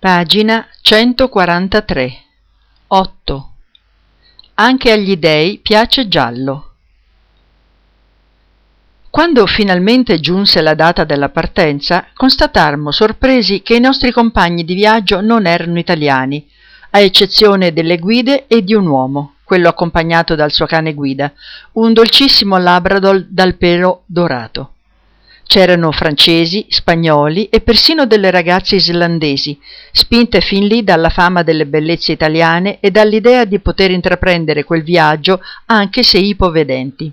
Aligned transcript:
Pagina 0.00 0.66
143 0.80 2.12
8. 2.86 3.50
Anche 4.54 4.92
agli 4.92 5.18
dei 5.18 5.58
piace 5.58 6.08
giallo. 6.08 6.70
Quando 9.10 9.44
finalmente 9.44 10.18
giunse 10.18 10.62
la 10.62 10.72
data 10.72 11.04
della 11.04 11.28
partenza, 11.28 12.06
constatammo 12.14 12.90
sorpresi 12.92 13.60
che 13.60 13.74
i 13.74 13.80
nostri 13.80 14.10
compagni 14.10 14.64
di 14.64 14.72
viaggio 14.72 15.20
non 15.20 15.44
erano 15.44 15.78
italiani, 15.78 16.48
a 16.92 17.00
eccezione 17.00 17.74
delle 17.74 17.98
guide 17.98 18.46
e 18.46 18.64
di 18.64 18.72
un 18.72 18.86
uomo, 18.86 19.34
quello 19.44 19.68
accompagnato 19.68 20.34
dal 20.34 20.50
suo 20.50 20.64
cane 20.64 20.94
guida, 20.94 21.30
un 21.72 21.92
dolcissimo 21.92 22.56
labrador 22.56 23.26
dal 23.28 23.54
pelo 23.56 24.04
dorato. 24.06 24.76
C'erano 25.50 25.90
francesi, 25.90 26.66
spagnoli 26.68 27.46
e 27.46 27.60
persino 27.60 28.06
delle 28.06 28.30
ragazze 28.30 28.76
islandesi, 28.76 29.58
spinte 29.90 30.40
fin 30.40 30.64
lì 30.68 30.84
dalla 30.84 31.08
fama 31.08 31.42
delle 31.42 31.66
bellezze 31.66 32.12
italiane 32.12 32.78
e 32.78 32.92
dall'idea 32.92 33.44
di 33.44 33.58
poter 33.58 33.90
intraprendere 33.90 34.62
quel 34.62 34.84
viaggio 34.84 35.40
anche 35.66 36.04
se 36.04 36.18
ipovedenti. 36.18 37.12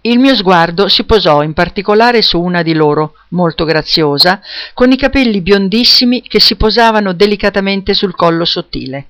Il 0.00 0.18
mio 0.18 0.34
sguardo 0.34 0.88
si 0.88 1.04
posò 1.04 1.42
in 1.42 1.52
particolare 1.52 2.22
su 2.22 2.40
una 2.40 2.62
di 2.62 2.72
loro, 2.72 3.16
molto 3.32 3.66
graziosa, 3.66 4.40
con 4.72 4.90
i 4.90 4.96
capelli 4.96 5.42
biondissimi 5.42 6.22
che 6.22 6.40
si 6.40 6.56
posavano 6.56 7.12
delicatamente 7.12 7.92
sul 7.92 8.14
collo 8.14 8.46
sottile. 8.46 9.06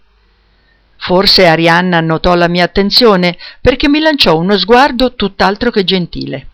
Forse 0.96 1.46
Arianna 1.46 2.00
notò 2.00 2.34
la 2.34 2.48
mia 2.48 2.64
attenzione 2.64 3.38
perché 3.60 3.88
mi 3.88 4.00
lanciò 4.00 4.36
uno 4.36 4.58
sguardo 4.58 5.14
tutt'altro 5.14 5.70
che 5.70 5.84
gentile. 5.84 6.46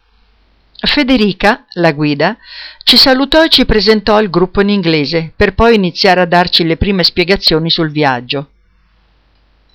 Federica, 0.86 1.64
la 1.74 1.92
guida, 1.92 2.36
ci 2.82 2.96
salutò 2.96 3.42
e 3.44 3.48
ci 3.48 3.64
presentò 3.64 4.20
il 4.20 4.30
gruppo 4.30 4.60
in 4.60 4.68
inglese, 4.68 5.32
per 5.34 5.54
poi 5.54 5.74
iniziare 5.74 6.20
a 6.20 6.26
darci 6.26 6.64
le 6.64 6.76
prime 6.76 7.02
spiegazioni 7.02 7.70
sul 7.70 7.90
viaggio. 7.90 8.48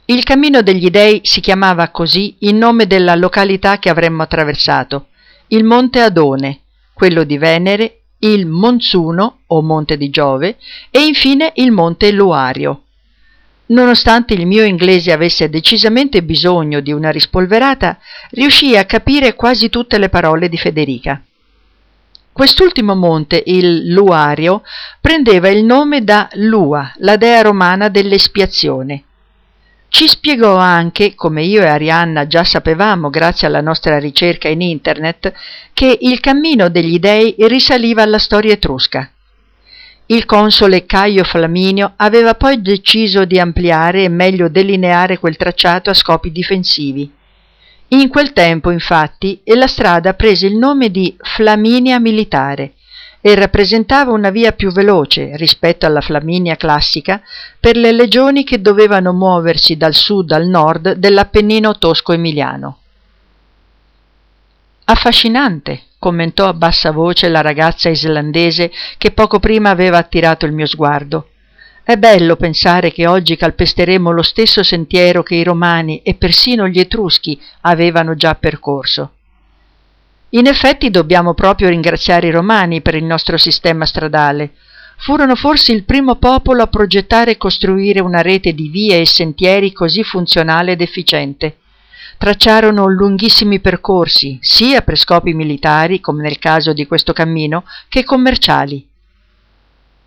Il 0.05 0.23
cammino 0.23 0.61
degli 0.61 0.89
dei 0.89 1.21
si 1.23 1.39
chiamava 1.39 1.89
così 1.89 2.35
in 2.39 2.57
nome 2.57 2.87
della 2.87 3.15
località 3.15 3.77
che 3.77 3.89
avremmo 3.89 4.23
attraversato, 4.23 5.07
il 5.47 5.63
Monte 5.63 5.99
Adone, 6.01 6.61
quello 6.93 7.23
di 7.23 7.37
Venere, 7.37 8.01
il 8.19 8.45
Monzuno 8.45 9.41
o 9.47 9.61
Monte 9.61 9.97
di 9.97 10.09
Giove 10.09 10.57
e 10.91 11.05
infine 11.05 11.51
il 11.55 11.71
Monte 11.71 12.11
Luario. 12.11 12.83
Nonostante 13.69 14.33
il 14.33 14.47
mio 14.47 14.63
inglese 14.63 15.11
avesse 15.11 15.47
decisamente 15.47 16.23
bisogno 16.23 16.79
di 16.79 16.91
una 16.91 17.11
rispolverata, 17.11 17.99
riuscii 18.31 18.75
a 18.75 18.85
capire 18.85 19.35
quasi 19.35 19.69
tutte 19.69 19.99
le 19.99 20.09
parole 20.09 20.49
di 20.49 20.57
Federica. 20.57 21.21
Quest'ultimo 22.31 22.95
monte, 22.95 23.43
il 23.45 23.91
Luario, 23.91 24.63
prendeva 24.99 25.49
il 25.49 25.63
nome 25.63 26.03
da 26.03 26.29
Lua, 26.33 26.93
la 26.97 27.15
dea 27.15 27.41
romana 27.41 27.89
dell'espiazione. 27.89 29.03
Ci 29.89 30.07
spiegò 30.07 30.55
anche, 30.55 31.13
come 31.13 31.43
io 31.43 31.61
e 31.61 31.67
Arianna 31.67 32.25
già 32.25 32.43
sapevamo 32.43 33.09
grazie 33.09 33.45
alla 33.45 33.61
nostra 33.61 33.99
ricerca 33.99 34.47
in 34.47 34.61
internet, 34.61 35.31
che 35.73 35.95
il 36.01 36.19
cammino 36.21 36.69
degli 36.69 36.97
dei 36.97 37.35
risaliva 37.39 38.01
alla 38.01 38.19
storia 38.19 38.53
etrusca. 38.53 39.11
Il 40.11 40.25
console 40.25 40.87
Caio 40.87 41.23
Flaminio 41.23 41.93
aveva 41.97 42.33
poi 42.33 42.63
deciso 42.63 43.25
di 43.25 43.39
ampliare 43.39 44.05
e 44.05 44.09
meglio 44.09 44.49
delineare 44.49 45.19
quel 45.19 45.37
tracciato 45.37 45.91
a 45.91 45.93
scopi 45.93 46.31
difensivi. 46.31 47.11
In 47.89 48.09
quel 48.09 48.33
tempo, 48.33 48.71
infatti, 48.71 49.39
la 49.43 49.67
strada 49.67 50.15
prese 50.15 50.47
il 50.47 50.55
nome 50.55 50.89
di 50.89 51.15
Flaminia 51.19 51.99
Militare 51.99 52.73
e 53.21 53.35
rappresentava 53.35 54.11
una 54.11 54.31
via 54.31 54.53
più 54.53 54.71
veloce 54.71 55.37
rispetto 55.37 55.85
alla 55.85 56.01
Flaminia 56.01 56.55
classica 56.55 57.21
per 57.59 57.77
le 57.77 57.91
legioni 57.91 58.43
che 58.43 58.61
dovevano 58.61 59.13
muoversi 59.13 59.77
dal 59.77 59.93
sud 59.93 60.31
al 60.31 60.47
nord 60.47 60.93
dell'Appennino 60.93 61.77
tosco-emiliano. 61.77 62.78
Affascinante, 64.91 65.81
commentò 65.99 66.47
a 66.47 66.53
bassa 66.53 66.89
voce 66.89 67.29
la 67.29 67.41
ragazza 67.41 67.89
islandese 67.89 68.71
che 68.97 69.11
poco 69.11 69.37
prima 69.37 69.69
aveva 69.69 69.99
attirato 69.99 70.47
il 70.47 70.51
mio 70.51 70.65
sguardo. 70.65 71.29
È 71.83 71.95
bello 71.95 72.35
pensare 72.37 72.91
che 72.91 73.05
oggi 73.05 73.35
calpesteremo 73.35 74.09
lo 74.09 74.23
stesso 74.23 74.63
sentiero 74.63 75.21
che 75.21 75.35
i 75.35 75.43
romani 75.43 76.01
e 76.01 76.15
persino 76.15 76.67
gli 76.67 76.79
etruschi 76.79 77.39
avevano 77.61 78.15
già 78.15 78.33
percorso. 78.33 79.11
In 80.29 80.47
effetti 80.47 80.89
dobbiamo 80.89 81.35
proprio 81.35 81.69
ringraziare 81.69 82.25
i 82.25 82.31
romani 82.31 82.81
per 82.81 82.95
il 82.95 83.03
nostro 83.03 83.37
sistema 83.37 83.85
stradale. 83.85 84.53
Furono 84.97 85.35
forse 85.35 85.71
il 85.71 85.83
primo 85.83 86.15
popolo 86.15 86.63
a 86.63 86.67
progettare 86.67 87.31
e 87.31 87.37
costruire 87.37 87.99
una 87.99 88.23
rete 88.23 88.53
di 88.53 88.69
vie 88.69 89.01
e 89.01 89.05
sentieri 89.05 89.71
così 89.71 90.01
funzionale 90.01 90.71
ed 90.71 90.81
efficiente 90.81 91.57
tracciarono 92.19 92.85
lunghissimi 92.87 93.61
percorsi, 93.61 94.37
sia 94.41 94.81
per 94.81 94.97
scopi 94.97 95.33
militari, 95.33 96.01
come 96.01 96.21
nel 96.21 96.37
caso 96.37 96.73
di 96.73 96.85
questo 96.85 97.13
cammino, 97.13 97.63
che 97.87 98.03
commerciali. 98.03 98.85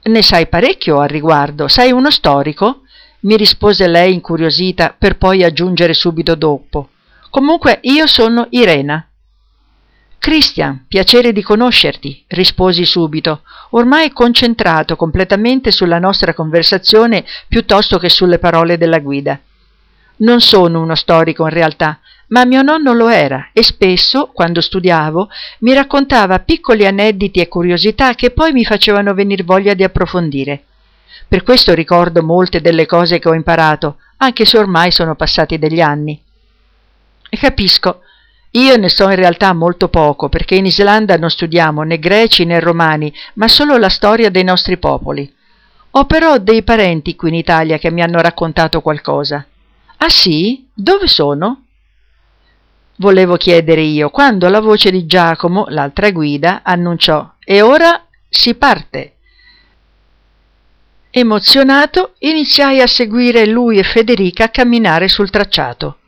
Ne 0.04 0.22
sai 0.22 0.46
parecchio 0.46 1.00
al 1.00 1.08
riguardo, 1.08 1.66
sei 1.68 1.90
uno 1.90 2.10
storico? 2.10 2.82
mi 3.22 3.36
rispose 3.36 3.86
lei 3.86 4.14
incuriosita 4.14 4.94
per 4.98 5.16
poi 5.16 5.44
aggiungere 5.44 5.94
subito 5.94 6.34
dopo. 6.34 6.88
Comunque 7.30 7.78
io 7.82 8.06
sono 8.06 8.46
Irena. 8.50 9.06
Christian, 10.18 10.84
piacere 10.86 11.32
di 11.32 11.42
conoscerti, 11.42 12.24
risposi 12.28 12.84
subito, 12.84 13.42
ormai 13.70 14.12
concentrato 14.12 14.96
completamente 14.96 15.70
sulla 15.70 15.98
nostra 15.98 16.34
conversazione 16.34 17.24
piuttosto 17.48 17.98
che 17.98 18.08
sulle 18.08 18.38
parole 18.38 18.76
della 18.76 18.98
guida. 18.98 19.40
Non 20.16 20.40
sono 20.40 20.80
uno 20.80 20.94
storico 20.94 21.44
in 21.44 21.50
realtà, 21.50 21.98
ma 22.28 22.44
mio 22.44 22.62
nonno 22.62 22.92
lo 22.92 23.08
era 23.08 23.50
e 23.52 23.62
spesso, 23.62 24.30
quando 24.32 24.60
studiavo, 24.60 25.28
mi 25.60 25.74
raccontava 25.74 26.38
piccoli 26.40 26.86
aneddoti 26.86 27.40
e 27.40 27.48
curiosità 27.48 28.14
che 28.14 28.30
poi 28.30 28.52
mi 28.52 28.64
facevano 28.64 29.14
venir 29.14 29.44
voglia 29.44 29.74
di 29.74 29.84
approfondire. 29.84 30.64
Per 31.28 31.42
questo 31.42 31.74
ricordo 31.74 32.22
molte 32.22 32.60
delle 32.60 32.86
cose 32.86 33.18
che 33.18 33.28
ho 33.28 33.34
imparato, 33.34 33.96
anche 34.18 34.44
se 34.44 34.58
ormai 34.58 34.90
sono 34.92 35.14
passati 35.14 35.58
degli 35.58 35.80
anni. 35.80 36.20
E 37.28 37.36
capisco, 37.36 38.00
io 38.52 38.76
ne 38.76 38.90
so 38.90 39.08
in 39.08 39.16
realtà 39.16 39.52
molto 39.54 39.88
poco, 39.88 40.28
perché 40.28 40.54
in 40.54 40.66
Islanda 40.66 41.16
non 41.16 41.30
studiamo 41.30 41.82
né 41.82 41.98
greci 41.98 42.44
né 42.44 42.60
romani, 42.60 43.12
ma 43.34 43.48
solo 43.48 43.78
la 43.78 43.88
storia 43.88 44.30
dei 44.30 44.44
nostri 44.44 44.76
popoli. 44.76 45.30
Ho 45.92 46.04
però 46.04 46.38
dei 46.38 46.62
parenti 46.62 47.16
qui 47.16 47.30
in 47.30 47.34
Italia 47.34 47.78
che 47.78 47.90
mi 47.90 48.02
hanno 48.02 48.20
raccontato 48.20 48.80
qualcosa. 48.80 49.46
Ah 50.04 50.08
sì? 50.08 50.66
Dove 50.74 51.06
sono? 51.06 51.66
Volevo 52.96 53.36
chiedere 53.36 53.82
io, 53.82 54.10
quando 54.10 54.48
la 54.48 54.58
voce 54.58 54.90
di 54.90 55.06
Giacomo, 55.06 55.66
l'altra 55.68 56.10
guida, 56.10 56.62
annunciò 56.64 57.34
E 57.38 57.62
ora 57.62 58.04
si 58.28 58.56
parte. 58.56 59.14
Emozionato, 61.08 62.14
iniziai 62.18 62.80
a 62.80 62.88
seguire 62.88 63.46
lui 63.46 63.78
e 63.78 63.84
Federica 63.84 64.44
a 64.44 64.48
camminare 64.48 65.06
sul 65.06 65.30
tracciato. 65.30 65.98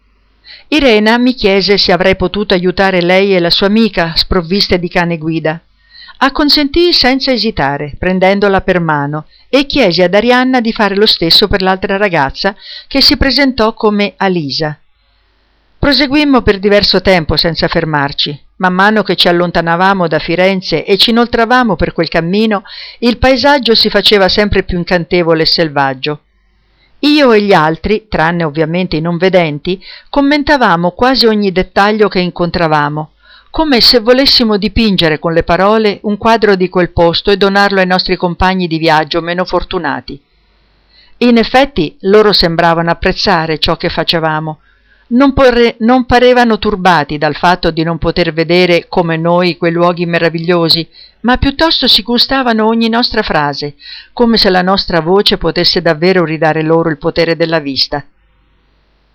Irena 0.69 1.17
mi 1.17 1.35
chiese 1.35 1.79
se 1.79 1.93
avrei 1.93 2.17
potuto 2.17 2.53
aiutare 2.53 3.01
lei 3.01 3.37
e 3.37 3.39
la 3.39 3.51
sua 3.51 3.69
amica 3.69 4.15
sprovviste 4.17 4.81
di 4.81 4.89
cane 4.89 5.19
guida. 5.19 5.61
Acconsentii 6.17 6.93
senza 6.93 7.33
esitare, 7.33 7.95
prendendola 7.99 8.61
per 8.63 8.81
mano, 8.81 9.27
e 9.49 9.67
chiesi 9.67 10.03
ad 10.03 10.15
Arianna 10.15 10.61
di 10.61 10.73
fare 10.73 10.95
lo 10.97 11.07
stesso 11.07 11.49
per 11.49 11.61
l'altra 11.61 11.97
ragazza, 11.97 12.55
che 12.87 13.01
si 13.01 13.17
presentò 13.17 13.75
come 13.75 14.15
Alisa. 14.17 14.79
Proseguimmo 15.79 16.41
per 16.41 16.59
diverso 16.59 17.03
tempo 17.03 17.37
senza 17.37 17.69
fermarci. 17.69 18.41
Man 18.57 18.73
mano 18.73 19.03
che 19.03 19.17
ci 19.17 19.29
allontanavamo 19.29 20.09
da 20.09 20.19
Firenze 20.19 20.85
e 20.85 20.97
ci 20.97 21.11
inoltravamo 21.11 21.77
per 21.77 21.93
quel 21.93 22.09
cammino, 22.09 22.63
il 23.01 23.19
paesaggio 23.19 23.75
si 23.75 23.91
faceva 23.91 24.29
sempre 24.29 24.63
più 24.63 24.79
incantevole 24.79 25.43
e 25.43 25.47
selvaggio. 25.47 26.21
Io 27.01 27.33
e 27.33 27.43
gli 27.43 27.53
altri, 27.53 28.07
tranne 28.09 28.45
ovviamente 28.45 28.97
i 28.97 29.03
non 29.03 29.19
vedenti, 29.19 29.79
commentavamo 30.09 30.93
quasi 30.93 31.27
ogni 31.27 31.53
dettaglio 31.53 32.09
che 32.09 32.21
incontravamo, 32.21 33.11
come 33.55 33.81
se 33.81 34.01
volessimo 34.01 34.57
dipingere 34.57 35.21
con 35.21 35.33
le 35.33 35.45
parole 35.45 36.01
un 36.03 36.17
quadro 36.17 36.57
di 36.57 36.69
quel 36.69 36.91
posto 36.91 37.31
e 37.31 37.37
donarlo 37.37 37.79
ai 37.79 37.87
nostri 37.87 38.17
compagni 38.17 38.67
di 38.67 38.79
viaggio 38.79 39.21
meno 39.21 39.45
fortunati. 39.45 40.21
In 41.19 41.39
effetti 41.39 41.97
loro 42.01 42.33
sembravano 42.33 42.91
apprezzare 42.91 43.61
ciò 43.61 43.77
che 43.77 43.91
facevamo, 43.91 44.59
non, 45.11 45.33
porre, 45.33 45.77
non, 45.79 46.05
parevano 46.05 46.59
turbati 46.59 47.17
dal 47.17 47.37
fatto 47.37 47.71
di 47.71 47.85
non 47.85 47.97
poter 47.99 48.33
vedere 48.33 48.87
come 48.89 49.17
noi 49.17 49.57
quei 49.57 49.71
luoghi 49.71 50.05
meravigliosi, 50.05 50.89
ma 51.21 51.37
piuttosto 51.37 51.87
si 51.87 52.03
gustavano 52.03 52.67
ogni 52.67 52.89
nostra 52.89 53.23
frase, 53.23 53.77
come 54.13 54.37
se 54.37 54.51
la 54.51 54.63
nostra 54.63 54.99
voce 54.99 55.39
potesse 55.39 55.81
davvero 55.81 56.25
ridare 56.25 56.63
loro 56.63 56.89
il 56.89 56.99
potere 56.99 57.37
della 57.37 57.61
vista. 57.61 58.05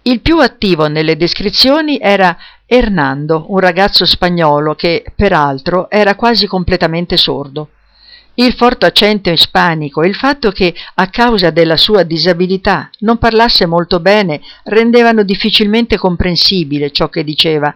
Il 0.03 0.21
più 0.21 0.39
attivo 0.39 0.87
nelle 0.87 1.17
descrizioni 1.17 1.99
era 2.01 2.37
Hernando, 2.71 3.45
un 3.47 3.57
ragazzo 3.57 4.05
spagnolo 4.05 4.75
che, 4.75 5.03
peraltro, 5.15 5.89
era 5.89 6.13
quasi 6.13 6.45
completamente 6.45 7.17
sordo. 7.17 7.69
Il 8.35 8.53
forte 8.53 8.85
accento 8.85 9.31
ispanico 9.31 10.03
e 10.03 10.07
il 10.07 10.13
fatto 10.13 10.51
che, 10.51 10.75
a 10.93 11.07
causa 11.07 11.49
della 11.49 11.77
sua 11.77 12.03
disabilità, 12.03 12.91
non 12.99 13.17
parlasse 13.17 13.65
molto 13.65 13.99
bene 13.99 14.39
rendevano 14.65 15.23
difficilmente 15.23 15.97
comprensibile 15.97 16.91
ciò 16.91 17.09
che 17.09 17.23
diceva, 17.23 17.75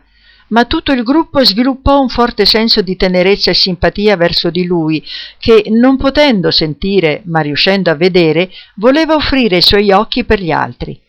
ma 0.50 0.66
tutto 0.66 0.92
il 0.92 1.02
gruppo 1.02 1.44
sviluppò 1.44 2.00
un 2.00 2.10
forte 2.10 2.46
senso 2.46 2.84
di 2.84 2.96
tenerezza 2.96 3.50
e 3.50 3.56
simpatia 3.56 4.16
verso 4.16 4.52
di 4.52 4.64
lui, 4.64 5.04
che, 5.40 5.64
non 5.70 5.98
potendo 5.98 6.52
sentire, 6.52 7.24
ma 7.26 7.40
riuscendo 7.40 7.90
a 7.90 7.96
vedere, 7.96 8.52
voleva 8.76 9.16
offrire 9.16 9.58
i 9.58 9.62
suoi 9.64 9.92
occhi 9.92 10.24
per 10.24 10.40
gli 10.40 10.52
altri. 10.52 11.02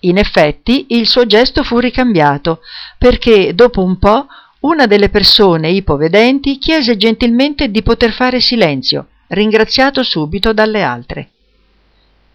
In 0.00 0.16
effetti 0.16 0.86
il 0.90 1.06
suo 1.06 1.26
gesto 1.26 1.62
fu 1.62 1.78
ricambiato, 1.78 2.60
perché 2.96 3.54
dopo 3.54 3.82
un 3.82 3.98
po' 3.98 4.26
una 4.60 4.86
delle 4.86 5.08
persone 5.08 5.70
ipovedenti 5.70 6.58
chiese 6.58 6.96
gentilmente 6.96 7.70
di 7.70 7.82
poter 7.82 8.12
fare 8.12 8.40
silenzio, 8.40 9.08
ringraziato 9.28 10.02
subito 10.02 10.52
dalle 10.52 10.82
altre. 10.82 11.30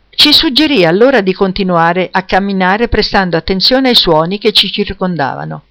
Ci 0.10 0.32
suggerì 0.32 0.86
allora 0.86 1.22
di 1.22 1.34
continuare 1.34 2.08
a 2.12 2.24
camminare 2.24 2.88
prestando 2.88 3.36
attenzione 3.36 3.90
ai 3.90 3.96
suoni 3.96 4.38
che 4.38 4.54
ci 4.54 4.72
circondavano. 4.72 5.64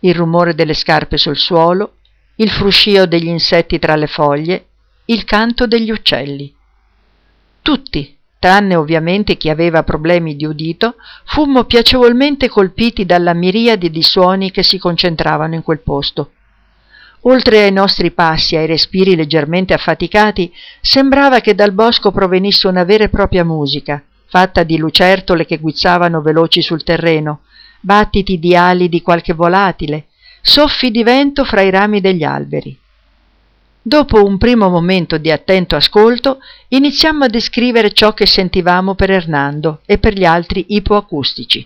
Il 0.00 0.14
rumore 0.14 0.54
delle 0.54 0.74
scarpe 0.74 1.18
sul 1.18 1.36
suolo, 1.36 1.96
il 2.36 2.50
fruscio 2.50 3.06
degli 3.06 3.28
insetti 3.28 3.78
tra 3.78 3.96
le 3.96 4.06
foglie, 4.06 4.66
il 5.06 5.24
canto 5.24 5.66
degli 5.66 5.90
uccelli. 5.90 6.54
Tutti, 7.62 8.15
tranne 8.38 8.74
ovviamente 8.74 9.36
chi 9.36 9.48
aveva 9.48 9.82
problemi 9.82 10.36
di 10.36 10.44
udito, 10.44 10.96
fummo 11.24 11.64
piacevolmente 11.64 12.48
colpiti 12.48 13.04
dalla 13.04 13.34
miriade 13.34 13.90
di 13.90 14.02
suoni 14.02 14.50
che 14.50 14.62
si 14.62 14.78
concentravano 14.78 15.54
in 15.54 15.62
quel 15.62 15.80
posto. 15.80 16.30
Oltre 17.22 17.62
ai 17.62 17.72
nostri 17.72 18.12
passi 18.12 18.54
ai 18.54 18.66
respiri 18.66 19.16
leggermente 19.16 19.74
affaticati, 19.74 20.52
sembrava 20.80 21.40
che 21.40 21.54
dal 21.54 21.72
bosco 21.72 22.12
provenisse 22.12 22.68
una 22.68 22.84
vera 22.84 23.04
e 23.04 23.08
propria 23.08 23.44
musica, 23.44 24.02
fatta 24.26 24.62
di 24.62 24.76
lucertole 24.76 25.44
che 25.44 25.58
guizzavano 25.58 26.20
veloci 26.20 26.62
sul 26.62 26.84
terreno, 26.84 27.40
battiti 27.80 28.38
di 28.38 28.54
ali 28.54 28.88
di 28.88 29.02
qualche 29.02 29.32
volatile, 29.32 30.06
soffi 30.40 30.92
di 30.92 31.02
vento 31.02 31.44
fra 31.44 31.62
i 31.62 31.70
rami 31.70 32.00
degli 32.00 32.22
alberi. 32.22 32.78
Dopo 33.88 34.24
un 34.24 34.36
primo 34.36 34.68
momento 34.68 35.16
di 35.16 35.30
attento 35.30 35.76
ascolto, 35.76 36.40
iniziammo 36.70 37.22
a 37.22 37.28
descrivere 37.28 37.92
ciò 37.92 38.14
che 38.14 38.26
sentivamo 38.26 38.96
per 38.96 39.12
Hernando 39.12 39.78
e 39.86 39.98
per 39.98 40.12
gli 40.12 40.24
altri 40.24 40.64
ipoacustici. 40.70 41.64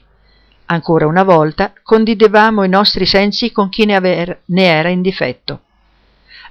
Ancora 0.67 1.07
una 1.07 1.23
volta 1.23 1.73
condividevamo 1.83 2.63
i 2.63 2.69
nostri 2.69 3.07
sensi 3.07 3.53
con 3.53 3.71
chi 3.71 3.87
ne, 3.87 3.95
aver, 3.95 4.43
ne 4.45 4.65
era 4.65 4.91
in 4.91 5.01
difetto. 5.01 5.63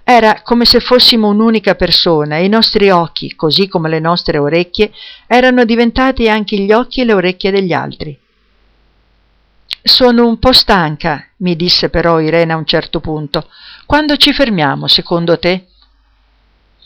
Era 0.03 0.41
come 0.41 0.65
se 0.65 0.79
fossimo 0.79 1.27
un'unica 1.27 1.75
persona 1.75 2.37
e 2.37 2.45
i 2.45 2.49
nostri 2.49 2.89
occhi, 2.89 3.35
così 3.35 3.67
come 3.67 3.89
le 3.89 3.99
nostre 3.99 4.39
orecchie, 4.39 4.91
erano 5.27 5.65
diventati 5.65 6.27
anche 6.27 6.57
gli 6.57 6.71
occhi 6.71 7.01
e 7.01 7.05
le 7.05 7.13
orecchie 7.13 7.51
degli 7.51 7.73
altri. 7.73 8.17
Sono 9.81 10.27
un 10.27 10.39
po' 10.39 10.51
stanca, 10.51 11.25
mi 11.37 11.55
disse 11.55 11.89
però 11.89 12.19
Irene 12.19 12.53
a 12.53 12.57
un 12.57 12.65
certo 12.65 12.99
punto. 12.99 13.47
Quando 13.85 14.17
ci 14.17 14.33
fermiamo, 14.33 14.87
secondo 14.87 15.39
te? 15.39 15.67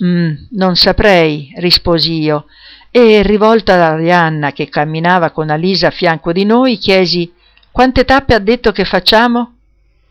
Mm, 0.03 0.33
non 0.51 0.75
saprei, 0.75 1.53
risposi 1.57 2.19
io, 2.19 2.45
e 2.91 3.21
rivolta 3.23 3.73
ad 3.73 3.81
Arianna 3.81 4.51
che 4.51 4.69
camminava 4.69 5.31
con 5.31 5.49
Alisa 5.49 5.87
a 5.87 5.91
fianco 5.91 6.31
di 6.31 6.45
noi, 6.45 6.77
chiesi 6.77 7.31
quante 7.73 8.05
tappe 8.05 8.35
ha 8.35 8.39
detto 8.39 8.71
che 8.71 8.85
facciamo? 8.85 9.55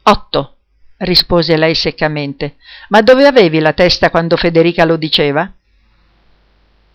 Otto, 0.02 0.56
rispose 0.96 1.56
lei 1.56 1.76
seccamente. 1.76 2.56
Ma 2.88 3.02
dove 3.02 3.24
avevi 3.24 3.60
la 3.60 3.72
testa 3.72 4.10
quando 4.10 4.36
Federica 4.36 4.84
lo 4.84 4.96
diceva? 4.96 5.48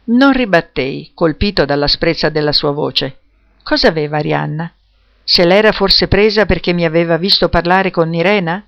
Non 0.10 0.34
ribattei, 0.34 1.12
colpito 1.14 1.64
dall'asprezza 1.64 2.28
della 2.28 2.52
sua 2.52 2.72
voce. 2.72 3.20
Cosa 3.64 3.88
aveva 3.88 4.18
Arianna? 4.18 4.70
Se 5.30 5.44
l'era 5.44 5.74
forse 5.74 6.08
presa 6.08 6.46
perché 6.46 6.72
mi 6.72 6.86
aveva 6.86 7.18
visto 7.18 7.50
parlare 7.50 7.92
con 7.92 8.14
Irena? 8.14 8.66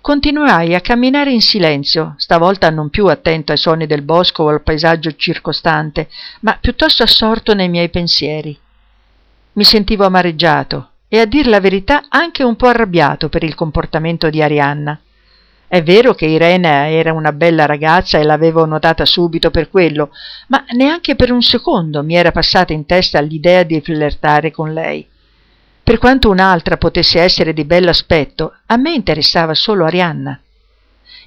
Continuai 0.00 0.74
a 0.74 0.80
camminare 0.80 1.30
in 1.30 1.40
silenzio, 1.40 2.14
stavolta 2.16 2.70
non 2.70 2.90
più 2.90 3.06
attento 3.06 3.52
ai 3.52 3.58
suoni 3.58 3.86
del 3.86 4.02
bosco 4.02 4.42
o 4.42 4.48
al 4.48 4.62
paesaggio 4.62 5.14
circostante, 5.14 6.08
ma 6.40 6.58
piuttosto 6.60 7.04
assorto 7.04 7.54
nei 7.54 7.68
miei 7.68 7.88
pensieri. 7.88 8.58
Mi 9.52 9.62
sentivo 9.62 10.04
amareggiato 10.04 10.88
e 11.06 11.20
a 11.20 11.24
dir 11.24 11.46
la 11.46 11.60
verità 11.60 12.06
anche 12.08 12.42
un 12.42 12.56
po' 12.56 12.66
arrabbiato 12.66 13.28
per 13.28 13.44
il 13.44 13.54
comportamento 13.54 14.28
di 14.28 14.42
Arianna. 14.42 15.00
È 15.68 15.80
vero 15.84 16.14
che 16.14 16.26
Irene 16.26 16.90
era 16.90 17.12
una 17.12 17.30
bella 17.30 17.64
ragazza 17.64 18.18
e 18.18 18.24
l'avevo 18.24 18.64
notata 18.64 19.04
subito 19.04 19.52
per 19.52 19.70
quello, 19.70 20.10
ma 20.48 20.64
neanche 20.70 21.14
per 21.14 21.30
un 21.30 21.42
secondo 21.42 22.02
mi 22.02 22.16
era 22.16 22.32
passata 22.32 22.72
in 22.72 22.86
testa 22.86 23.20
l'idea 23.20 23.62
di 23.62 23.80
flirtare 23.80 24.50
con 24.50 24.72
lei. 24.72 25.06
Per 25.90 25.98
quanto 25.98 26.30
un'altra 26.30 26.76
potesse 26.76 27.20
essere 27.20 27.52
di 27.52 27.64
bell'aspetto, 27.64 28.54
a 28.66 28.76
me 28.76 28.92
interessava 28.92 29.54
solo 29.54 29.84
Arianna. 29.84 30.40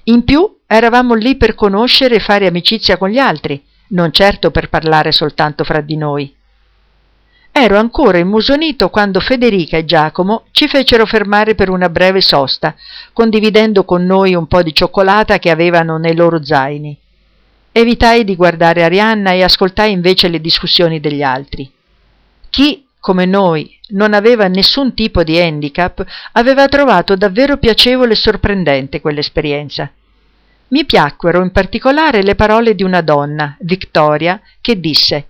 In 0.04 0.24
più 0.24 0.60
eravamo 0.66 1.16
lì 1.16 1.36
per 1.36 1.54
conoscere 1.54 2.16
e 2.16 2.20
fare 2.22 2.48
amicizia 2.48 2.96
con 2.96 3.10
gli 3.10 3.18
altri, 3.18 3.62
non 3.88 4.14
certo 4.14 4.52
per 4.52 4.70
parlare 4.70 5.12
soltanto 5.12 5.66
fra 5.66 5.82
di 5.82 5.98
noi. 5.98 6.34
Ero 7.52 7.78
ancora 7.78 8.20
immusonito 8.20 8.88
quando 8.90 9.20
Federica 9.20 9.76
e 9.76 9.84
Giacomo 9.84 10.46
ci 10.52 10.70
fecero 10.70 11.06
fermare 11.06 11.56
per 11.56 11.70
una 11.70 11.90
breve 11.90 12.22
sosta, 12.22 12.74
condividendo 13.12 13.84
con 13.84 14.06
noi 14.06 14.34
un 14.34 14.48
po' 14.48 14.64
di 14.64 14.74
cioccolata 14.74 15.40
che 15.40 15.50
avevano 15.50 15.98
nei 15.98 16.16
loro 16.16 16.42
zaini. 16.42 16.98
Evitai 17.70 18.24
di 18.24 18.38
guardare 18.38 18.86
Arianna 18.86 19.34
e 19.34 19.44
ascoltai 19.44 19.92
invece 19.92 20.30
le 20.30 20.40
discussioni 20.40 21.02
degli 21.02 21.22
altri. 21.22 21.70
Chi 22.50 22.83
come 23.04 23.26
noi, 23.26 23.78
non 23.90 24.14
aveva 24.14 24.48
nessun 24.48 24.94
tipo 24.94 25.24
di 25.24 25.38
handicap, 25.38 26.06
aveva 26.32 26.70
trovato 26.70 27.18
davvero 27.18 27.58
piacevole 27.58 28.14
e 28.14 28.16
sorprendente 28.16 29.02
quell'esperienza. 29.02 29.92
Mi 30.70 30.86
piacquero 30.86 31.44
in 31.44 31.52
particolare 31.52 32.24
le 32.24 32.36
parole 32.36 32.76
di 32.76 32.84
una 32.84 33.02
donna, 33.02 33.58
Victoria, 33.60 34.40
che 34.62 34.80
disse 34.80 35.28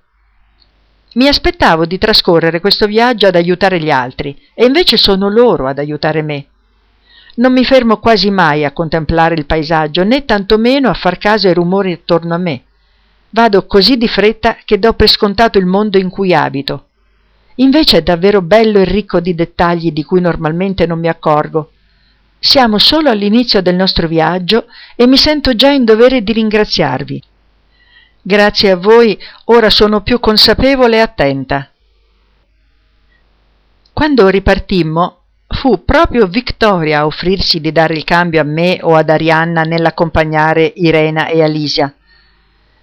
Mi 1.14 1.28
aspettavo 1.28 1.88
di 1.88 1.98
trascorrere 1.98 2.60
questo 2.60 2.86
viaggio 2.86 3.26
ad 3.26 3.36
aiutare 3.36 3.80
gli 3.80 3.90
altri, 3.90 4.40
e 4.54 4.66
invece 4.66 4.96
sono 4.96 5.28
loro 5.28 5.66
ad 5.66 5.80
aiutare 5.80 6.22
me. 6.22 6.46
Non 7.38 7.54
mi 7.54 7.66
fermo 7.66 7.98
quasi 7.98 8.30
mai 8.30 8.66
a 8.66 8.72
contemplare 8.72 9.34
il 9.34 9.48
paesaggio, 9.48 10.04
né 10.04 10.26
tantomeno 10.26 10.92
a 10.92 10.94
far 10.94 11.18
caso 11.18 11.48
ai 11.48 11.56
rumori 11.56 11.92
attorno 11.92 12.36
a 12.36 12.38
me. 12.38 12.66
Vado 13.32 13.66
così 13.66 13.98
di 13.98 14.08
fretta 14.08 14.58
che 14.64 14.78
do 14.78 14.94
per 14.94 15.10
scontato 15.10 15.58
il 15.58 15.66
mondo 15.66 15.98
in 15.98 16.12
cui 16.12 16.36
abito 16.36 16.90
Invece 17.56 17.98
è 17.98 18.02
davvero 18.02 18.42
bello 18.42 18.80
e 18.80 18.86
ricco 18.86 19.20
di 19.20 19.36
dettagli 19.36 19.92
di 19.92 20.04
cui 20.04 20.22
normalmente 20.22 20.86
non 20.86 21.00
mi 21.00 21.08
accorgo. 21.08 21.72
Siamo 22.40 22.78
solo 22.78 23.10
all'inizio 23.10 23.62
del 23.62 23.76
nostro 23.76 24.08
viaggio 24.08 24.66
e 24.96 25.08
mi 25.08 25.18
sento 25.18 25.56
già 25.56 25.70
in 25.70 25.86
dovere 25.86 26.24
di 26.24 26.34
ringraziarvi. 26.34 27.24
Grazie 28.22 28.72
a 28.72 28.76
voi 28.76 29.18
ora 29.46 29.70
sono 29.70 30.02
più 30.02 30.20
consapevole 30.20 30.98
e 30.98 31.02
attenta. 31.02 31.70
Quando 33.94 34.28
ripartimmo, 34.28 35.20
fu 35.48 35.86
proprio 35.86 36.26
Victoria 36.26 37.00
a 37.00 37.06
offrirsi 37.06 37.62
di 37.62 37.72
dare 37.72 37.94
il 37.94 38.04
cambio 38.04 38.42
a 38.42 38.46
me 38.46 38.80
o 38.82 38.96
ad 38.96 39.10
Arianna 39.10 39.62
nell'accompagnare 39.62 40.74
Irena 40.78 41.28
e 41.28 41.44
Alisia. 41.44 41.94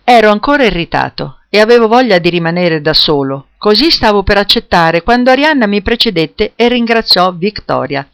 Ero 0.04 0.30
ancora 0.30 0.64
irritato 0.64 1.39
e 1.52 1.58
avevo 1.58 1.88
voglia 1.88 2.18
di 2.18 2.30
rimanere 2.30 2.80
da 2.80 2.94
solo, 2.94 3.48
così 3.58 3.90
stavo 3.90 4.22
per 4.22 4.38
accettare 4.38 5.02
quando 5.02 5.30
Arianna 5.30 5.66
mi 5.66 5.82
precedette 5.82 6.52
e 6.54 6.68
ringraziò 6.68 7.32
Victoria. 7.32 8.08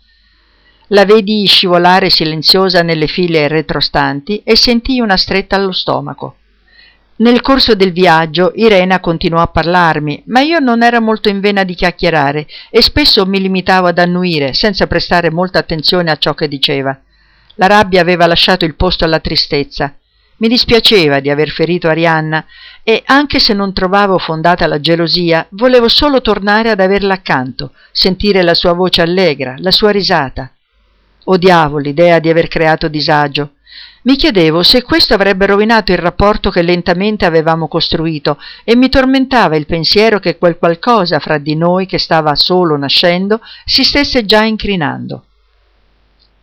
La 0.89 1.05
vedi 1.05 1.45
scivolare 1.45 2.09
silenziosa 2.09 2.81
nelle 2.83 3.07
file 3.07 3.47
retrostanti 3.47 4.41
e 4.43 4.57
sentii 4.57 5.01
una 5.01 5.19
stretta 5.19 5.57
allo 5.57 5.73
stomaco. 5.73 6.37
Nel 7.17 7.43
corso 7.43 7.75
del 7.75 7.93
viaggio 7.93 8.53
Irena 8.55 9.01
continuò 9.01 9.43
a 9.43 9.49
parlarmi, 9.49 10.23
ma 10.27 10.41
io 10.41 10.59
non 10.59 10.83
ero 10.83 11.03
molto 11.03 11.29
in 11.29 11.41
vena 11.41 11.63
di 11.65 11.75
chiacchierare 11.75 12.47
e 12.71 12.81
spesso 12.81 13.27
mi 13.27 13.41
limitavo 13.41 13.87
ad 13.87 13.99
annuire 13.99 14.55
senza 14.55 14.87
prestare 14.87 15.31
molta 15.31 15.59
attenzione 15.59 16.11
a 16.11 16.17
ciò 16.17 16.33
che 16.33 16.49
diceva. 16.49 16.99
La 17.57 17.67
rabbia 17.67 18.01
aveva 18.01 18.27
lasciato 18.27 18.65
il 18.65 18.77
posto 18.77 19.05
alla 19.05 19.21
tristezza 19.21 19.95
mi 20.39 20.49
dispiaceva 20.49 21.21
di 21.21 21.31
aver 21.31 21.49
ferito 21.51 21.89
Arianna 21.89 22.45
e, 22.83 23.03
anche 23.07 23.39
se 23.39 23.55
non 23.55 23.73
trovavo 23.73 24.19
fondata 24.19 24.67
la 24.67 24.81
gelosia, 24.81 25.47
volevo 25.51 25.89
solo 25.89 26.21
tornare 26.21 26.71
ad 26.71 26.81
averla 26.81 27.15
accanto, 27.15 27.73
sentire 27.91 28.43
la 28.43 28.55
sua 28.55 28.73
voce 28.73 29.03
allegra, 29.03 29.55
la 29.59 29.71
sua 29.71 29.91
risata. 29.91 30.51
Odiavo 31.25 31.79
l'idea 31.79 32.19
di 32.19 32.29
aver 32.29 32.49
creato 32.49 32.89
disagio. 32.89 33.53
Mi 34.03 34.15
chiedevo 34.15 34.63
se 34.63 34.83
questo 34.83 35.15
avrebbe 35.15 35.47
rovinato 35.47 35.91
il 35.91 35.99
rapporto 35.99 36.51
che 36.51 36.63
lentamente 36.63 37.25
avevamo 37.25 37.67
costruito 37.67 38.39
e 38.63 38.77
mi 38.77 38.89
tormentava 38.89 39.57
il 39.57 39.67
pensiero 39.67 40.21
che 40.21 40.39
quel 40.39 40.59
qualcosa 40.59 41.19
fra 41.19 41.39
di 41.39 41.57
noi 41.57 41.87
che 41.87 41.99
stava 41.99 42.37
solo 42.37 42.77
nascendo 42.77 43.41
si 43.65 43.83
stesse 43.83 44.25
già 44.25 44.43
incrinando. 44.45 45.25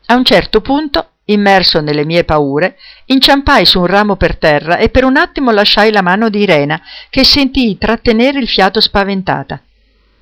A 0.08 0.16
un 0.16 0.26
certo 0.26 0.60
punto 0.60 1.13
immerso 1.26 1.80
nelle 1.82 2.06
mie 2.06 2.24
paure, 2.24 2.78
inciampai 3.06 3.66
su 3.66 3.80
un 3.80 3.86
ramo 3.86 4.16
per 4.16 4.38
terra 4.38 4.78
e 4.78 4.90
per 4.90 5.06
un 5.06 5.18
attimo 5.18 5.52
lasciai 5.52 5.92
la 5.92 6.02
mano 6.02 6.30
di 6.30 6.40
Irena, 6.40 6.82
che 7.10 7.24
sentii 7.24 7.78
trattenere 7.78 8.40
il 8.40 8.48
fiato 8.48 8.82
spaventata. 8.82 9.62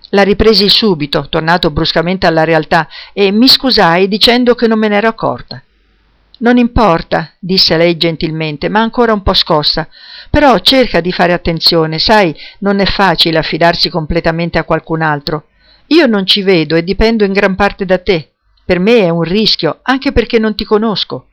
La 0.09 0.23
ripresi 0.23 0.67
subito, 0.67 1.27
tornato 1.29 1.71
bruscamente 1.71 2.27
alla 2.27 2.43
realtà, 2.43 2.87
e 3.13 3.31
mi 3.31 3.47
scusai 3.47 4.07
dicendo 4.07 4.55
che 4.55 4.67
non 4.67 4.77
me 4.77 4.89
n'ero 4.89 5.07
accorta. 5.07 5.63
Non 6.39 6.57
importa, 6.57 7.31
disse 7.39 7.77
lei 7.77 7.97
gentilmente, 7.97 8.67
ma 8.67 8.81
ancora 8.81 9.13
un 9.13 9.21
po' 9.21 9.33
scossa. 9.33 9.87
Però 10.29 10.57
cerca 10.59 10.99
di 10.99 11.11
fare 11.11 11.33
attenzione, 11.33 11.99
sai, 11.99 12.35
non 12.59 12.79
è 12.79 12.85
facile 12.85 13.37
affidarsi 13.37 13.89
completamente 13.89 14.57
a 14.57 14.63
qualcun 14.63 15.01
altro. 15.01 15.45
Io 15.87 16.07
non 16.07 16.25
ci 16.25 16.41
vedo 16.41 16.75
e 16.75 16.83
dipendo 16.83 17.23
in 17.23 17.33
gran 17.33 17.55
parte 17.55 17.85
da 17.85 17.99
te. 17.99 18.30
Per 18.71 18.79
me 18.79 18.99
è 18.99 19.09
un 19.09 19.23
rischio, 19.23 19.79
anche 19.81 20.13
perché 20.13 20.39
non 20.39 20.55
ti 20.55 20.63
conosco. 20.63 21.27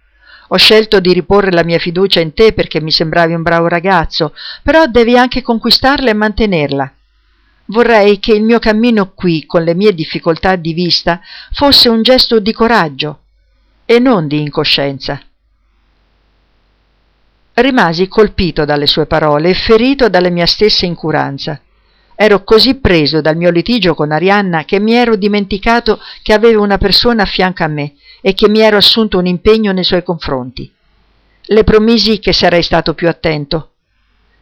Ho 0.49 0.57
scelto 0.57 0.99
di 0.99 1.13
riporre 1.13 1.53
la 1.53 1.63
mia 1.63 1.79
fiducia 1.79 2.19
in 2.19 2.35
te 2.35 2.53
perché 2.53 2.81
mi 2.81 2.91
sembravi 2.91 3.33
un 3.33 3.43
bravo 3.43 3.69
ragazzo, 3.69 4.35
però 4.65 4.87
devi 4.87 5.17
anche 5.17 5.41
conquistarla 5.41 6.11
e 6.11 6.15
mantenerla. 6.15 6.93
Vorrei 7.67 8.19
che 8.19 8.33
il 8.33 8.43
mio 8.43 8.59
cammino 8.59 9.13
qui, 9.15 9.47
con 9.47 9.63
le 9.63 9.77
mie 9.77 9.95
difficoltà 9.95 10.57
di 10.57 10.73
vista, 10.73 11.21
fosse 11.53 11.89
un 11.89 12.03
gesto 12.03 12.41
di 12.41 12.53
coraggio 12.53 13.21
e 13.85 14.01
non 14.01 14.27
di 14.27 14.41
incoscienza. 14.41 15.23
Rimasi 17.53 18.09
colpito 18.09 18.65
dalle 18.65 18.89
sue 18.89 19.07
parole 19.07 19.51
e 19.51 19.55
ferito 19.55 20.09
dalla 20.09 20.31
mia 20.31 20.47
stessa 20.47 20.87
incuranza. 20.87 21.61
Ero 22.21 22.43
così 22.43 22.81
preso 22.81 23.21
dal 23.21 23.37
mio 23.37 23.53
litigio 23.53 23.95
con 23.95 24.11
Arianna 24.11 24.65
che 24.65 24.81
mi 24.81 24.95
ero 24.95 25.15
dimenticato 25.15 26.01
che 26.21 26.33
avevo 26.33 26.65
una 26.65 26.77
persona 26.77 27.23
a 27.23 27.27
fianco 27.27 27.63
a 27.63 27.69
me 27.69 27.95
e 28.21 28.35
che 28.35 28.49
mi 28.49 28.59
ero 28.59 28.77
assunto 28.77 29.19
un 29.19 29.27
impegno 29.27 29.71
nei 29.71 29.85
suoi 29.85 30.03
confronti. 30.03 30.69
Le 31.43 31.63
promisi 31.63 32.19
che 32.19 32.33
sarei 32.33 32.65
stato 32.65 32.95
più 32.95 33.09
attento. 33.09 33.75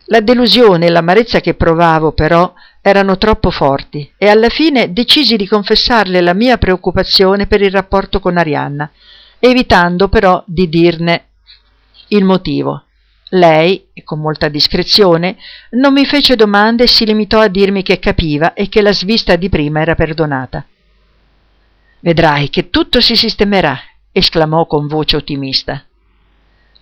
La 0.06 0.20
delusione 0.20 0.86
e 0.86 0.90
l'amarezza 0.90 1.40
che 1.40 1.52
provavo, 1.52 2.12
però, 2.12 2.50
erano 2.80 3.18
troppo 3.18 3.50
forti 3.50 4.10
e 4.16 4.26
alla 4.26 4.48
fine 4.48 4.94
decisi 4.94 5.36
di 5.36 5.46
confessarle 5.46 6.22
la 6.22 6.32
mia 6.32 6.56
preoccupazione 6.56 7.46
per 7.46 7.60
il 7.60 7.72
rapporto 7.72 8.20
con 8.20 8.38
Arianna, 8.38 8.90
evitando 9.38 10.08
però 10.08 10.42
di 10.46 10.70
dirne 10.70 11.26
il 12.08 12.24
motivo. 12.24 12.85
Lei, 13.30 13.88
con 14.04 14.20
molta 14.20 14.48
discrezione, 14.48 15.36
non 15.70 15.92
mi 15.92 16.06
fece 16.06 16.36
domande 16.36 16.84
e 16.84 16.88
si 16.88 17.04
limitò 17.04 17.40
a 17.40 17.48
dirmi 17.48 17.82
che 17.82 17.98
capiva 17.98 18.54
e 18.54 18.68
che 18.68 18.82
la 18.82 18.92
svista 18.92 19.34
di 19.34 19.48
prima 19.48 19.80
era 19.80 19.96
perdonata. 19.96 20.64
Vedrai 22.00 22.50
che 22.50 22.70
tutto 22.70 23.00
si 23.00 23.16
sistemerà, 23.16 23.76
esclamò 24.12 24.66
con 24.66 24.86
voce 24.86 25.16
ottimista. 25.16 25.84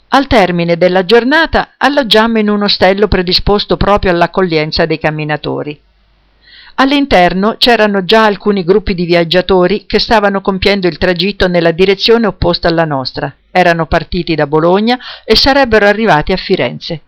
Al 0.09 0.27
termine 0.27 0.77
della 0.77 1.05
giornata 1.07 1.75
alloggiammo 1.79 2.39
in 2.39 2.51
un 2.51 2.63
ostello 2.63 3.09
predisposto 3.09 3.79
proprio 3.79 4.13
all'accoglienza 4.13 4.85
dei 4.85 4.99
camminatori. 4.99 5.81
All'interno 6.77 7.55
c'erano 7.57 8.05
già 8.05 8.25
alcuni 8.25 8.65
gruppi 8.65 8.95
di 8.95 9.05
viaggiatori 9.05 9.87
che 9.87 10.01
stavano 10.01 10.41
compiendo 10.41 10.89
il 10.89 10.99
tragitto 10.99 11.47
nella 11.47 11.71
direzione 11.71 12.27
opposta 12.27 12.69
alla 12.69 12.85
nostra. 12.85 13.33
Erano 13.51 13.87
partiti 13.87 14.35
da 14.35 14.47
Bologna 14.47 14.99
e 15.25 15.37
sarebbero 15.37 15.87
arrivati 15.87 16.33
a 16.33 16.37
Firenze. 16.37 17.03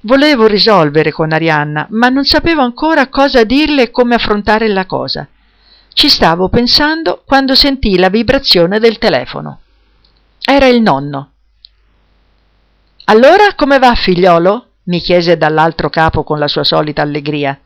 Volevo 0.00 0.46
risolvere 0.46 1.10
con 1.12 1.32
Arianna, 1.32 1.86
ma 1.90 2.08
non 2.08 2.24
sapevo 2.24 2.62
ancora 2.62 3.08
cosa 3.08 3.44
dirle 3.44 3.82
e 3.82 3.90
come 3.90 4.14
affrontare 4.14 4.68
la 4.68 4.86
cosa. 4.86 5.26
Ci 5.92 6.08
stavo 6.08 6.48
pensando 6.48 7.22
quando 7.26 7.54
sentii 7.54 7.98
la 7.98 8.08
vibrazione 8.08 8.78
del 8.78 8.98
telefono. 8.98 9.60
Era 10.44 10.66
il 10.66 10.80
nonno. 10.80 11.30
Allora 13.06 13.54
come 13.54 13.78
va, 13.78 13.94
figliolo? 13.94 14.66
mi 14.84 15.00
chiese 15.00 15.36
dall'altro 15.36 15.90
capo 15.90 16.24
con 16.24 16.38
la 16.38 16.48
sua 16.48 16.64
solita 16.64 17.02
allegria. 17.02 17.58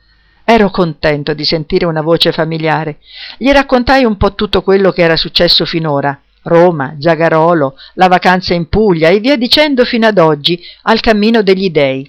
Ero 0.48 0.70
contento 0.70 1.34
di 1.34 1.44
sentire 1.44 1.86
una 1.86 2.02
voce 2.02 2.30
familiare. 2.30 2.98
Gli 3.36 3.50
raccontai 3.50 4.04
un 4.04 4.16
po' 4.16 4.36
tutto 4.36 4.62
quello 4.62 4.92
che 4.92 5.02
era 5.02 5.16
successo 5.16 5.64
finora. 5.64 6.16
Roma, 6.42 6.94
Giagarolo, 6.96 7.74
la 7.94 8.06
vacanza 8.06 8.54
in 8.54 8.68
Puglia 8.68 9.08
e 9.08 9.18
via 9.18 9.36
dicendo 9.36 9.84
fino 9.84 10.06
ad 10.06 10.18
oggi, 10.18 10.62
al 10.82 11.00
cammino 11.00 11.42
degli 11.42 11.68
dei. 11.70 12.08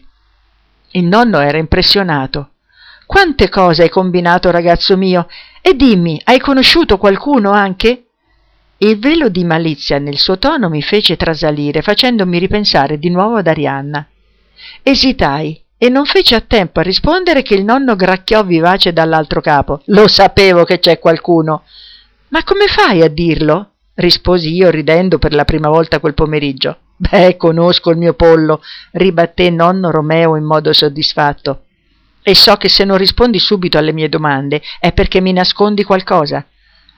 Il 0.91 1.05
nonno 1.05 1.39
era 1.39 1.57
impressionato. 1.57 2.51
Quante 3.07 3.49
cose 3.49 3.81
hai 3.81 3.89
combinato, 3.89 4.51
ragazzo 4.51 4.95
mio? 4.97 5.27
E 5.59 5.73
dimmi, 5.73 6.21
hai 6.23 6.39
conosciuto 6.39 6.99
qualcuno 6.99 7.49
anche? 7.49 8.03
Il 8.77 8.99
velo 8.99 9.29
di 9.29 9.43
malizia 9.45 9.97
nel 9.97 10.19
suo 10.19 10.37
tono 10.37 10.69
mi 10.69 10.83
fece 10.83 11.17
trasalire, 11.17 11.81
facendomi 11.81 12.37
ripensare 12.37 12.99
di 12.99 13.09
nuovo 13.09 13.37
ad 13.37 13.47
Arianna. 13.47 14.07
Esitai 14.83 15.59
e 15.77 15.89
non 15.89 16.05
fece 16.05 16.35
a 16.35 16.41
tempo 16.41 16.79
a 16.79 16.83
rispondere 16.83 17.43
che 17.43 17.53
il 17.53 17.63
nonno 17.63 17.95
gracchiò 17.95 18.43
vivace 18.43 18.93
dall'altro 18.93 19.41
capo. 19.41 19.81
Lo 19.85 20.07
sapevo 20.07 20.63
che 20.63 20.79
c'è 20.79 20.99
qualcuno. 20.99 21.63
Ma 22.29 22.43
come 22.43 22.67
fai 22.67 23.01
a 23.01 23.07
dirlo? 23.07 23.71
risposi 23.97 24.53
io 24.53 24.69
ridendo 24.69 25.17
per 25.17 25.33
la 25.33 25.45
prima 25.45 25.69
volta 25.69 25.99
quel 25.99 26.13
pomeriggio. 26.13 26.77
Beh, 26.97 27.37
conosco 27.37 27.91
il 27.91 27.97
mio 27.97 28.13
pollo, 28.13 28.61
ribatté 28.91 29.49
nonno 29.49 29.91
Romeo 29.91 30.35
in 30.35 30.43
modo 30.43 30.73
soddisfatto. 30.73 31.63
E 32.23 32.35
so 32.35 32.55
che 32.55 32.69
se 32.69 32.83
non 32.83 32.97
rispondi 32.97 33.39
subito 33.39 33.77
alle 33.77 33.93
mie 33.93 34.09
domande 34.09 34.61
è 34.79 34.91
perché 34.91 35.21
mi 35.21 35.31
nascondi 35.31 35.83
qualcosa. 35.83 36.45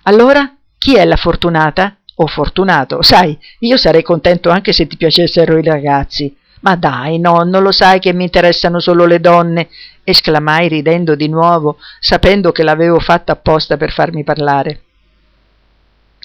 Allora, 0.03 0.55
chi 0.77 0.95
è 0.95 1.05
la 1.05 1.17
fortunata? 1.17 1.97
O 2.15 2.27
fortunato? 2.27 3.01
Sai, 3.01 3.37
io 3.59 3.77
sarei 3.77 4.03
contento 4.03 4.49
anche 4.49 4.73
se 4.73 4.87
ti 4.87 4.97
piacessero 4.97 5.57
i 5.57 5.63
ragazzi. 5.63 6.35
Ma 6.61 6.75
dai, 6.75 7.19
nonno, 7.19 7.59
lo 7.59 7.71
sai 7.71 7.99
che 7.99 8.13
mi 8.13 8.23
interessano 8.23 8.79
solo 8.79 9.05
le 9.05 9.19
donne, 9.19 9.69
esclamai 10.03 10.67
ridendo 10.67 11.15
di 11.15 11.29
nuovo, 11.29 11.77
sapendo 11.99 12.51
che 12.51 12.63
l'avevo 12.63 12.99
fatta 12.99 13.31
apposta 13.31 13.77
per 13.77 13.91
farmi 13.91 14.23
parlare. 14.23 14.81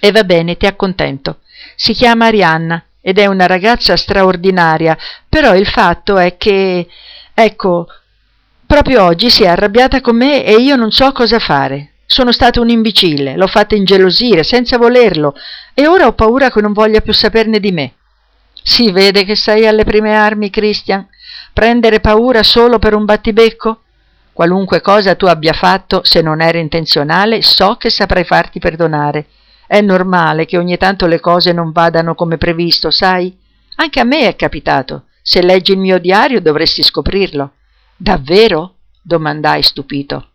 E 0.01 0.11
va 0.11 0.25
bene, 0.25 0.57
ti 0.57 0.67
accontento. 0.67 1.39
Si 1.77 1.93
chiama 1.93 2.27
Arianna 2.27 2.85
ed 3.01 3.19
è 3.19 3.27
una 3.27 3.47
ragazza 3.47 3.97
straordinaria, 3.97 4.97
però 5.29 5.55
il 5.55 5.67
fatto 5.67 6.17
è 6.17 6.37
che, 6.37 6.89
ecco, 7.33 7.87
proprio 8.67 9.05
oggi 9.05 9.31
si 9.31 9.45
è 9.45 9.49
arrabbiata 9.49 10.01
con 10.01 10.17
me 10.17 10.45
e 10.45 10.57
io 10.57 10.75
non 10.75 10.91
so 10.91 11.13
cosa 11.13 11.39
fare. 11.39 11.93
Sono 12.07 12.33
stato 12.33 12.61
un 12.61 12.69
imbecille, 12.69 13.37
l'ho 13.37 13.47
fatta 13.47 13.75
ingelosire 13.75 14.43
senza 14.43 14.79
volerlo 14.79 15.35
e 15.73 15.87
ora 15.87 16.07
ho 16.07 16.13
paura 16.13 16.51
che 16.51 16.61
non 16.61 16.73
voglia 16.73 17.01
più 17.01 17.13
saperne 17.13 17.61
di 17.61 17.73
me. 17.73 17.93
Si 18.67 18.91
vede 18.91 19.25
che 19.25 19.37
sei 19.37 19.67
alle 19.67 19.85
prime 19.85 20.17
armi, 20.17 20.49
Christian. 20.49 21.07
Prendere 21.53 22.01
paura 22.01 22.43
solo 22.43 22.79
per 22.79 22.95
un 22.95 23.05
battibecco? 23.05 23.83
Qualunque 24.33 24.81
cosa 24.81 25.15
tu 25.17 25.27
abbia 25.27 25.53
fatto, 25.53 26.01
se 26.03 26.23
non 26.23 26.41
era 26.41 26.59
intenzionale, 26.59 27.43
so 27.43 27.77
che 27.77 27.91
saprai 27.91 28.25
farti 28.25 28.59
perdonare. 28.59 29.27
È 29.67 29.83
normale 29.83 30.47
che 30.47 30.57
ogni 30.57 30.79
tanto 30.79 31.07
le 31.07 31.21
cose 31.21 31.53
non 31.53 31.73
vadano 31.73 32.15
come 32.15 32.39
previsto, 32.39 32.91
sai? 32.91 33.37
Anche 33.77 34.01
a 34.01 34.05
me 34.05 34.29
è 34.29 34.35
capitato. 34.35 35.05
Se 35.21 35.43
leggi 35.43 35.73
il 35.73 35.79
mio 35.79 35.99
diario 35.99 36.41
dovresti 36.41 36.83
scoprirlo. 36.83 37.53
Davvero? 37.95 38.77
domandai 39.03 39.63
stupito. 39.63 40.31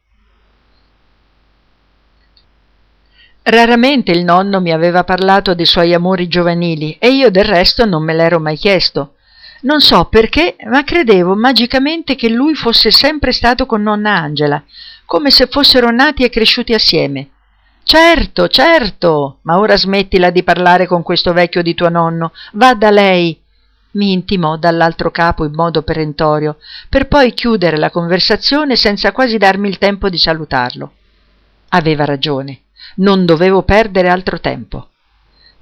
Raramente 3.49 4.11
il 4.11 4.23
nonno 4.23 4.61
mi 4.61 4.71
aveva 4.71 5.03
parlato 5.03 5.55
dei 5.55 5.65
suoi 5.65 5.95
amori 5.95 6.27
giovanili 6.27 6.95
e 6.99 7.09
io 7.09 7.31
del 7.31 7.45
resto 7.45 7.83
non 7.83 8.03
me 8.03 8.13
l'ero 8.13 8.39
mai 8.39 8.55
chiesto. 8.55 9.15
Non 9.61 9.79
so 9.79 10.05
perché, 10.05 10.55
ma 10.69 10.83
credevo 10.83 11.33
magicamente 11.33 12.13
che 12.13 12.29
lui 12.29 12.53
fosse 12.53 12.91
sempre 12.91 13.31
stato 13.31 13.65
con 13.65 13.81
nonna 13.81 14.15
Angela, 14.15 14.63
come 15.03 15.31
se 15.31 15.47
fossero 15.47 15.89
nati 15.89 16.23
e 16.23 16.29
cresciuti 16.29 16.75
assieme. 16.75 17.29
Certo, 17.81 18.47
certo, 18.49 19.39
ma 19.41 19.57
ora 19.57 19.75
smettila 19.75 20.29
di 20.29 20.43
parlare 20.43 20.85
con 20.85 21.01
questo 21.01 21.33
vecchio 21.33 21.63
di 21.63 21.73
tuo 21.73 21.89
nonno, 21.89 22.33
va 22.51 22.75
da 22.75 22.91
lei, 22.91 23.35
mi 23.93 24.11
intimò 24.11 24.57
dall'altro 24.57 25.09
capo 25.09 25.43
in 25.43 25.53
modo 25.55 25.81
perentorio, 25.81 26.57
per 26.87 27.07
poi 27.07 27.33
chiudere 27.33 27.77
la 27.77 27.89
conversazione 27.89 28.75
senza 28.75 29.11
quasi 29.11 29.39
darmi 29.39 29.67
il 29.67 29.79
tempo 29.79 30.07
di 30.07 30.19
salutarlo. 30.19 30.91
Aveva 31.69 32.05
ragione 32.05 32.59
non 32.99 33.25
dovevo 33.25 33.63
perdere 33.63 34.09
altro 34.09 34.39
tempo. 34.39 34.87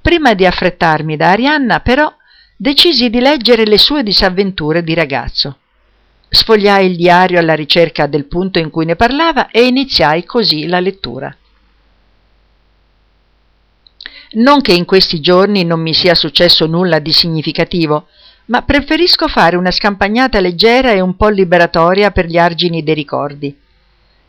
Prima 0.00 0.34
di 0.34 0.46
affrettarmi 0.46 1.16
da 1.16 1.30
Arianna, 1.30 1.80
però, 1.80 2.12
decisi 2.56 3.10
di 3.10 3.20
leggere 3.20 3.64
le 3.64 3.78
sue 3.78 4.02
disavventure 4.02 4.82
di 4.82 4.94
ragazzo. 4.94 5.58
Sfogliai 6.28 6.86
il 6.86 6.96
diario 6.96 7.38
alla 7.38 7.54
ricerca 7.54 8.06
del 8.06 8.26
punto 8.26 8.58
in 8.58 8.70
cui 8.70 8.84
ne 8.84 8.96
parlava 8.96 9.50
e 9.50 9.66
iniziai 9.66 10.24
così 10.24 10.66
la 10.66 10.80
lettura. 10.80 11.34
Non 14.30 14.60
che 14.60 14.72
in 14.72 14.84
questi 14.84 15.20
giorni 15.20 15.64
non 15.64 15.80
mi 15.80 15.94
sia 15.94 16.14
successo 16.14 16.66
nulla 16.66 16.98
di 16.98 17.12
significativo, 17.12 18.08
ma 18.46 18.62
preferisco 18.62 19.26
fare 19.26 19.56
una 19.56 19.70
scampagnata 19.70 20.40
leggera 20.40 20.92
e 20.92 21.00
un 21.00 21.16
po' 21.16 21.28
liberatoria 21.28 22.10
per 22.10 22.26
gli 22.26 22.36
argini 22.36 22.82
dei 22.82 22.94
ricordi. 22.94 23.56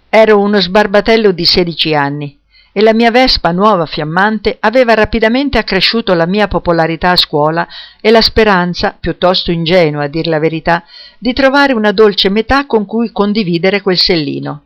Ero 0.09 0.39
uno 0.39 0.59
sbarbatello 0.59 1.31
di 1.31 1.45
sedici 1.45 1.93
anni 1.93 2.38
e 2.71 2.81
la 2.81 2.93
mia 2.93 3.11
Vespa 3.11 3.51
nuova 3.51 3.85
fiammante 3.85 4.57
aveva 4.59 4.93
rapidamente 4.93 5.57
accresciuto 5.57 6.13
la 6.13 6.25
mia 6.25 6.47
popolarità 6.47 7.11
a 7.11 7.15
scuola 7.15 7.67
e 7.99 8.11
la 8.11 8.21
speranza, 8.21 8.95
piuttosto 8.99 9.51
ingenua 9.51 10.03
a 10.03 10.07
dir 10.07 10.27
la 10.27 10.39
verità, 10.39 10.83
di 11.17 11.33
trovare 11.33 11.73
una 11.73 11.91
dolce 11.91 12.29
metà 12.29 12.65
con 12.65 12.85
cui 12.85 13.11
condividere 13.11 13.81
quel 13.81 13.97
sellino. 13.97 14.63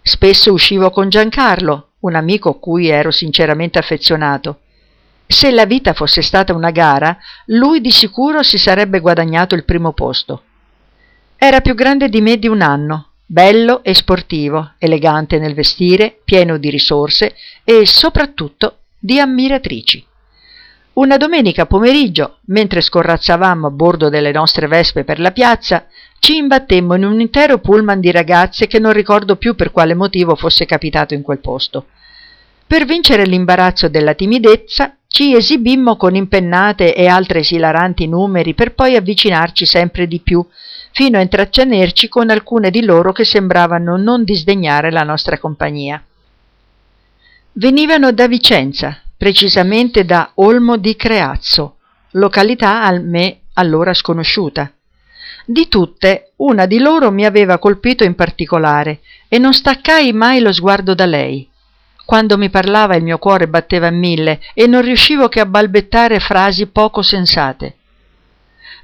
Spesso 0.00 0.52
uscivo 0.52 0.90
con 0.90 1.08
Giancarlo, 1.08 1.88
un 2.00 2.14
amico 2.14 2.54
cui 2.54 2.88
ero 2.88 3.10
sinceramente 3.10 3.78
affezionato. 3.78 4.60
Se 5.26 5.50
la 5.50 5.66
vita 5.66 5.92
fosse 5.92 6.22
stata 6.22 6.54
una 6.54 6.70
gara, 6.70 7.18
lui 7.46 7.80
di 7.80 7.90
sicuro 7.90 8.42
si 8.42 8.56
sarebbe 8.56 9.00
guadagnato 9.00 9.54
il 9.54 9.64
primo 9.64 9.92
posto. 9.92 10.42
Era 11.36 11.60
più 11.60 11.74
grande 11.74 12.08
di 12.08 12.20
me 12.20 12.38
di 12.38 12.48
un 12.48 12.62
anno, 12.62 13.07
bello 13.30 13.84
e 13.84 13.92
sportivo, 13.92 14.72
elegante 14.78 15.38
nel 15.38 15.52
vestire, 15.52 16.18
pieno 16.24 16.56
di 16.56 16.70
risorse 16.70 17.34
e 17.62 17.84
soprattutto 17.84 18.78
di 18.98 19.20
ammiratrici. 19.20 20.02
Una 20.94 21.18
domenica 21.18 21.66
pomeriggio, 21.66 22.38
mentre 22.46 22.80
scorrazzavamo 22.80 23.66
a 23.66 23.70
bordo 23.70 24.08
delle 24.08 24.32
nostre 24.32 24.66
vespe 24.66 25.04
per 25.04 25.20
la 25.20 25.30
piazza, 25.30 25.86
ci 26.18 26.36
imbattemmo 26.36 26.94
in 26.94 27.04
un 27.04 27.20
intero 27.20 27.58
pullman 27.58 28.00
di 28.00 28.10
ragazze 28.10 28.66
che 28.66 28.78
non 28.78 28.94
ricordo 28.94 29.36
più 29.36 29.54
per 29.54 29.72
quale 29.72 29.94
motivo 29.94 30.34
fosse 30.34 30.64
capitato 30.64 31.12
in 31.12 31.20
quel 31.20 31.38
posto. 31.38 31.84
Per 32.66 32.86
vincere 32.86 33.26
l'imbarazzo 33.26 33.88
della 33.88 34.14
timidezza, 34.14 34.96
ci 35.06 35.36
esibimmo 35.36 35.96
con 35.96 36.14
impennate 36.14 36.94
e 36.94 37.06
altre 37.06 37.40
esilaranti 37.40 38.08
numeri 38.08 38.54
per 38.54 38.72
poi 38.74 38.96
avvicinarci 38.96 39.66
sempre 39.66 40.06
di 40.06 40.20
più, 40.20 40.44
fino 40.92 41.18
a 41.18 41.20
intrattenerci 41.20 42.08
con 42.08 42.30
alcune 42.30 42.70
di 42.70 42.82
loro 42.82 43.12
che 43.12 43.24
sembravano 43.24 43.96
non 43.96 44.24
disdegnare 44.24 44.90
la 44.90 45.02
nostra 45.02 45.38
compagnia. 45.38 46.02
Venivano 47.52 48.12
da 48.12 48.28
Vicenza, 48.28 49.00
precisamente 49.16 50.04
da 50.04 50.30
Olmo 50.34 50.76
di 50.76 50.94
Creazzo, 50.96 51.76
località 52.12 52.82
a 52.84 52.92
me 52.98 53.40
allora 53.54 53.92
sconosciuta. 53.92 54.72
Di 55.44 55.66
tutte, 55.68 56.32
una 56.36 56.66
di 56.66 56.78
loro 56.78 57.10
mi 57.10 57.24
aveva 57.24 57.58
colpito 57.58 58.04
in 58.04 58.14
particolare 58.14 59.00
e 59.28 59.38
non 59.38 59.54
staccai 59.54 60.12
mai 60.12 60.40
lo 60.40 60.52
sguardo 60.52 60.94
da 60.94 61.06
lei. 61.06 61.48
Quando 62.04 62.38
mi 62.38 62.48
parlava 62.48 62.96
il 62.96 63.02
mio 63.02 63.18
cuore 63.18 63.48
batteva 63.48 63.88
a 63.88 63.90
mille 63.90 64.40
e 64.54 64.66
non 64.66 64.82
riuscivo 64.82 65.28
che 65.28 65.40
a 65.40 65.46
balbettare 65.46 66.20
frasi 66.20 66.66
poco 66.66 67.02
sensate. 67.02 67.76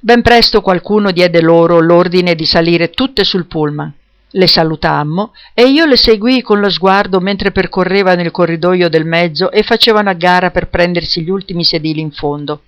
Ben 0.05 0.21
presto 0.21 0.61
qualcuno 0.61 1.13
diede 1.13 1.41
loro 1.41 1.81
l'ordine 1.81 2.35
di 2.35 2.45
salire 2.45 2.91
tutte 2.91 3.25
sul 3.25 3.47
pullman. 3.47 3.91
Le 4.33 4.47
salutammo 4.47 5.33
e 5.55 5.63
io 5.63 5.87
le 5.87 5.97
seguii 5.97 6.43
con 6.43 6.61
lo 6.61 6.69
sguardo 6.69 7.21
mentre 7.21 7.53
percorrevano 7.53 8.21
il 8.21 8.31
corridoio 8.31 8.91
del 8.91 9.07
mezzo 9.07 9.51
e 9.51 9.63
facevano 9.63 10.11
a 10.11 10.13
gara 10.13 10.51
per 10.51 10.69
prendersi 10.69 11.23
gli 11.23 11.31
ultimi 11.31 11.65
sedili 11.65 12.03
in 12.03 12.11
fondo. 12.11 12.65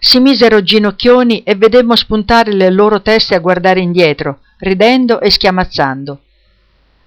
Si 0.00 0.18
misero 0.18 0.60
ginocchioni 0.60 1.44
e 1.44 1.54
vedemmo 1.54 1.94
spuntare 1.94 2.52
le 2.52 2.70
loro 2.70 3.00
teste 3.00 3.36
a 3.36 3.38
guardare 3.38 3.78
indietro, 3.78 4.40
ridendo 4.58 5.20
e 5.20 5.30
schiamazzando. 5.30 6.20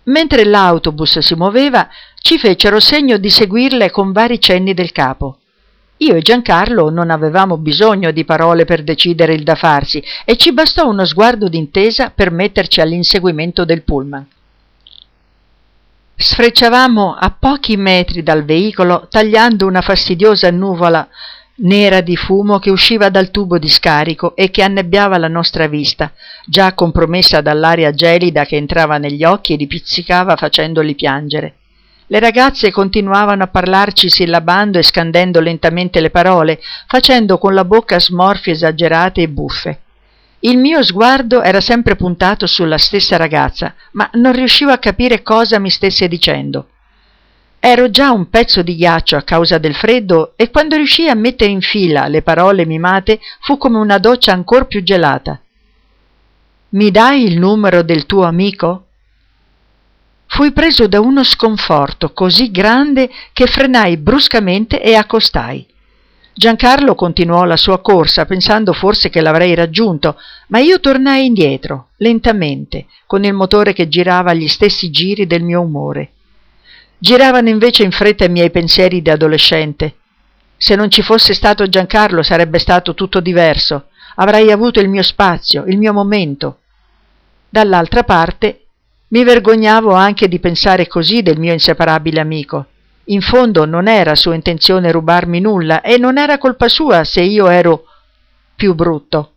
Mentre 0.03 0.45
l'autobus 0.45 1.19
si 1.19 1.35
muoveva, 1.35 1.89
ci 2.21 2.37
fecero 2.37 2.79
segno 2.79 3.17
di 3.17 3.29
seguirle 3.29 3.91
con 3.91 4.13
vari 4.13 4.39
cenni 4.39 4.73
del 4.73 4.93
capo. 4.93 5.38
Io 6.01 6.15
e 6.15 6.21
Giancarlo 6.21 6.89
non 6.89 7.09
avevamo 7.09 7.57
bisogno 7.57 8.11
di 8.11 8.23
parole 8.23 8.63
per 8.63 8.83
decidere 8.83 9.33
il 9.33 9.43
da 9.43 9.55
farsi 9.55 10.01
e 10.23 10.37
ci 10.37 10.53
bastò 10.53 10.87
uno 10.87 11.03
sguardo 11.03 11.49
d'intesa 11.49 12.11
per 12.15 12.31
metterci 12.31 12.79
all'inseguimento 12.79 13.65
del 13.65 13.83
pullman. 13.83 14.25
Sfrecciavamo 16.15 17.15
a 17.19 17.35
pochi 17.37 17.75
metri 17.75 18.23
dal 18.23 18.45
veicolo, 18.45 19.07
tagliando 19.09 19.65
una 19.65 19.81
fastidiosa 19.81 20.49
nuvola 20.51 21.05
nera 21.61 21.99
di 21.99 22.15
fumo 22.15 22.59
che 22.59 22.69
usciva 22.69 23.09
dal 23.09 23.31
tubo 23.31 23.57
di 23.57 23.67
scarico 23.67 24.37
e 24.37 24.49
che 24.51 24.63
annebbiava 24.63 25.17
la 25.17 25.27
nostra 25.27 25.67
vista, 25.67 26.13
già 26.45 26.73
compromessa 26.73 27.41
dall'aria 27.41 27.91
gelida 27.91 28.45
che 28.45 28.55
entrava 28.55 28.97
negli 28.97 29.25
occhi 29.25 29.53
e 29.53 29.57
li 29.57 29.67
pizzicava 29.67 30.37
facendoli 30.37 30.95
piangere. 30.95 31.58
Le 32.11 32.19
ragazze 32.19 32.71
continuavano 32.71 33.43
a 33.43 33.47
parlarci 33.47 34.09
sillabando 34.09 34.79
e 34.79 34.83
scandendo 34.83 35.39
lentamente 35.39 35.99
le 36.01 36.09
parole, 36.09 36.59
facendo 36.87 37.37
con 37.37 37.53
la 37.53 37.63
bocca 37.63 37.99
smorfie 37.99 38.53
esagerate 38.53 39.21
e 39.21 39.27
buffe. 39.29 39.79
Il 40.39 40.57
mio 40.57 40.81
sguardo 40.81 41.43
era 41.43 41.61
sempre 41.61 41.95
puntato 41.95 42.47
sulla 42.47 42.79
stessa 42.79 43.15
ragazza, 43.15 43.75
ma 43.91 44.09
non 44.13 44.33
riuscivo 44.33 44.71
a 44.71 44.79
capire 44.79 45.21
cosa 45.21 45.59
mi 45.59 45.69
stesse 45.69 46.07
dicendo. 46.07 46.69
Ero 47.59 47.91
già 47.91 48.09
un 48.09 48.27
pezzo 48.29 48.63
di 48.63 48.75
ghiaccio 48.75 49.15
a 49.15 49.21
causa 49.21 49.59
del 49.59 49.75
freddo 49.75 50.33
e 50.35 50.49
quando 50.49 50.77
riuscii 50.77 51.09
a 51.09 51.15
mettere 51.15 51.51
in 51.51 51.61
fila 51.61 52.07
le 52.07 52.23
parole 52.23 52.65
mimate 52.65 53.19
fu 53.41 53.57
come 53.57 53.77
una 53.77 53.99
doccia 53.99 54.31
ancor 54.31 54.65
più 54.65 54.81
gelata. 54.81 55.39
Mi 56.69 56.89
dai 56.89 57.23
il 57.25 57.37
numero 57.37 57.83
del 57.83 58.07
tuo 58.07 58.23
amico? 58.23 58.85
Fui 60.31 60.51
preso 60.51 60.87
da 60.87 61.01
uno 61.01 61.23
sconforto 61.23 62.13
così 62.13 62.51
grande 62.51 63.09
che 63.33 63.47
frenai 63.47 63.97
bruscamente 63.97 64.79
e 64.79 64.93
accostai. 64.93 65.65
Giancarlo 66.33 66.93
continuò 66.93 67.43
la 67.45 67.57
sua 67.57 67.81
corsa, 67.81 68.25
pensando 68.25 68.71
forse 68.71 69.09
che 69.09 69.21
l'avrei 69.21 69.55
raggiunto, 69.55 70.17
ma 70.47 70.59
io 70.59 70.79
tornai 70.79 71.25
indietro, 71.25 71.89
lentamente, 71.97 72.85
con 73.07 73.23
il 73.25 73.33
motore 73.33 73.73
che 73.73 73.89
girava 73.89 74.29
agli 74.29 74.47
stessi 74.47 74.91
giri 74.91 75.25
del 75.25 75.41
mio 75.41 75.61
umore. 75.61 76.11
Giravano 76.99 77.49
invece 77.49 77.83
in 77.83 77.91
fretta 77.91 78.23
i 78.23 78.29
miei 78.29 78.51
pensieri 78.51 79.01
di 79.01 79.09
adolescente. 79.09 79.95
Se 80.55 80.75
non 80.75 80.91
ci 80.91 81.01
fosse 81.01 81.33
stato 81.33 81.67
Giancarlo 81.67 82.21
sarebbe 82.21 82.59
stato 82.59 82.93
tutto 82.93 83.19
diverso. 83.19 83.87
Avrei 84.15 84.51
avuto 84.51 84.79
il 84.79 84.89
mio 84.89 85.03
spazio, 85.03 85.65
il 85.65 85.77
mio 85.77 85.91
momento. 85.91 86.59
Dall'altra 87.49 88.03
parte 88.03 88.65
mi 89.09 89.23
vergognavo 89.23 89.93
anche 89.93 90.27
di 90.27 90.39
pensare 90.39 90.87
così 90.87 91.21
del 91.21 91.39
mio 91.39 91.53
inseparabile 91.53 92.19
amico. 92.19 92.65
In 93.05 93.21
fondo 93.21 93.65
non 93.65 93.87
era 93.87 94.15
sua 94.15 94.35
intenzione 94.35 94.91
rubarmi 94.91 95.39
nulla 95.39 95.81
e 95.81 95.97
non 95.97 96.17
era 96.17 96.37
colpa 96.37 96.67
sua 96.67 97.03
se 97.03 97.21
io 97.21 97.47
ero 97.47 97.85
più 98.55 98.75
brutto. 98.75 99.33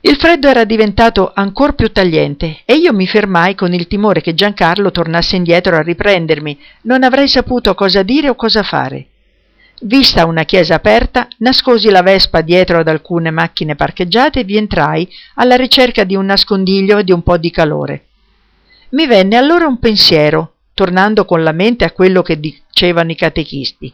Il 0.00 0.16
freddo 0.16 0.48
era 0.48 0.64
diventato 0.64 1.30
ancor 1.32 1.74
più 1.74 1.92
tagliente 1.92 2.62
e 2.64 2.74
io 2.74 2.92
mi 2.92 3.06
fermai 3.06 3.54
con 3.54 3.72
il 3.72 3.86
timore 3.86 4.20
che 4.20 4.34
Giancarlo 4.34 4.90
tornasse 4.90 5.36
indietro 5.36 5.76
a 5.76 5.82
riprendermi. 5.82 6.58
Non 6.82 7.04
avrei 7.04 7.28
saputo 7.28 7.74
cosa 7.74 8.02
dire 8.02 8.28
o 8.28 8.34
cosa 8.34 8.62
fare. 8.62 9.08
Vista 9.84 10.26
una 10.26 10.44
chiesa 10.44 10.76
aperta, 10.76 11.26
nascosi 11.38 11.90
la 11.90 12.02
vespa 12.02 12.40
dietro 12.40 12.78
ad 12.78 12.86
alcune 12.86 13.32
macchine 13.32 13.74
parcheggiate 13.74 14.38
e 14.38 14.44
vi 14.44 14.56
entrai 14.56 15.08
alla 15.34 15.56
ricerca 15.56 16.04
di 16.04 16.14
un 16.14 16.26
nascondiglio 16.26 16.98
e 16.98 17.04
di 17.04 17.10
un 17.10 17.24
po' 17.24 17.36
di 17.36 17.50
calore. 17.50 18.04
Mi 18.90 19.08
venne 19.08 19.36
allora 19.36 19.66
un 19.66 19.80
pensiero, 19.80 20.52
tornando 20.72 21.24
con 21.24 21.42
la 21.42 21.50
mente 21.50 21.84
a 21.84 21.90
quello 21.90 22.22
che 22.22 22.38
dicevano 22.38 23.10
i 23.10 23.16
catechisti. 23.16 23.92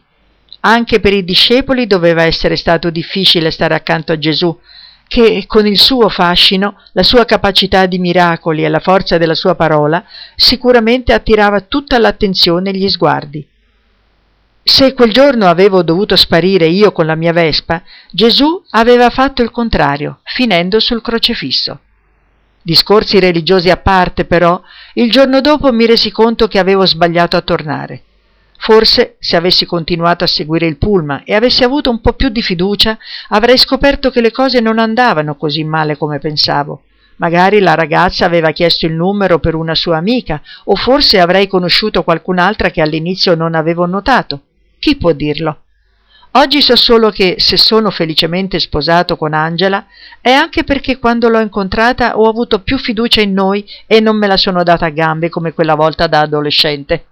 Anche 0.59 0.99
per 0.99 1.13
i 1.13 1.23
discepoli 1.23 1.87
doveva 1.87 2.21
essere 2.21 2.55
stato 2.55 2.91
difficile 2.91 3.49
stare 3.49 3.73
accanto 3.73 4.11
a 4.11 4.19
Gesù, 4.19 4.55
che 5.07 5.45
con 5.47 5.65
il 5.65 5.79
suo 5.79 6.07
fascino, 6.07 6.79
la 6.91 7.01
sua 7.01 7.25
capacità 7.25 7.87
di 7.87 7.97
miracoli 7.97 8.63
e 8.63 8.69
la 8.69 8.79
forza 8.79 9.17
della 9.17 9.33
sua 9.33 9.55
parola 9.55 10.05
sicuramente 10.35 11.13
attirava 11.13 11.61
tutta 11.61 11.97
l'attenzione 11.97 12.69
e 12.69 12.73
gli 12.73 12.89
sguardi. 12.89 13.47
Se 14.71 14.93
quel 14.93 15.11
giorno 15.11 15.47
avevo 15.47 15.81
dovuto 15.81 16.15
sparire 16.15 16.67
io 16.67 16.91
con 16.91 17.07
la 17.07 17.15
mia 17.15 17.33
vespa, 17.33 17.81
Gesù 18.11 18.63
aveva 18.69 19.09
fatto 19.09 19.41
il 19.41 19.49
contrario, 19.49 20.19
finendo 20.23 20.79
sul 20.79 21.01
crocefisso. 21.01 21.79
Discorsi 22.61 23.19
religiosi 23.19 23.71
a 23.71 23.77
parte, 23.77 24.25
però, 24.25 24.61
il 24.93 25.09
giorno 25.09 25.41
dopo 25.41 25.73
mi 25.73 25.87
resi 25.87 26.11
conto 26.11 26.47
che 26.47 26.59
avevo 26.59 26.85
sbagliato 26.85 27.35
a 27.35 27.41
tornare. 27.41 28.03
Forse, 28.59 29.15
se 29.19 29.35
avessi 29.35 29.65
continuato 29.65 30.23
a 30.23 30.27
seguire 30.27 30.67
il 30.67 30.77
pullman 30.77 31.23
e 31.25 31.33
avessi 31.33 31.63
avuto 31.63 31.89
un 31.89 31.99
po' 31.99 32.13
più 32.13 32.29
di 32.29 32.43
fiducia, 32.43 32.95
avrei 33.29 33.57
scoperto 33.57 34.11
che 34.11 34.21
le 34.21 34.31
cose 34.31 34.61
non 34.61 34.77
andavano 34.77 35.35
così 35.35 35.63
male 35.63 35.97
come 35.97 36.19
pensavo. 36.19 36.83
Magari 37.17 37.59
la 37.59 37.73
ragazza 37.73 38.23
aveva 38.23 38.51
chiesto 38.51 38.85
il 38.85 38.93
numero 38.93 39.39
per 39.39 39.55
una 39.55 39.73
sua 39.73 39.97
amica, 39.97 40.39
o 40.65 40.75
forse 40.75 41.19
avrei 41.19 41.47
conosciuto 41.47 42.03
qualcun'altra 42.03 42.69
che 42.69 42.81
all'inizio 42.81 43.33
non 43.33 43.55
avevo 43.55 43.87
notato. 43.87 44.43
Chi 44.79 44.95
può 44.95 45.11
dirlo? 45.11 45.63
Oggi 46.33 46.61
so 46.61 46.75
solo 46.75 47.09
che 47.09 47.35
se 47.39 47.57
sono 47.57 47.89
felicemente 47.89 48.59
sposato 48.59 49.17
con 49.17 49.33
Angela 49.33 49.87
è 50.21 50.31
anche 50.31 50.63
perché 50.63 50.99
quando 50.99 51.27
l'ho 51.27 51.39
incontrata 51.39 52.17
ho 52.17 52.29
avuto 52.29 52.61
più 52.61 52.77
fiducia 52.77 53.21
in 53.21 53.33
noi 53.33 53.65
e 53.87 53.99
non 53.99 54.15
me 54.15 54.27
la 54.27 54.37
sono 54.37 54.63
data 54.63 54.85
a 54.85 54.89
gambe 54.89 55.29
come 55.29 55.53
quella 55.53 55.73
volta 55.75 56.07
da 56.07 56.21
adolescente. 56.21 57.05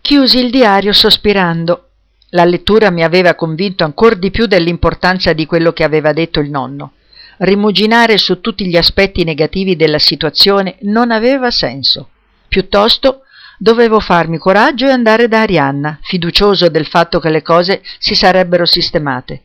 Chiusi 0.00 0.44
il 0.44 0.50
diario 0.50 0.92
sospirando. 0.92 1.88
La 2.30 2.44
lettura 2.44 2.90
mi 2.90 3.04
aveva 3.04 3.34
convinto 3.34 3.84
ancor 3.84 4.16
di 4.16 4.30
più 4.32 4.46
dell'importanza 4.46 5.32
di 5.32 5.46
quello 5.46 5.72
che 5.72 5.84
aveva 5.84 6.12
detto 6.12 6.40
il 6.40 6.50
nonno. 6.50 6.94
rimuginare 7.38 8.18
su 8.18 8.40
tutti 8.40 8.66
gli 8.66 8.76
aspetti 8.76 9.24
negativi 9.24 9.74
della 9.74 9.98
situazione 9.98 10.76
non 10.82 11.10
aveva 11.10 11.50
senso. 11.50 12.10
Piuttosto 12.46 13.21
dovevo 13.62 14.00
farmi 14.00 14.38
coraggio 14.38 14.88
e 14.88 14.90
andare 14.90 15.28
da 15.28 15.42
Arianna, 15.42 16.00
fiducioso 16.02 16.68
del 16.68 16.84
fatto 16.84 17.20
che 17.20 17.30
le 17.30 17.42
cose 17.42 17.80
si 18.00 18.16
sarebbero 18.16 18.66
sistemate. 18.66 19.40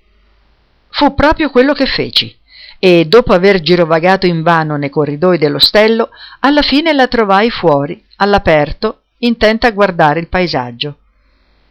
Fu 0.89 1.13
proprio 1.13 1.51
quello 1.51 1.73
che 1.73 1.85
feci 1.85 2.35
e 2.79 3.05
dopo 3.05 3.33
aver 3.33 3.61
girovagato 3.61 4.25
invano 4.25 4.75
nei 4.75 4.89
corridoi 4.89 5.37
dell'ostello, 5.37 6.09
alla 6.39 6.63
fine 6.63 6.93
la 6.93 7.05
trovai 7.05 7.51
fuori, 7.51 8.03
all'aperto, 8.15 9.01
intenta 9.19 9.67
a 9.67 9.71
guardare 9.71 10.19
il 10.19 10.29
paesaggio. 10.29 10.97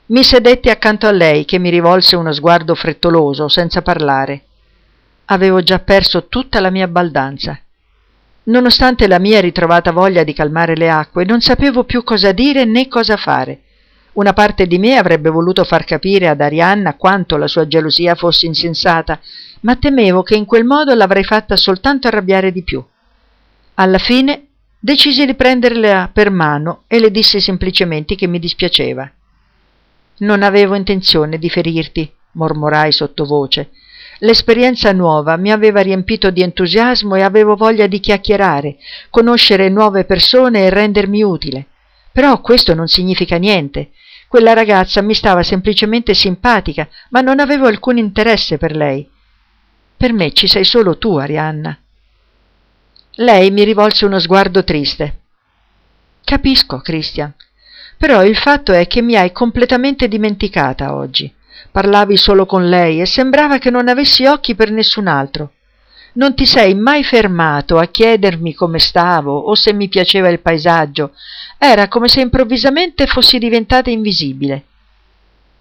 Mi 0.07 0.23
sedetti 0.23 0.71
accanto 0.71 1.09
a 1.09 1.13
lei 1.13 1.45
che 1.45 1.59
mi 1.59 1.69
rivolse 1.69 2.15
uno 2.15 2.33
sguardo 2.33 2.77
frettoloso, 2.77 3.49
senza 3.49 3.83
parlare. 3.83 4.45
Avevo 5.27 5.65
già 5.65 5.81
perso 5.81 6.29
tutta 6.29 6.61
la 6.61 6.71
mia 6.71 6.87
baldanza. 6.87 7.59
Nonostante 8.47 9.09
la 9.09 9.19
mia 9.19 9.41
ritrovata 9.41 9.91
voglia 9.91 10.23
di 10.23 10.33
calmare 10.33 10.77
le 10.77 10.89
acque, 10.89 11.25
non 11.25 11.41
sapevo 11.41 11.83
più 11.83 12.05
cosa 12.05 12.31
dire 12.31 12.65
né 12.65 12.87
cosa 12.87 13.17
fare. 13.17 13.63
Una 14.13 14.33
parte 14.33 14.67
di 14.67 14.79
me 14.79 14.97
avrebbe 14.97 15.31
voluto 15.31 15.65
far 15.65 15.85
capire 15.85 16.29
ad 16.29 16.41
Arianna 16.41 16.95
quanto 16.95 17.37
la 17.37 17.49
sua 17.49 17.67
gelosia 17.67 18.15
fosse 18.15 18.47
insensata, 18.47 19.21
ma 19.63 19.75
temevo 19.75 20.23
che 20.23 20.37
in 20.37 20.45
quel 20.45 20.65
modo 20.65 20.95
l'avrei 20.95 21.25
fatta 21.25 21.57
soltanto 21.57 22.07
arrabbiare 22.07 22.53
di 22.53 22.63
più. 22.63 22.83
Alla 23.75 23.99
fine 23.99 24.47
decisi 24.79 25.27
di 25.27 25.35
prenderla 25.35 26.11
per 26.13 26.31
mano 26.31 26.85
e 26.87 27.01
le 27.01 27.11
dissi 27.11 27.41
semplicemente 27.41 28.15
che 28.15 28.29
mi 28.29 28.39
dispiaceva. 28.39 29.11
Non 30.19 30.43
avevo 30.45 30.77
intenzione 30.77 31.37
di 31.39 31.51
ferirti, 31.51 32.11
mormorai 32.33 32.93
sottovoce, 32.93 33.71
L'esperienza 34.21 34.93
nuova 34.93 35.37
mi 35.37 35.53
aveva 35.53 35.81
riempito 35.81 36.31
di 36.31 36.43
entusiasmo 36.43 37.17
e 37.17 37.23
avevo 37.23 37.55
voglia 37.55 37.87
di 37.87 38.01
chiacchierare, 38.01 38.77
conoscere 39.11 39.69
nuove 39.69 40.05
persone 40.05 40.65
e 40.65 40.71
rendermi 40.71 41.23
utile. 41.23 41.67
Però 42.13 42.41
questo 42.41 42.75
non 42.75 42.89
significa 42.89 43.37
niente. 43.37 43.91
Quella 44.27 44.55
ragazza 44.55 45.03
mi 45.03 45.13
stava 45.13 45.43
semplicemente 45.43 46.15
simpatica, 46.15 46.89
ma 47.11 47.21
non 47.21 47.41
avevo 47.41 47.67
alcun 47.67 47.99
interesse 47.99 48.57
per 48.57 48.75
lei. 48.75 49.07
Per 49.97 50.13
me 50.13 50.33
ci 50.33 50.47
sei 50.47 50.65
solo 50.65 50.97
tu, 50.97 51.17
Arianna. 51.17 51.79
Lei 53.17 53.51
mi 53.51 53.65
rivolse 53.65 54.05
uno 54.05 54.19
sguardo 54.19 54.65
triste. 54.65 55.21
Capisco, 56.25 56.79
Christian, 56.79 57.33
però 57.97 58.25
il 58.25 58.37
fatto 58.37 58.73
è 58.73 58.87
che 58.87 59.01
mi 59.01 59.15
hai 59.15 59.31
completamente 59.33 60.09
dimenticata 60.09 60.95
oggi. 60.95 61.33
Parlavi 61.71 62.17
solo 62.17 62.47
con 62.47 62.69
lei 62.69 63.01
e 63.01 63.07
sembrava 63.07 63.59
che 63.59 63.71
non 63.71 63.89
avessi 63.89 64.25
occhi 64.25 64.55
per 64.55 64.71
nessun 64.71 65.07
altro. 65.07 65.53
Non 66.15 66.35
ti 66.35 66.47
sei 66.47 66.75
mai 66.75 67.05
fermato 67.05 67.79
a 67.79 67.87
chiedermi 67.87 68.55
come 68.55 68.79
stavo 68.79 69.37
o 69.37 69.55
se 69.55 69.73
mi 69.73 69.89
piaceva 69.89 70.29
il 70.29 70.41
paesaggio. 70.41 71.13
Era 71.59 71.89
come 71.89 72.09
se 72.09 72.21
improvvisamente 72.21 73.07
fossi 73.07 73.39
diventata 73.39 73.91
invisibile. 73.91 74.65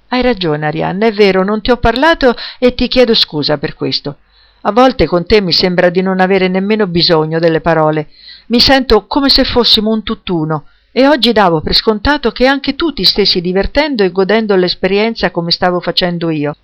Hai 0.08 0.21
ragione, 0.21 0.65
Arianna, 0.65 1.08
è 1.08 1.12
vero, 1.12 1.43
non 1.43 1.62
ti 1.62 1.71
ho 1.71 1.77
parlato 1.77 2.36
e 2.60 2.73
ti 2.73 2.88
chiedo 2.88 3.13
scusa 3.13 3.58
per 3.58 3.73
questo. 3.73 4.17
A 4.62 4.71
volte 4.71 5.05
con 5.05 5.25
te 5.25 5.41
mi 5.41 5.51
sembra 5.51 5.89
di 5.89 6.01
non 6.01 6.21
avere 6.21 6.47
nemmeno 6.47 6.88
bisogno 6.88 7.39
delle 7.39 7.60
parole. 7.60 8.08
Mi 8.47 8.60
sento 8.60 9.08
come 9.08 9.29
se 9.29 9.43
fossimo 9.43 9.91
un 9.91 10.03
tutt'uno 10.03 10.67
e 10.97 11.10
oggi 11.10 11.34
davo 11.34 11.60
per 11.60 11.75
scontato 11.75 12.31
che 12.31 12.47
anche 12.47 12.73
tu 12.75 12.93
ti 12.93 13.03
stessi 13.03 13.41
divertendo 13.41 14.01
e 14.01 14.13
godendo 14.13 14.55
l'esperienza 14.55 15.29
come 15.29 15.51
stavo 15.51 15.81
facendo 15.81 16.29
io. 16.29 16.55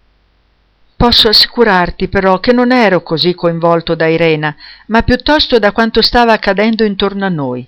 Posso 0.95 1.27
assicurarti 1.27 2.07
però 2.07 2.39
che 2.39 2.53
non 2.53 2.71
ero 2.71 3.03
così 3.03 3.35
coinvolto 3.35 3.93
da 3.93 4.07
Irena, 4.07 4.55
ma 4.87 5.01
piuttosto 5.01 5.59
da 5.59 5.73
quanto 5.73 6.01
stava 6.01 6.31
accadendo 6.31 6.85
intorno 6.85 7.25
a 7.25 7.29
noi. 7.29 7.67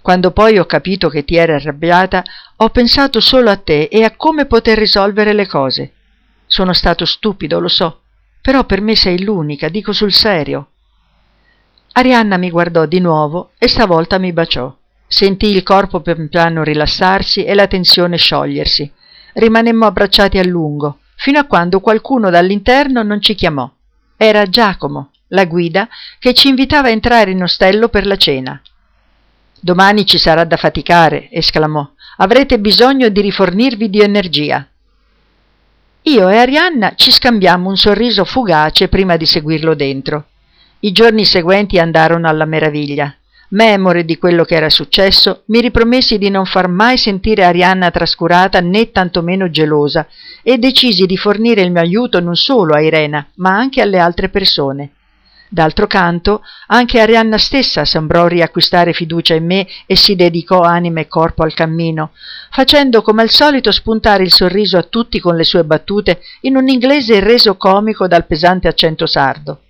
Quando 0.00 0.32
poi 0.32 0.58
ho 0.58 0.66
capito 0.66 1.08
che 1.08 1.22
ti 1.22 1.36
eri 1.36 1.52
arrabbiata, 1.52 2.24
ho 2.56 2.68
pensato 2.70 3.20
solo 3.20 3.50
a 3.50 3.56
te 3.56 3.84
e 3.84 4.02
a 4.02 4.16
come 4.16 4.46
poter 4.46 4.78
risolvere 4.78 5.32
le 5.32 5.46
cose. 5.46 5.92
Sono 6.46 6.72
stato 6.72 7.04
stupido, 7.04 7.60
lo 7.60 7.68
so, 7.68 8.00
però 8.40 8.64
per 8.64 8.80
me 8.80 8.96
sei 8.96 9.22
l'unica, 9.22 9.68
dico 9.68 9.92
sul 9.92 10.12
serio. 10.12 10.66
Arianna 11.92 12.38
mi 12.38 12.50
guardò 12.50 12.86
di 12.86 12.98
nuovo 12.98 13.52
e 13.56 13.68
stavolta 13.68 14.18
mi 14.18 14.32
baciò. 14.32 14.80
Sentii 15.12 15.54
il 15.54 15.62
corpo 15.62 16.00
pian 16.00 16.30
piano 16.30 16.62
rilassarsi 16.62 17.44
e 17.44 17.54
la 17.54 17.66
tensione 17.66 18.16
sciogliersi. 18.16 18.90
Rimanemmo 19.34 19.84
abbracciati 19.84 20.38
a 20.38 20.42
lungo, 20.42 21.00
fino 21.16 21.38
a 21.38 21.44
quando 21.44 21.80
qualcuno 21.80 22.30
dall'interno 22.30 23.02
non 23.02 23.20
ci 23.20 23.34
chiamò. 23.34 23.70
Era 24.16 24.46
Giacomo, 24.46 25.10
la 25.28 25.44
guida, 25.44 25.86
che 26.18 26.32
ci 26.32 26.48
invitava 26.48 26.88
a 26.88 26.92
entrare 26.92 27.30
in 27.30 27.42
ostello 27.42 27.90
per 27.90 28.06
la 28.06 28.16
cena. 28.16 28.58
Domani 29.60 30.06
ci 30.06 30.16
sarà 30.16 30.44
da 30.44 30.56
faticare, 30.56 31.28
esclamò. 31.30 31.86
Avrete 32.16 32.58
bisogno 32.58 33.10
di 33.10 33.20
rifornirvi 33.20 33.90
di 33.90 34.00
energia. 34.00 34.66
Io 36.04 36.28
e 36.30 36.36
Arianna 36.38 36.94
ci 36.94 37.10
scambiammo 37.10 37.68
un 37.68 37.76
sorriso 37.76 38.24
fugace 38.24 38.88
prima 38.88 39.18
di 39.18 39.26
seguirlo 39.26 39.74
dentro. 39.74 40.28
I 40.80 40.90
giorni 40.90 41.26
seguenti 41.26 41.78
andarono 41.78 42.28
alla 42.28 42.46
meraviglia. 42.46 43.14
Memore 43.52 44.06
di 44.06 44.16
quello 44.16 44.44
che 44.44 44.54
era 44.54 44.70
successo, 44.70 45.42
mi 45.46 45.60
ripromessi 45.60 46.16
di 46.16 46.30
non 46.30 46.46
far 46.46 46.68
mai 46.68 46.96
sentire 46.96 47.44
Arianna 47.44 47.90
trascurata 47.90 48.60
né 48.60 48.90
tantomeno 48.90 49.50
gelosa 49.50 50.06
e 50.42 50.56
decisi 50.56 51.04
di 51.04 51.18
fornire 51.18 51.60
il 51.60 51.70
mio 51.70 51.82
aiuto 51.82 52.18
non 52.20 52.34
solo 52.34 52.74
a 52.74 52.80
Irena, 52.80 53.26
ma 53.36 53.50
anche 53.54 53.82
alle 53.82 53.98
altre 53.98 54.30
persone. 54.30 54.92
D'altro 55.50 55.86
canto, 55.86 56.40
anche 56.68 56.98
Arianna 56.98 57.36
stessa 57.36 57.84
sembrò 57.84 58.26
riacquistare 58.26 58.94
fiducia 58.94 59.34
in 59.34 59.44
me 59.44 59.66
e 59.84 59.96
si 59.96 60.16
dedicò 60.16 60.62
anima 60.62 61.00
e 61.00 61.06
corpo 61.06 61.42
al 61.42 61.52
cammino, 61.52 62.12
facendo 62.50 63.02
come 63.02 63.20
al 63.20 63.28
solito 63.28 63.70
spuntare 63.70 64.22
il 64.22 64.32
sorriso 64.32 64.78
a 64.78 64.82
tutti 64.82 65.20
con 65.20 65.36
le 65.36 65.44
sue 65.44 65.64
battute 65.64 66.22
in 66.42 66.56
un 66.56 66.68
inglese 66.68 67.20
reso 67.20 67.56
comico 67.58 68.08
dal 68.08 68.24
pesante 68.24 68.66
accento 68.66 69.04
sardo. 69.04 69.61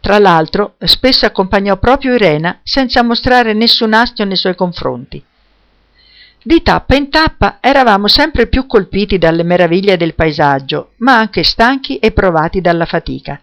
Tra 0.00 0.18
l'altro, 0.18 0.74
spesso 0.78 1.26
accompagnò 1.26 1.76
proprio 1.76 2.14
Irena 2.14 2.60
senza 2.62 3.02
mostrare 3.02 3.52
nessun 3.52 3.92
astio 3.92 4.24
nei 4.24 4.36
suoi 4.36 4.54
confronti. 4.54 5.22
Di 6.42 6.62
tappa 6.62 6.96
in 6.96 7.10
tappa 7.10 7.58
eravamo 7.60 8.08
sempre 8.08 8.46
più 8.46 8.66
colpiti 8.66 9.18
dalle 9.18 9.42
meraviglie 9.42 9.98
del 9.98 10.14
paesaggio, 10.14 10.92
ma 10.98 11.18
anche 11.18 11.42
stanchi 11.42 11.98
e 11.98 12.12
provati 12.12 12.62
dalla 12.62 12.86
fatica. 12.86 13.38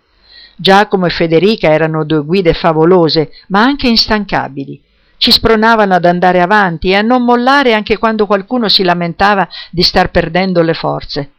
Giacomo 0.55 1.05
e 1.05 1.11
Federica 1.11 1.69
erano 1.69 2.03
due 2.03 2.23
guide 2.23 2.55
favolose, 2.55 3.31
ma 3.49 3.61
anche 3.61 3.87
instancabili. 3.87 4.81
Ci 5.17 5.31
spronavano 5.31 5.93
ad 5.93 6.05
andare 6.05 6.41
avanti 6.41 6.89
e 6.89 6.95
a 6.95 7.01
non 7.03 7.23
mollare 7.23 7.75
anche 7.75 7.97
quando 7.97 8.25
qualcuno 8.25 8.67
si 8.67 8.83
lamentava 8.83 9.47
di 9.69 9.83
star 9.83 10.09
perdendo 10.09 10.63
le 10.63 10.73
forze. 10.73 11.31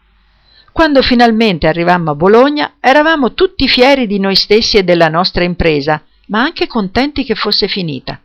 Quando 0.78 1.02
finalmente 1.02 1.66
arrivammo 1.66 2.12
a 2.12 2.14
Bologna 2.14 2.74
eravamo 2.78 3.34
tutti 3.34 3.66
fieri 3.66 4.06
di 4.06 4.20
noi 4.20 4.36
stessi 4.36 4.76
e 4.76 4.84
della 4.84 5.08
nostra 5.08 5.42
impresa, 5.42 6.00
ma 6.26 6.40
anche 6.40 6.68
contenti 6.68 7.24
che 7.24 7.34
fosse 7.34 7.66
finita. 7.66 8.20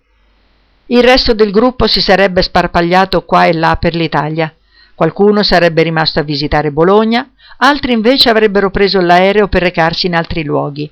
Il 0.85 1.01
resto 1.01 1.33
del 1.33 1.49
gruppo 1.49 1.87
si 1.87 1.99
sarebbe 1.99 2.43
sparpagliato 2.43 3.23
qua 3.23 3.45
e 3.45 3.53
là 3.53 3.75
per 3.77 3.95
l'Italia. 3.95 4.53
Qualcuno 4.93 5.41
sarebbe 5.41 5.81
rimasto 5.81 6.19
a 6.19 6.21
visitare 6.21 6.69
Bologna, 6.69 7.27
altri 7.57 7.91
invece 7.91 8.29
avrebbero 8.29 8.69
preso 8.69 9.01
l'aereo 9.01 9.47
per 9.47 9.63
recarsi 9.63 10.05
in 10.05 10.13
altri 10.13 10.43
luoghi. 10.43 10.87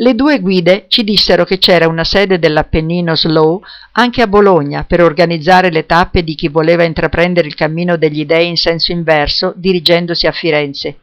Le 0.00 0.14
due 0.14 0.38
guide 0.38 0.84
ci 0.86 1.02
dissero 1.02 1.44
che 1.44 1.58
c'era 1.58 1.88
una 1.88 2.04
sede 2.04 2.38
dell'Appennino 2.38 3.16
Slow 3.16 3.60
anche 3.94 4.22
a 4.22 4.28
Bologna 4.28 4.84
per 4.84 5.02
organizzare 5.02 5.72
le 5.72 5.86
tappe 5.86 6.22
di 6.22 6.36
chi 6.36 6.46
voleva 6.46 6.84
intraprendere 6.84 7.48
il 7.48 7.56
cammino 7.56 7.96
degli 7.96 8.24
dei 8.24 8.46
in 8.46 8.56
senso 8.56 8.92
inverso 8.92 9.52
dirigendosi 9.56 10.28
a 10.28 10.30
Firenze. 10.30 10.98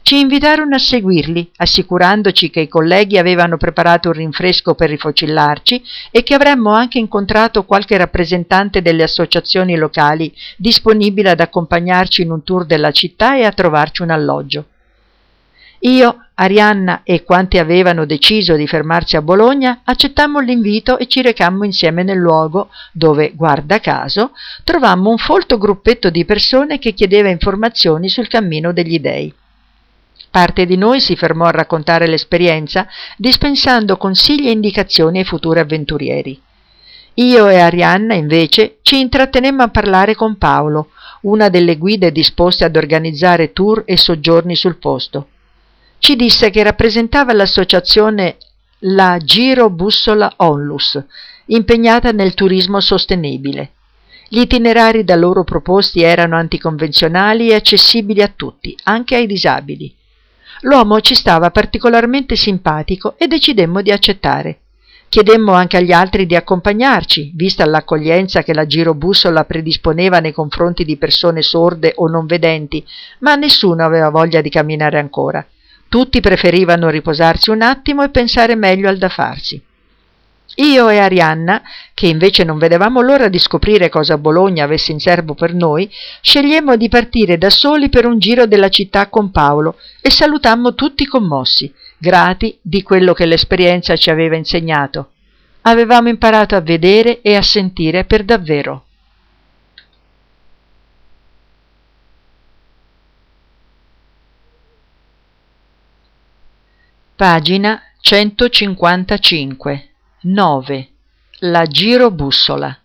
Ci 0.00 0.18
invitarono 0.18 0.76
a 0.76 0.78
seguirli, 0.78 1.50
assicurandoci 1.56 2.48
che 2.48 2.60
i 2.60 2.68
colleghi 2.68 3.18
avevano 3.18 3.58
preparato 3.58 4.08
un 4.08 4.14
rinfresco 4.14 4.74
per 4.74 4.88
rifocillarci 4.88 5.82
e 6.10 6.22
che 6.22 6.32
avremmo 6.32 6.72
anche 6.72 6.98
incontrato 6.98 7.66
qualche 7.66 7.98
rappresentante 7.98 8.80
delle 8.80 9.02
associazioni 9.02 9.76
locali 9.76 10.34
disponibile 10.56 11.28
ad 11.28 11.40
accompagnarci 11.40 12.22
in 12.22 12.30
un 12.30 12.42
tour 12.42 12.64
della 12.64 12.92
città 12.92 13.36
e 13.36 13.44
a 13.44 13.52
trovarci 13.52 14.00
un 14.00 14.08
alloggio. 14.08 14.64
Io, 15.80 16.24
Arianna 16.34 17.02
e 17.04 17.22
quanti 17.22 17.58
avevano 17.58 18.04
deciso 18.04 18.56
di 18.56 18.66
fermarsi 18.66 19.16
a 19.16 19.22
Bologna 19.22 19.82
accettammo 19.84 20.40
l'invito 20.40 20.98
e 20.98 21.06
ci 21.06 21.22
recammo 21.22 21.64
insieme 21.64 22.02
nel 22.02 22.18
luogo 22.18 22.70
dove, 22.92 23.32
guarda 23.34 23.78
caso, 23.78 24.32
trovammo 24.64 25.10
un 25.10 25.18
folto 25.18 25.56
gruppetto 25.56 26.10
di 26.10 26.24
persone 26.24 26.78
che 26.78 26.94
chiedeva 26.94 27.28
informazioni 27.28 28.08
sul 28.08 28.26
cammino 28.26 28.72
degli 28.72 28.98
dei. 28.98 29.32
Parte 30.30 30.66
di 30.66 30.76
noi 30.76 31.00
si 31.00 31.14
fermò 31.14 31.44
a 31.44 31.52
raccontare 31.52 32.08
l'esperienza, 32.08 32.88
dispensando 33.16 33.96
consigli 33.96 34.48
e 34.48 34.52
indicazioni 34.52 35.18
ai 35.18 35.24
futuri 35.24 35.60
avventurieri. 35.60 36.40
Io 37.14 37.48
e 37.48 37.58
Arianna, 37.58 38.14
invece, 38.14 38.78
ci 38.82 38.98
intrattenemmo 38.98 39.62
a 39.62 39.68
parlare 39.68 40.16
con 40.16 40.38
Paolo, 40.38 40.90
una 41.22 41.48
delle 41.48 41.76
guide 41.78 42.10
disposte 42.10 42.64
ad 42.64 42.76
organizzare 42.76 43.52
tour 43.52 43.82
e 43.86 43.96
soggiorni 43.96 44.54
sul 44.54 44.76
posto 44.76 45.28
ci 45.98 46.16
disse 46.16 46.50
che 46.50 46.62
rappresentava 46.62 47.32
l'associazione 47.32 48.36
la 48.82 49.18
Giro 49.18 49.70
Bussola 49.70 50.32
Onlus, 50.36 51.02
impegnata 51.46 52.12
nel 52.12 52.34
turismo 52.34 52.80
sostenibile. 52.80 53.72
Gli 54.28 54.40
itinerari 54.40 55.04
da 55.04 55.16
loro 55.16 55.42
proposti 55.42 56.02
erano 56.02 56.36
anticonvenzionali 56.36 57.48
e 57.48 57.54
accessibili 57.54 58.22
a 58.22 58.32
tutti, 58.34 58.76
anche 58.84 59.16
ai 59.16 59.26
disabili. 59.26 59.92
L'uomo 60.62 61.00
ci 61.00 61.14
stava 61.14 61.50
particolarmente 61.50 62.36
simpatico 62.36 63.14
e 63.18 63.26
decidemmo 63.26 63.82
di 63.82 63.90
accettare. 63.90 64.58
Chiedemmo 65.08 65.52
anche 65.52 65.78
agli 65.78 65.92
altri 65.92 66.26
di 66.26 66.36
accompagnarci, 66.36 67.32
vista 67.34 67.64
l'accoglienza 67.64 68.42
che 68.42 68.52
la 68.52 68.66
girobussola 68.66 69.44
predisponeva 69.44 70.20
nei 70.20 70.32
confronti 70.32 70.84
di 70.84 70.96
persone 70.96 71.42
sorde 71.42 71.94
o 71.96 72.06
non 72.08 72.26
vedenti, 72.26 72.84
ma 73.20 73.34
nessuno 73.34 73.84
aveva 73.84 74.10
voglia 74.10 74.42
di 74.42 74.50
camminare 74.50 74.98
ancora. 74.98 75.44
Tutti 75.88 76.20
preferivano 76.20 76.90
riposarsi 76.90 77.50
un 77.50 77.62
attimo 77.62 78.02
e 78.02 78.10
pensare 78.10 78.54
meglio 78.54 78.88
al 78.88 78.98
da 78.98 79.08
farsi. 79.08 79.62
Io 80.56 80.88
e 80.88 80.98
Arianna, 80.98 81.62
che 81.94 82.08
invece 82.08 82.42
non 82.42 82.58
vedevamo 82.58 83.00
l'ora 83.00 83.28
di 83.28 83.38
scoprire 83.38 83.88
cosa 83.88 84.18
Bologna 84.18 84.64
avesse 84.64 84.92
in 84.92 84.98
serbo 84.98 85.34
per 85.34 85.54
noi, 85.54 85.88
scegliemmo 86.20 86.76
di 86.76 86.88
partire 86.88 87.38
da 87.38 87.48
soli 87.48 87.88
per 87.88 88.06
un 88.06 88.18
giro 88.18 88.46
della 88.46 88.68
città 88.68 89.08
con 89.08 89.30
Paolo 89.30 89.78
e 90.00 90.10
salutammo 90.10 90.74
tutti 90.74 91.06
commossi, 91.06 91.72
grati 91.96 92.58
di 92.60 92.82
quello 92.82 93.12
che 93.12 93.26
l'esperienza 93.26 93.94
ci 93.96 94.10
aveva 94.10 94.36
insegnato. 94.36 95.10
Avevamo 95.62 96.08
imparato 96.08 96.56
a 96.56 96.60
vedere 96.60 97.20
e 97.20 97.36
a 97.36 97.42
sentire 97.42 98.04
per 98.04 98.24
davvero. 98.24 98.87
Pagina 107.18 107.82
155 108.00 109.88
9. 110.20 110.88
La 111.40 111.64
girobussola. 111.64 112.78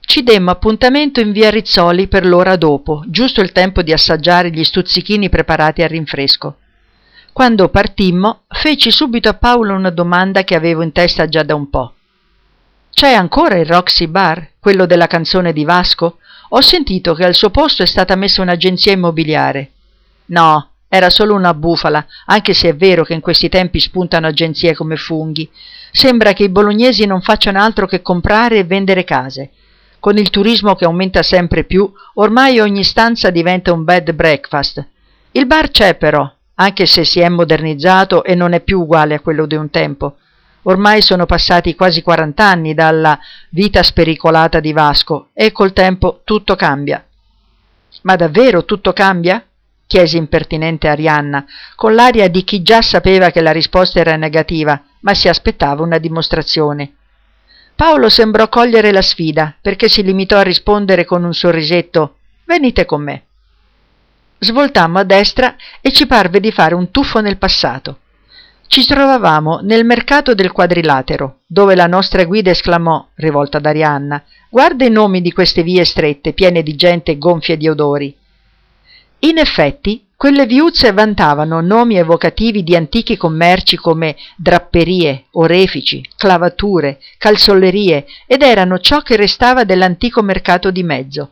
Ci 0.00 0.22
demmo 0.24 0.50
appuntamento 0.50 1.20
in 1.20 1.30
via 1.30 1.50
Rizzoli 1.50 2.08
per 2.08 2.26
l'ora 2.26 2.56
dopo, 2.56 3.04
giusto 3.06 3.40
il 3.40 3.52
tempo 3.52 3.82
di 3.82 3.92
assaggiare 3.92 4.50
gli 4.50 4.64
stuzzichini 4.64 5.28
preparati 5.28 5.82
al 5.82 5.90
rinfresco. 5.90 6.56
Quando 7.32 7.68
partimmo, 7.68 8.40
feci 8.48 8.90
subito 8.90 9.28
a 9.28 9.34
Paolo 9.34 9.76
una 9.76 9.90
domanda 9.90 10.42
che 10.42 10.56
avevo 10.56 10.82
in 10.82 10.90
testa 10.90 11.28
già 11.28 11.44
da 11.44 11.54
un 11.54 11.70
po'. 11.70 11.94
C'è 12.90 13.12
ancora 13.12 13.54
il 13.54 13.66
Roxy 13.66 14.08
Bar, 14.08 14.54
quello 14.58 14.86
della 14.86 15.06
canzone 15.06 15.52
di 15.52 15.62
Vasco? 15.62 16.18
Ho 16.48 16.60
sentito 16.60 17.14
che 17.14 17.24
al 17.24 17.34
suo 17.36 17.50
posto 17.50 17.84
è 17.84 17.86
stata 17.86 18.16
messa 18.16 18.42
un'agenzia 18.42 18.90
immobiliare. 18.90 19.70
No, 20.26 20.73
era 20.88 21.10
solo 21.10 21.34
una 21.34 21.54
bufala, 21.54 22.06
anche 22.26 22.54
se 22.54 22.68
è 22.68 22.76
vero 22.76 23.04
che 23.04 23.14
in 23.14 23.20
questi 23.20 23.48
tempi 23.48 23.80
spuntano 23.80 24.26
agenzie 24.26 24.74
come 24.74 24.96
funghi. 24.96 25.50
Sembra 25.90 26.32
che 26.32 26.44
i 26.44 26.48
bolognesi 26.48 27.06
non 27.06 27.20
facciano 27.20 27.60
altro 27.60 27.86
che 27.86 28.02
comprare 28.02 28.58
e 28.58 28.64
vendere 28.64 29.04
case. 29.04 29.50
Con 29.98 30.18
il 30.18 30.30
turismo 30.30 30.74
che 30.74 30.84
aumenta 30.84 31.22
sempre 31.22 31.64
più, 31.64 31.90
ormai 32.14 32.60
ogni 32.60 32.84
stanza 32.84 33.30
diventa 33.30 33.72
un 33.72 33.84
bed 33.84 34.12
breakfast. 34.12 34.86
Il 35.32 35.46
bar 35.46 35.70
c'è 35.70 35.96
però, 35.96 36.30
anche 36.56 36.86
se 36.86 37.04
si 37.04 37.20
è 37.20 37.28
modernizzato 37.28 38.22
e 38.22 38.34
non 38.34 38.52
è 38.52 38.60
più 38.60 38.80
uguale 38.80 39.14
a 39.14 39.20
quello 39.20 39.46
di 39.46 39.54
un 39.54 39.70
tempo. 39.70 40.16
Ormai 40.62 41.02
sono 41.02 41.26
passati 41.26 41.74
quasi 41.74 42.02
40 42.02 42.44
anni 42.44 42.74
dalla 42.74 43.18
vita 43.50 43.82
spericolata 43.82 44.60
di 44.60 44.72
Vasco 44.72 45.28
e 45.32 45.52
col 45.52 45.72
tempo 45.72 46.20
tutto 46.24 46.54
cambia. 46.54 47.04
Ma 48.02 48.16
davvero 48.16 48.64
tutto 48.64 48.92
cambia? 48.92 49.44
Chiese 49.86 50.16
impertinente 50.16 50.88
Arianna, 50.88 51.44
con 51.74 51.94
l'aria 51.94 52.28
di 52.28 52.44
chi 52.44 52.62
già 52.62 52.82
sapeva 52.82 53.30
che 53.30 53.40
la 53.40 53.52
risposta 53.52 54.00
era 54.00 54.16
negativa, 54.16 54.82
ma 55.00 55.14
si 55.14 55.28
aspettava 55.28 55.82
una 55.82 55.98
dimostrazione. 55.98 56.94
Paolo 57.76 58.08
sembrò 58.08 58.48
cogliere 58.48 58.92
la 58.92 59.02
sfida, 59.02 59.56
perché 59.60 59.88
si 59.88 60.02
limitò 60.02 60.38
a 60.38 60.42
rispondere 60.42 61.04
con 61.04 61.24
un 61.24 61.34
sorrisetto 61.34 62.16
Venite 62.44 62.84
con 62.84 63.02
me. 63.02 63.24
Svoltammo 64.38 64.98
a 64.98 65.04
destra 65.04 65.56
e 65.80 65.90
ci 65.92 66.06
parve 66.06 66.40
di 66.40 66.52
fare 66.52 66.74
un 66.74 66.90
tuffo 66.90 67.20
nel 67.20 67.38
passato. 67.38 68.00
Ci 68.66 68.84
trovavamo 68.86 69.60
nel 69.62 69.84
mercato 69.84 70.34
del 70.34 70.52
quadrilatero, 70.52 71.40
dove 71.46 71.74
la 71.74 71.86
nostra 71.86 72.24
guida 72.24 72.50
esclamò, 72.50 73.08
rivolta 73.14 73.58
ad 73.58 73.66
Arianna, 73.66 74.22
guarda 74.50 74.84
i 74.84 74.90
nomi 74.90 75.22
di 75.22 75.32
queste 75.32 75.62
vie 75.62 75.84
strette, 75.84 76.32
piene 76.32 76.62
di 76.62 76.74
gente 76.76 77.16
gonfie 77.16 77.56
di 77.56 77.68
odori. 77.68 78.14
In 79.20 79.38
effetti, 79.38 80.04
quelle 80.16 80.46
viuzze 80.46 80.92
vantavano 80.92 81.60
nomi 81.60 81.96
evocativi 81.96 82.62
di 82.62 82.74
antichi 82.76 83.16
commerci 83.16 83.76
come 83.76 84.16
drapperie, 84.36 85.24
orefici, 85.32 86.02
clavature, 86.16 86.98
calzollerie 87.18 88.06
ed 88.26 88.42
erano 88.42 88.78
ciò 88.78 89.00
che 89.00 89.16
restava 89.16 89.64
dell'antico 89.64 90.22
mercato 90.22 90.70
di 90.70 90.82
mezzo. 90.82 91.30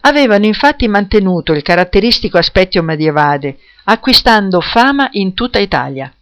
Avevano 0.00 0.46
infatti 0.46 0.88
mantenuto 0.88 1.52
il 1.52 1.62
caratteristico 1.62 2.38
aspetto 2.38 2.82
medievale, 2.82 3.58
acquistando 3.84 4.60
fama 4.60 5.08
in 5.12 5.34
tutta 5.34 5.58
Italia. 5.58 6.12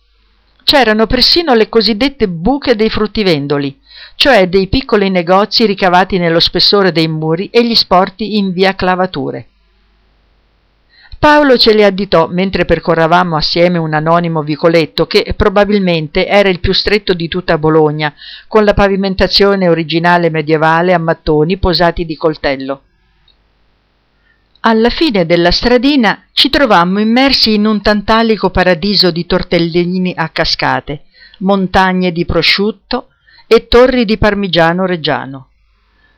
C'erano 0.62 1.07
persino 1.07 1.54
le 1.54 1.68
cosiddette 1.68 2.28
buche 2.28 2.76
dei 2.76 2.90
fruttivendoli, 2.90 3.78
cioè 4.16 4.48
dei 4.48 4.68
piccoli 4.68 5.11
negozi 5.11 5.66
ricavati 5.66 6.18
nello 6.18 6.40
spessore 6.40 6.92
dei 6.92 7.09
muri 7.09 7.50
e 7.50 7.64
gli 7.64 7.74
sporti 7.74 8.37
in 8.37 8.52
via 8.52 8.74
clavature. 8.74 9.48
Paolo 11.24 11.56
ce 11.56 11.72
le 11.72 11.87
additò 11.87 12.28
mentre 12.28 12.66
percorravamo 12.66 13.34
assieme 13.34 13.78
un 13.78 13.94
anonimo 13.94 14.42
vicoletto 14.42 15.06
che 15.06 15.32
probabilmente 15.34 16.26
era 16.26 16.50
il 16.50 16.60
più 16.60 16.74
stretto 16.74 17.14
di 17.14 17.28
tutta 17.28 17.56
Bologna, 17.56 18.12
con 18.46 18.62
la 18.62 18.74
pavimentazione 18.74 19.70
originale 19.70 20.28
medievale 20.28 20.92
a 20.92 20.98
mattoni 20.98 21.56
posati 21.56 22.04
di 22.04 22.14
coltello. 22.14 22.82
Alla 24.60 24.90
fine 24.90 25.24
della 25.24 25.50
stradina 25.50 26.26
ci 26.32 26.50
trovammo 26.50 27.00
immersi 27.00 27.54
in 27.54 27.64
un 27.64 27.80
tantalico 27.80 28.50
paradiso 28.50 29.10
di 29.10 29.24
tortellini 29.24 30.12
a 30.14 30.28
cascate, 30.28 31.04
montagne 31.38 32.12
di 32.12 32.26
prosciutto 32.26 33.08
e 33.46 33.66
torri 33.66 34.04
di 34.04 34.18
parmigiano 34.18 34.84
reggiano. 34.84 35.52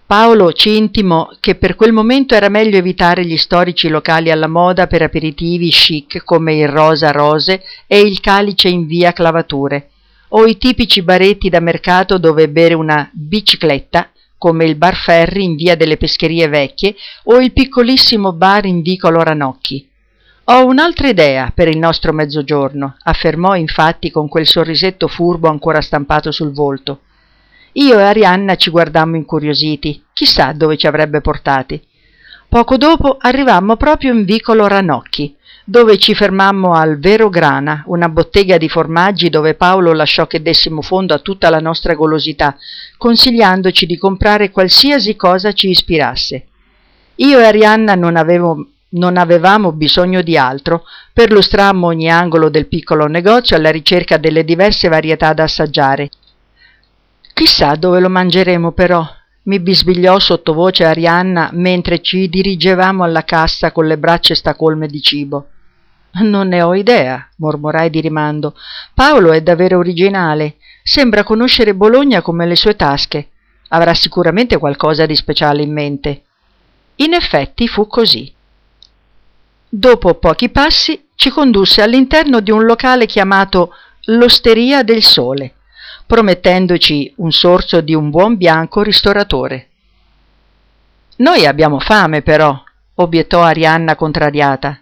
Paolo 0.07 0.53
ci 0.53 0.77
intimò 0.77 1.29
che 1.41 1.57
per 1.57 1.75
quel 1.75 1.93
momento 1.93 2.37
era 2.37 2.49
meglio 2.49 2.77
evitare 2.77 3.27
gli 3.27 3.37
storici 3.37 3.89
locali 3.89 4.31
alla 4.31 4.47
moda 4.47 4.87
per 4.87 5.03
aperitivi 5.03 5.69
chic 5.69 6.23
come 6.23 6.55
il 6.55 6.69
Rosa 6.69 7.11
Rose 7.11 7.61
e 7.89 7.99
il 7.99 8.21
Calice 8.21 8.69
in 8.69 8.87
via 8.87 9.13
Clavature, 9.13 9.91
o 10.29 10.47
i 10.47 10.59
tipici 10.59 11.03
baretti 11.03 11.49
da 11.49 11.59
mercato 11.59 12.19
dove 12.19 12.49
bere 12.49 12.75
una 12.75 13.11
bicicletta 13.13 14.11
come 14.39 14.65
il 14.65 14.77
Bar 14.77 14.95
Ferri 14.95 15.43
in 15.43 15.57
via 15.57 15.75
delle 15.75 15.97
Pescherie 15.97 16.47
Vecchie 16.47 16.95
o 17.25 17.41
il 17.41 17.51
piccolissimo 17.51 18.33
bar 18.33 18.65
in 18.65 18.83
vicolo 18.83 19.25
Ranocchi. 19.25 19.89
Ho 20.45 20.67
un'altra 20.67 21.09
idea 21.09 21.51
per 21.53 21.67
il 21.67 21.79
nostro 21.79 22.13
mezzogiorno, 22.13 22.97
affermò 23.03 23.57
infatti 23.57 24.13
con 24.13 24.29
quel 24.29 24.47
sorrisetto 24.47 25.09
furbo 25.09 25.49
ancora 25.49 25.81
stampato 25.81 26.31
sul 26.31 26.53
volto. 26.53 27.01
Io 27.79 27.99
e 27.99 28.03
Arianna 28.03 28.57
ci 28.57 28.71
guardammo 28.71 29.17
incuriositi, 29.17 30.03
chissà 30.15 30.53
dove 30.53 30.79
ci 30.79 30.87
avrebbe 30.87 31.21
portati. 31.21 31.79
Poco 32.49 32.79
dopo 32.79 33.19
arrivammo 33.21 33.77
proprio 33.77 34.15
in 34.15 34.25
vicolo 34.25 34.67
Ranocchi, 34.67 35.37
dove 35.63 35.99
ci 35.99 36.15
fermammo 36.15 36.73
al 36.73 36.99
Vero 36.99 37.29
Grana, 37.29 37.83
una 37.89 38.09
bottega 38.09 38.57
di 38.57 38.71
formaggi 38.71 39.29
dove 39.29 39.57
Paolo 39.57 39.93
lasciò 39.93 40.27
che 40.27 40.41
dessimo 40.41 40.81
fondo 40.81 41.13
a 41.13 41.19
tutta 41.19 41.51
la 41.51 41.59
nostra 41.59 41.95
golosità, 41.95 42.57
consigliandoci 42.97 43.85
di 43.85 43.99
comprare 43.99 44.51
qualsiasi 44.51 45.15
cosa 45.15 45.53
ci 45.53 45.69
ispirasse. 45.69 46.47
Io 47.17 47.39
e 47.39 47.45
Arianna 47.45 47.95
non, 47.95 48.17
avevo, 48.17 48.69
non 48.91 49.19
avevamo 49.19 49.73
bisogno 49.73 50.23
di 50.23 50.39
altro, 50.39 50.85
perlustrammo 51.13 51.89
ogni 51.89 52.11
angolo 52.11 52.49
del 52.49 52.69
piccolo 52.69 53.07
negozio 53.07 53.55
alla 53.55 53.71
ricerca 53.71 54.17
delle 54.17 54.45
diverse 54.45 54.89
varietà 54.89 55.35
da 55.35 55.43
assaggiare 55.43 56.09
Chissà 57.37 57.75
dove 57.75 58.01
lo 58.01 58.09
mangeremo 58.09 58.73
però, 58.73 59.07
mi 59.43 59.61
bisbigliò 59.61 60.19
sottovoce 60.19 60.87
Arianna 60.87 61.51
mentre 61.53 62.01
ci 62.01 62.31
dirigevamo 62.31 63.05
alla 63.05 63.25
cassa 63.25 63.73
con 63.73 63.87
le 63.87 63.99
braccia 63.99 64.35
stacolme 64.35 64.87
di 64.87 65.03
cibo. 65.03 65.49
Non 66.23 66.49
ne 66.49 66.63
ho 66.63 66.75
idea, 66.75 67.29
mormorai 67.37 67.91
di 67.91 68.01
rimando. 68.01 68.55
Paolo 68.95 69.33
è 69.33 69.43
davvero 69.43 69.77
originale. 69.77 70.55
Sembra 70.83 71.25
conoscere 71.25 71.75
Bologna 71.75 72.23
come 72.23 72.47
le 72.47 72.57
sue 72.57 72.75
tasche. 72.75 73.29
Avrà 73.69 73.93
sicuramente 73.93 74.57
qualcosa 74.57 75.05
di 75.05 75.15
speciale 75.15 75.63
in 75.63 75.75
mente. 75.75 76.23
In 76.95 77.13
effetti 77.13 77.69
fu 77.69 77.87
così. 77.87 78.33
Dopo 79.69 80.15
pochi 80.15 80.49
passi 80.49 81.09
ci 81.15 81.29
condusse 81.29 81.83
all'interno 81.83 82.41
di 82.41 82.51
un 82.51 82.65
locale 82.65 83.05
chiamato 83.05 83.75
L'Osteria 84.07 84.83
del 84.83 85.03
Sole 85.03 85.56
promettendoci 86.07 87.15
un 87.17 87.33
sorso 87.33 87.81
di 87.81 87.95
un 87.95 88.11
buon 88.11 88.37
bianco 88.37 88.83
ristoratore. 88.83 89.69
Noi 91.17 91.47
abbiamo 91.47 91.81
fame, 91.81 92.23
però, 92.23 92.63
obiettò 92.95 93.43
Arianna 93.43 93.97
contrariata. 93.97 94.81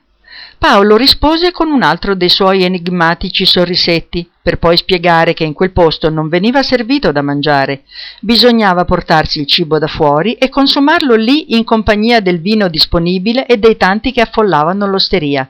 Paolo 0.59 0.97
rispose 0.97 1.51
con 1.51 1.71
un 1.71 1.83
altro 1.83 2.15
dei 2.15 2.29
suoi 2.29 2.65
enigmatici 2.65 3.47
sorrisetti, 3.47 4.29
per 4.43 4.59
poi 4.59 4.77
spiegare 4.77 5.33
che 5.33 5.45
in 5.45 5.53
quel 5.53 5.73
posto 5.73 6.11
non 6.11 6.29
veniva 6.29 6.63
servito 6.63 7.13
da 7.13 7.23
mangiare, 7.23 7.85
bisognava 8.21 8.85
portarsi 8.85 9.41
il 9.41 9.47
cibo 9.47 9.79
da 9.79 9.87
fuori 9.87 10.35
e 10.35 10.49
consumarlo 10.49 11.15
lì 11.15 11.55
in 11.57 11.65
compagnia 11.65 12.21
del 12.21 12.41
vino 12.41 12.69
disponibile 12.69 13.47
e 13.47 13.59
dei 13.59 13.77
tanti 13.77 14.13
che 14.13 14.21
affollavano 14.21 14.87
l'osteria. 14.87 15.49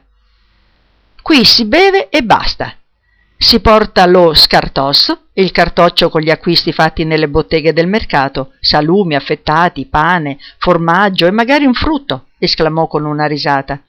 Qui 1.23 1.45
si 1.45 1.65
beve 1.65 2.09
e 2.09 2.23
basta. 2.23 2.75
Si 3.37 3.61
porta 3.61 4.07
lo 4.07 4.33
scartos, 4.33 5.17
il 5.35 5.51
cartoccio 5.51 6.09
con 6.09 6.23
gli 6.23 6.31
acquisti 6.31 6.73
fatti 6.73 7.05
nelle 7.05 7.29
botteghe 7.29 7.73
del 7.73 7.89
mercato, 7.89 8.53
salumi 8.61 9.17
affettati, 9.17 9.87
pane, 9.87 10.39
formaggio 10.59 11.27
e 11.27 11.31
magari 11.31 11.67
un 11.67 11.75
frutto, 11.75 12.27
esclamò 12.39 12.87
con 12.87 13.05
una 13.05 13.27
risata. 13.27 13.83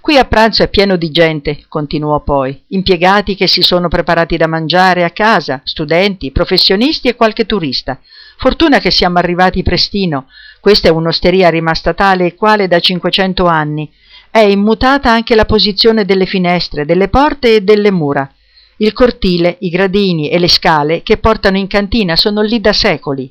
Qui 0.00 0.16
a 0.16 0.24
pranzo 0.24 0.62
è 0.62 0.68
pieno 0.68 0.96
di 0.96 1.10
gente, 1.10 1.64
continuò 1.68 2.20
poi, 2.20 2.60
impiegati 2.68 3.34
che 3.34 3.46
si 3.46 3.62
sono 3.62 3.88
preparati 3.88 4.36
da 4.36 4.46
mangiare 4.46 5.04
a 5.04 5.10
casa, 5.10 5.60
studenti, 5.64 6.32
professionisti 6.32 7.08
e 7.08 7.14
qualche 7.14 7.46
turista. 7.46 8.00
Fortuna 8.36 8.78
che 8.80 8.90
siamo 8.90 9.18
arrivati 9.18 9.62
prestino. 9.62 10.26
Questa 10.60 10.88
è 10.88 10.90
un'osteria 10.90 11.50
rimasta 11.50 11.94
tale 11.94 12.26
e 12.26 12.34
quale 12.34 12.66
da 12.66 12.80
cinquecento 12.80 13.46
anni. 13.46 13.88
È 14.30 14.40
immutata 14.40 15.10
anche 15.10 15.34
la 15.34 15.44
posizione 15.44 16.04
delle 16.04 16.26
finestre, 16.26 16.84
delle 16.84 17.08
porte 17.08 17.56
e 17.56 17.60
delle 17.60 17.90
mura. 17.90 18.28
Il 18.76 18.92
cortile, 18.92 19.56
i 19.60 19.70
gradini 19.70 20.28
e 20.28 20.38
le 20.38 20.48
scale 20.48 21.02
che 21.02 21.18
portano 21.18 21.56
in 21.56 21.66
cantina 21.66 22.16
sono 22.16 22.42
lì 22.42 22.60
da 22.60 22.72
secoli. 22.72 23.30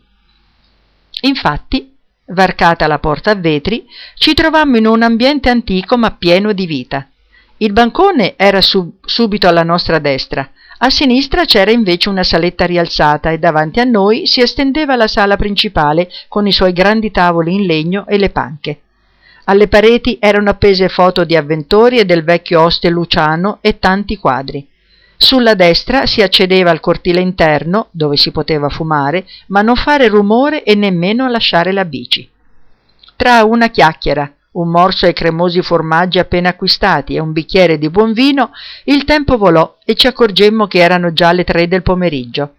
Infatti, 1.22 1.90
Varcata 2.26 2.88
la 2.88 3.00
porta 3.00 3.32
a 3.32 3.36
vetri, 3.36 3.86
ci 4.16 4.34
trovammo 4.34 4.78
in 4.78 4.88
un 4.88 5.02
ambiente 5.02 5.50
antico 5.50 5.98
ma 5.98 6.12
pieno 6.12 6.54
di 6.54 6.66
vita. 6.66 7.10
Il 7.58 7.74
bancone 7.74 8.36
era 8.38 8.62
sub- 8.62 9.06
subito 9.06 9.50
alla 9.50 9.64
nostra 9.64 10.00
destra, 10.00 10.50
a 10.84 10.90
sinistra 10.90 11.46
c'era 11.46 11.70
invece 11.70 12.10
una 12.10 12.24
saletta 12.24 12.66
rialzata 12.66 13.30
e 13.30 13.38
davanti 13.38 13.80
a 13.80 13.84
noi 13.84 14.26
si 14.26 14.42
estendeva 14.42 14.96
la 14.96 15.08
sala 15.08 15.36
principale 15.36 16.10
con 16.28 16.48
i 16.48 16.52
suoi 16.52 16.74
grandi 16.74 17.12
tavoli 17.12 17.54
in 17.54 17.68
legno 17.68 18.08
e 18.08 18.18
le 18.18 18.32
panche. 18.32 18.80
Alle 19.44 19.68
pareti 19.68 20.18
erano 20.20 20.50
appese 20.50 20.90
foto 20.90 21.24
di 21.24 21.36
avventori 21.36 22.00
e 22.00 22.06
del 22.06 22.24
vecchio 22.24 22.62
oste 22.62 22.90
Luciano 22.90 23.60
e 23.62 23.78
tanti 23.78 24.18
quadri. 24.18 24.68
Sulla 25.24 25.54
destra 25.54 26.08
si 26.08 26.24
accedeva 26.24 26.72
al 26.72 26.80
cortile 26.80 27.22
interno, 27.22 27.90
dove 27.92 28.18
si 28.18 28.32
poteva 28.32 28.70
fumare, 28.70 29.28
ma 29.50 29.62
non 29.62 29.76
fare 29.76 30.08
rumore 30.08 30.64
e 30.64 30.74
nemmeno 30.74 31.30
lasciare 31.30 31.72
la 31.72 31.86
bici. 31.86 32.28
Tra 33.16 33.44
una 33.44 33.70
chiacchiera, 33.70 34.34
un 34.54 34.70
morso 34.70 35.06
ai 35.06 35.14
cremosi 35.14 35.62
formaggi 35.62 36.18
appena 36.18 36.50
acquistati 36.50 37.14
e 37.14 37.20
un 37.20 37.34
bicchiere 37.34 37.78
di 37.78 37.92
buon 37.92 38.14
vino, 38.14 38.50
il 38.86 39.04
tempo 39.04 39.38
volò 39.38 39.78
e 39.86 39.94
ci 39.94 40.08
accorgemmo 40.08 40.66
che 40.66 40.80
erano 40.80 41.14
già 41.14 41.32
le 41.34 41.44
tre 41.44 41.68
del 41.68 41.84
pomeriggio. 41.84 42.56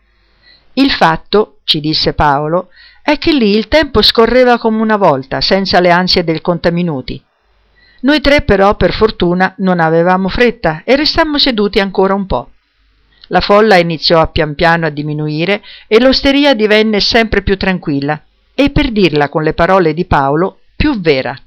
Il 0.75 0.93
fatto, 0.93 1.59
ci 1.65 1.81
disse 1.81 2.13
Paolo, 2.13 2.69
è 3.03 3.19
che 3.19 3.33
lì 3.33 3.57
il 3.57 3.67
tempo 3.67 4.03
scorreva 4.03 4.59
come 4.59 4.81
una 4.81 4.97
volta, 4.97 5.41
senza 5.41 5.81
le 5.81 5.91
ansie 5.91 6.23
del 6.23 6.41
contaminuti. 6.41 7.21
Noi 8.03 8.21
tre 8.21 8.43
però, 8.43 8.75
per 8.77 8.93
fortuna, 8.93 9.55
non 9.59 9.79
avevamo 9.79 10.29
fretta 10.29 10.83
e 10.85 10.97
restammo 10.97 11.39
seduti 11.39 11.79
ancora 11.79 12.15
un 12.15 12.27
po'. 12.27 12.51
La 13.29 13.41
folla 13.41 13.77
iniziò 13.77 14.31
pian 14.31 14.55
piano 14.55 14.87
a 14.87 14.91
diminuire 14.91 15.63
e 15.87 16.01
l'osteria 16.01 16.55
divenne 16.55 17.01
sempre 17.01 17.43
più 17.43 17.57
tranquilla 17.57 18.21
e, 18.55 18.71
per 18.71 18.91
dirla 18.91 19.29
con 19.29 19.43
le 19.43 19.55
parole 19.55 19.95
di 19.95 20.05
Paolo, 20.05 20.59
più 20.77 21.01
vera. 21.01 21.39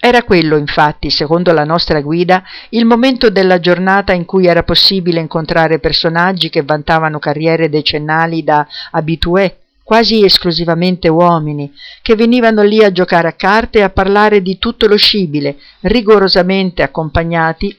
Era 0.00 0.22
quello, 0.22 0.56
infatti, 0.56 1.10
secondo 1.10 1.52
la 1.52 1.64
nostra 1.64 2.00
guida, 2.00 2.42
il 2.70 2.84
momento 2.84 3.28
della 3.28 3.60
giornata 3.60 4.12
in 4.12 4.24
cui 4.24 4.46
era 4.46 4.62
possibile 4.62 5.20
incontrare 5.20 5.80
personaggi 5.80 6.50
che 6.50 6.62
vantavano 6.62 7.18
carriere 7.18 7.68
decennali 7.68 8.42
da 8.42 8.66
abitué, 8.92 9.61
quasi 9.92 10.24
esclusivamente 10.24 11.06
uomini, 11.08 11.70
che 12.00 12.14
venivano 12.14 12.62
lì 12.62 12.82
a 12.82 12.90
giocare 12.90 13.28
a 13.28 13.34
carte 13.34 13.80
e 13.80 13.82
a 13.82 13.90
parlare 13.90 14.40
di 14.40 14.56
tutto 14.56 14.86
lo 14.86 14.96
scibile, 14.96 15.58
rigorosamente 15.80 16.82
accompagnati 16.82 17.78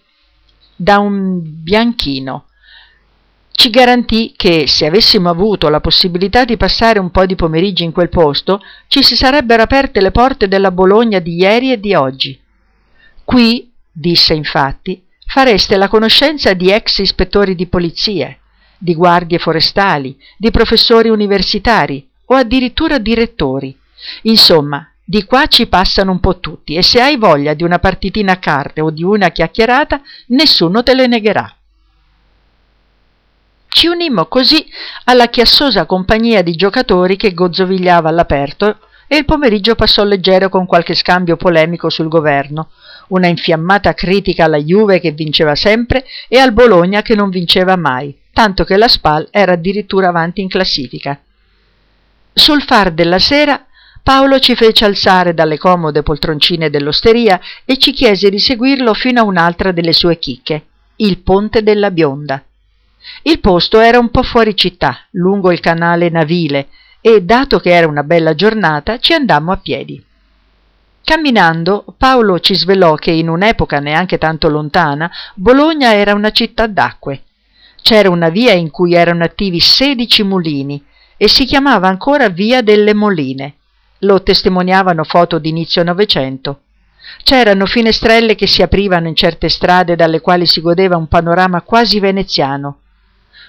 da 0.76 0.99
un 0.99 1.39
bianchino, 1.41 2.45
ci 3.49 3.71
garantì 3.71 4.34
che 4.36 4.67
se 4.67 4.86
avessimo 4.86 5.28
avuto 5.28 5.69
la 5.69 5.80
possibilità 5.80 6.45
di 6.45 6.56
passare 6.56 6.99
un 6.99 7.10
po' 7.10 7.26
di 7.26 7.34
pomeriggi 7.34 7.84
in 7.84 7.91
quel 7.91 8.10
posto, 8.10 8.62
ci 8.88 9.02
si 9.02 9.15
sarebbero 9.15 9.63
aperte 9.63 9.99
le 9.99 10.12
porte 10.12 10.47
della 10.47 10.69
Bologna 10.69 11.17
di 11.17 11.38
ieri 11.38 11.71
e 11.71 11.80
di 11.80 11.95
oggi. 11.95 12.39
Qui, 13.23 13.71
disse 13.91 14.36
infatti, 14.36 15.04
fareste 15.26 15.78
la 15.78 15.88
conoscenza 15.88 16.54
di 16.54 16.69
ex 16.69 16.99
ispettori 16.99 17.56
di 17.56 17.65
polizia, 17.65 18.38
di 18.84 18.96
guardie 18.96 19.39
forestali, 19.39 20.17
di 20.38 20.52
professori 20.52 21.08
universitari 21.08 22.06
o 22.26 22.36
addirittura 22.36 22.98
direttori. 22.98 23.74
Insomma, 24.24 24.86
di 25.02 25.24
qua 25.24 25.48
ci 25.48 25.67
passano 25.67 26.12
un 26.12 26.19
po' 26.19 26.41
tutti 26.41 26.76
e 26.76 26.84
se 26.84 27.02
hai 27.02 27.15
voglia 27.15 27.54
di 27.54 27.63
una 27.63 27.80
partitina 27.80 28.34
a 28.34 28.39
carte 28.39 28.82
o 28.82 28.89
di 28.89 29.02
una 29.02 29.30
chiacchierata, 29.30 30.02
nessuno 30.28 30.84
te 30.84 30.96
le 30.96 31.08
negherà. 31.08 31.56
Ci 33.69 33.88
unimmo 33.88 34.26
così 34.26 34.65
alla 35.06 35.28
chiassosa 35.28 35.86
compagnia 35.86 36.41
di 36.41 36.54
giocatori 36.56 37.15
che 37.15 37.34
gozzovigliava 37.34 38.10
all'aperto 38.10 38.80
e 39.08 39.15
il 39.15 39.24
pomeriggio 39.24 39.76
passò 39.76 40.04
leggero 40.04 40.50
con 40.50 40.65
qualche 40.65 40.93
scambio 40.93 41.38
polemico 41.38 41.89
sul 41.89 42.10
governo, 42.10 42.72
una 43.10 43.28
infiammata 43.28 43.93
critica 43.93 44.43
alla 44.43 44.58
Juve 44.58 45.00
che 45.00 45.12
vinceva 45.12 45.56
sempre 45.56 46.04
e 46.28 46.38
al 46.38 46.52
Bologna 46.52 47.02
che 47.02 47.15
non 47.15 47.30
vinceva 47.30 47.78
mai, 47.78 48.17
tanto 48.34 48.63
che 48.63 48.78
la 48.78 48.88
Spal 48.88 49.28
era 49.32 49.54
addirittura 49.54 50.10
avanti 50.10 50.41
in 50.41 50.50
classifica. 50.50 51.19
Sul 52.34 52.63
far 52.63 52.91
della 52.91 53.19
sera 53.19 53.65
Paolo 54.04 54.39
ci 54.39 54.54
fece 54.56 54.84
alzare 54.84 55.34
dalle 55.34 55.58
comode 55.58 56.04
poltroncine 56.04 56.69
dell'osteria 56.69 57.39
e 57.63 57.78
ci 57.78 57.93
chiese 57.93 58.30
di 58.30 58.39
seguirlo 58.39 58.93
fino 58.93 59.22
a 59.22 59.24
un'altra 59.24 59.72
delle 59.72 59.93
sue 59.93 60.19
chicche, 60.19 60.65
il 60.98 61.19
Ponte 61.19 61.63
della 61.63 61.89
Bionda. 61.89 62.43
Il 63.22 63.39
posto 63.39 63.80
era 63.80 64.00
un 64.00 64.10
po' 64.10 64.24
fuori 64.24 64.58
città, 64.58 65.06
lungo 65.12 65.54
il 65.54 65.62
canale 65.62 66.10
navile, 66.10 66.67
e 67.00 67.22
dato 67.22 67.60
che 67.60 67.69
era 67.69 67.88
una 67.88 68.04
bella 68.04 68.36
giornata, 68.36 69.00
ci 69.00 69.13
andammo 69.13 69.54
a 69.54 69.58
piedi. 69.58 70.04
Camminando, 71.02 71.86
Paolo 71.98 72.39
ci 72.39 72.56
svelò 72.56 72.96
che 72.96 73.12
in 73.12 73.30
un'epoca 73.30 73.80
neanche 73.80 74.17
tanto 74.17 74.50
lontana, 74.50 75.10
Bologna 75.36 75.93
era 75.93 76.13
una 76.13 76.32
città 76.32 76.67
d'acque. 76.67 77.24
C'era 77.84 78.10
una 78.10 78.30
via 78.30 78.54
in 78.54 78.72
cui 78.72 78.96
erano 78.96 79.24
attivi 79.24 79.60
sedici 79.60 80.24
mulini 80.24 80.84
e 81.15 81.28
si 81.28 81.46
chiamava 81.46 81.88
ancora 81.88 82.30
Via 82.30 82.63
delle 82.63 82.96
Moline. 82.96 83.58
Lo 84.00 84.24
testimoniavano 84.24 85.04
foto 85.04 85.38
d'inizio 85.38 85.84
Novecento. 85.84 86.62
C'erano 87.22 87.67
finestrelle 87.67 88.34
che 88.34 88.48
si 88.48 88.63
aprivano 88.63 89.08
in 89.08 89.15
certe 89.15 89.50
strade 89.50 89.96
dalle 89.96 90.19
quali 90.19 90.48
si 90.48 90.60
godeva 90.60 90.98
un 90.98 91.08
panorama 91.08 91.62
quasi 91.62 92.00
veneziano 92.00 92.80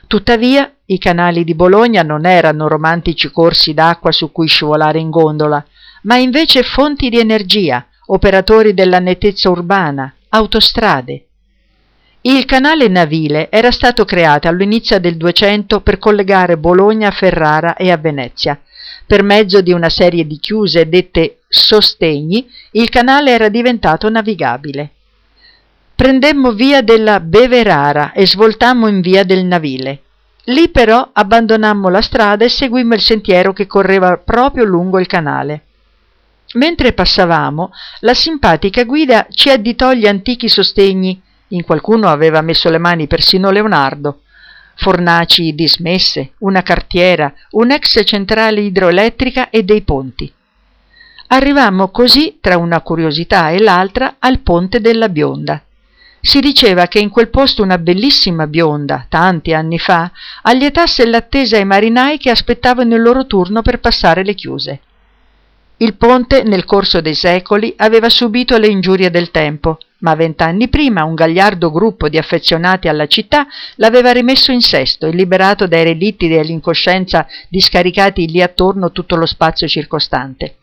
Tuttavia 0.07 0.71
i 0.87 0.99
canali 0.99 1.45
di 1.45 1.55
Bologna 1.55 2.03
non 2.03 2.27
erano 2.27 2.69
romantici 2.69 3.31
corsi 3.31 3.73
d'acqua 3.73 4.13
su 4.13 4.31
cui 4.31 4.47
scivolare 4.47 4.99
in 4.99 5.11
gondola, 5.11 5.65
ma 6.03 6.17
invece 6.17 6.63
fonti 6.63 7.09
di 7.09 7.19
energia, 7.19 7.87
operatori 8.07 8.75
della 8.75 8.99
nettezza 8.99 9.51
urbana, 9.51 10.15
autostrade. 10.29 11.27
Il 12.27 12.47
canale 12.47 12.89
navile 12.89 13.51
era 13.51 13.71
stato 13.71 14.07
creato 14.07 14.49
all'inizio 14.49 14.99
del 14.99 15.19
Duecento 15.19 15.83
per 15.83 15.99
collegare 15.99 16.57
Bologna 16.57 17.09
a 17.09 17.11
Ferrara 17.11 17.77
e 17.77 17.91
a 17.91 17.99
Venezia. 17.99 18.59
Per 19.07 19.23
mezzo 19.23 19.61
di 19.61 19.73
una 19.73 19.91
serie 19.91 20.27
di 20.27 20.39
chiuse 20.39 20.89
dette 20.89 21.41
sostegni, 21.47 22.49
il 22.71 22.89
canale 22.89 23.31
era 23.31 23.51
diventato 23.51 24.09
navigabile. 24.09 24.93
Prendemmo 25.95 26.53
via 26.53 26.81
della 26.81 27.21
Beverara 27.21 28.13
e 28.13 28.27
svoltammo 28.27 28.89
in 28.89 29.03
via 29.03 29.23
del 29.25 29.45
Navile. 29.45 30.01
Lì 30.45 30.71
però 30.71 31.11
abbandonammo 31.13 31.91
la 31.91 32.01
strada 32.01 32.47
e 32.47 32.49
seguimmo 32.49 32.95
il 32.95 33.03
sentiero 33.03 33.53
che 33.53 33.67
correva 33.67 34.17
proprio 34.17 34.65
lungo 34.65 34.99
il 34.99 35.07
canale. 35.07 35.65
Mentre 36.55 36.95
passavamo, 36.95 37.71
la 38.01 38.15
simpatica 38.15 38.85
guida 38.85 39.27
ci 39.29 39.51
additò 39.51 39.93
gli 39.93 40.07
antichi 40.07 40.49
sostegni, 40.49 41.21
in 41.49 41.65
qualcuno 41.65 42.09
aveva 42.09 42.41
messo 42.41 42.71
le 42.71 42.79
mani 42.79 43.07
persino 43.07 43.51
Leonardo, 43.51 44.21
fornaci 44.77 45.55
dismesse, 45.55 46.33
una 46.39 46.63
cartiera, 46.63 47.33
un'ex 47.51 48.03
centrale 48.05 48.61
idroelettrica 48.61 49.51
e 49.51 49.63
dei 49.63 49.83
ponti. 49.83 50.33
Arrivammo 51.29 51.89
così, 51.89 52.39
tra 52.41 52.59
una 52.59 52.81
curiosità 52.81 53.51
e 53.51 53.61
l'altra, 53.61 54.17
al 54.19 54.41
ponte 54.41 54.81
della 54.81 55.09
Bionda. 55.09 55.63
Si 56.21 56.41
diceva 56.41 56.87
che 56.87 57.01
in 57.01 57.11
quel 57.11 57.29
posto 57.29 57.63
una 57.63 57.77
bellissima 57.77 58.47
bionda, 58.47 59.05
tanti 59.11 59.53
anni 59.53 59.79
fa, 59.79 60.11
allietasse 60.43 61.05
l'attesa 61.05 61.59
ai 61.59 61.67
marinai 61.67 62.17
che 62.17 62.31
aspettavano 62.31 62.95
il 62.95 63.03
loro 63.03 63.27
turno 63.27 63.61
per 63.61 63.79
passare 63.79 64.25
le 64.25 64.33
chiuse. 64.33 64.81
Il 65.79 65.97
ponte 65.97 66.45
nel 66.45 66.65
corso 66.65 67.01
dei 67.01 67.15
secoli 67.15 67.75
aveva 67.77 68.09
subito 68.09 68.57
le 68.59 68.69
ingiurie 68.69 69.11
del 69.11 69.33
tempo, 69.33 69.79
ma 69.99 70.15
vent'anni 70.15 70.69
prima 70.69 71.03
un 71.03 71.15
gagliardo 71.15 71.73
gruppo 71.73 72.09
di 72.09 72.17
affezionati 72.17 72.87
alla 72.87 73.09
città 73.09 73.47
l'aveva 73.77 74.13
rimesso 74.13 74.53
in 74.53 74.61
sesto 74.61 75.07
e 75.07 75.11
liberato 75.11 75.67
dai 75.67 75.83
relitti 75.83 76.29
dell'incoscienza 76.29 77.27
discaricati 77.49 78.29
lì 78.29 78.41
attorno 78.41 78.93
tutto 78.93 79.17
lo 79.17 79.27
spazio 79.27 79.67
circostante. 79.67 80.57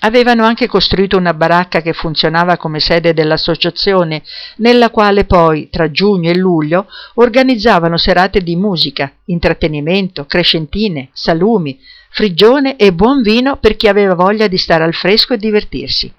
Avevano 0.00 0.44
anche 0.44 0.66
costruito 0.66 1.16
una 1.16 1.34
baracca 1.34 1.80
che 1.80 1.94
funzionava 1.94 2.56
come 2.56 2.80
sede 2.80 3.14
dell'associazione, 3.14 4.22
nella 4.56 4.90
quale 4.90 5.24
poi, 5.24 5.70
tra 5.70 5.90
giugno 5.90 6.30
e 6.30 6.36
luglio, 6.36 6.86
organizzavano 7.14 7.96
serate 7.96 8.42
di 8.42 8.54
musica, 8.54 9.10
intrattenimento, 9.24 10.26
crescentine, 10.26 11.08
salumi, 11.12 11.80
frigione 12.10 12.76
e 12.76 12.92
buon 12.92 13.22
vino 13.22 13.56
per 13.56 13.76
chi 13.76 13.88
aveva 13.88 14.14
voglia 14.14 14.48
di 14.48 14.58
stare 14.58 14.84
al 14.84 14.94
fresco 14.94 15.34
e 15.34 15.38
divertirsi. 15.38 16.12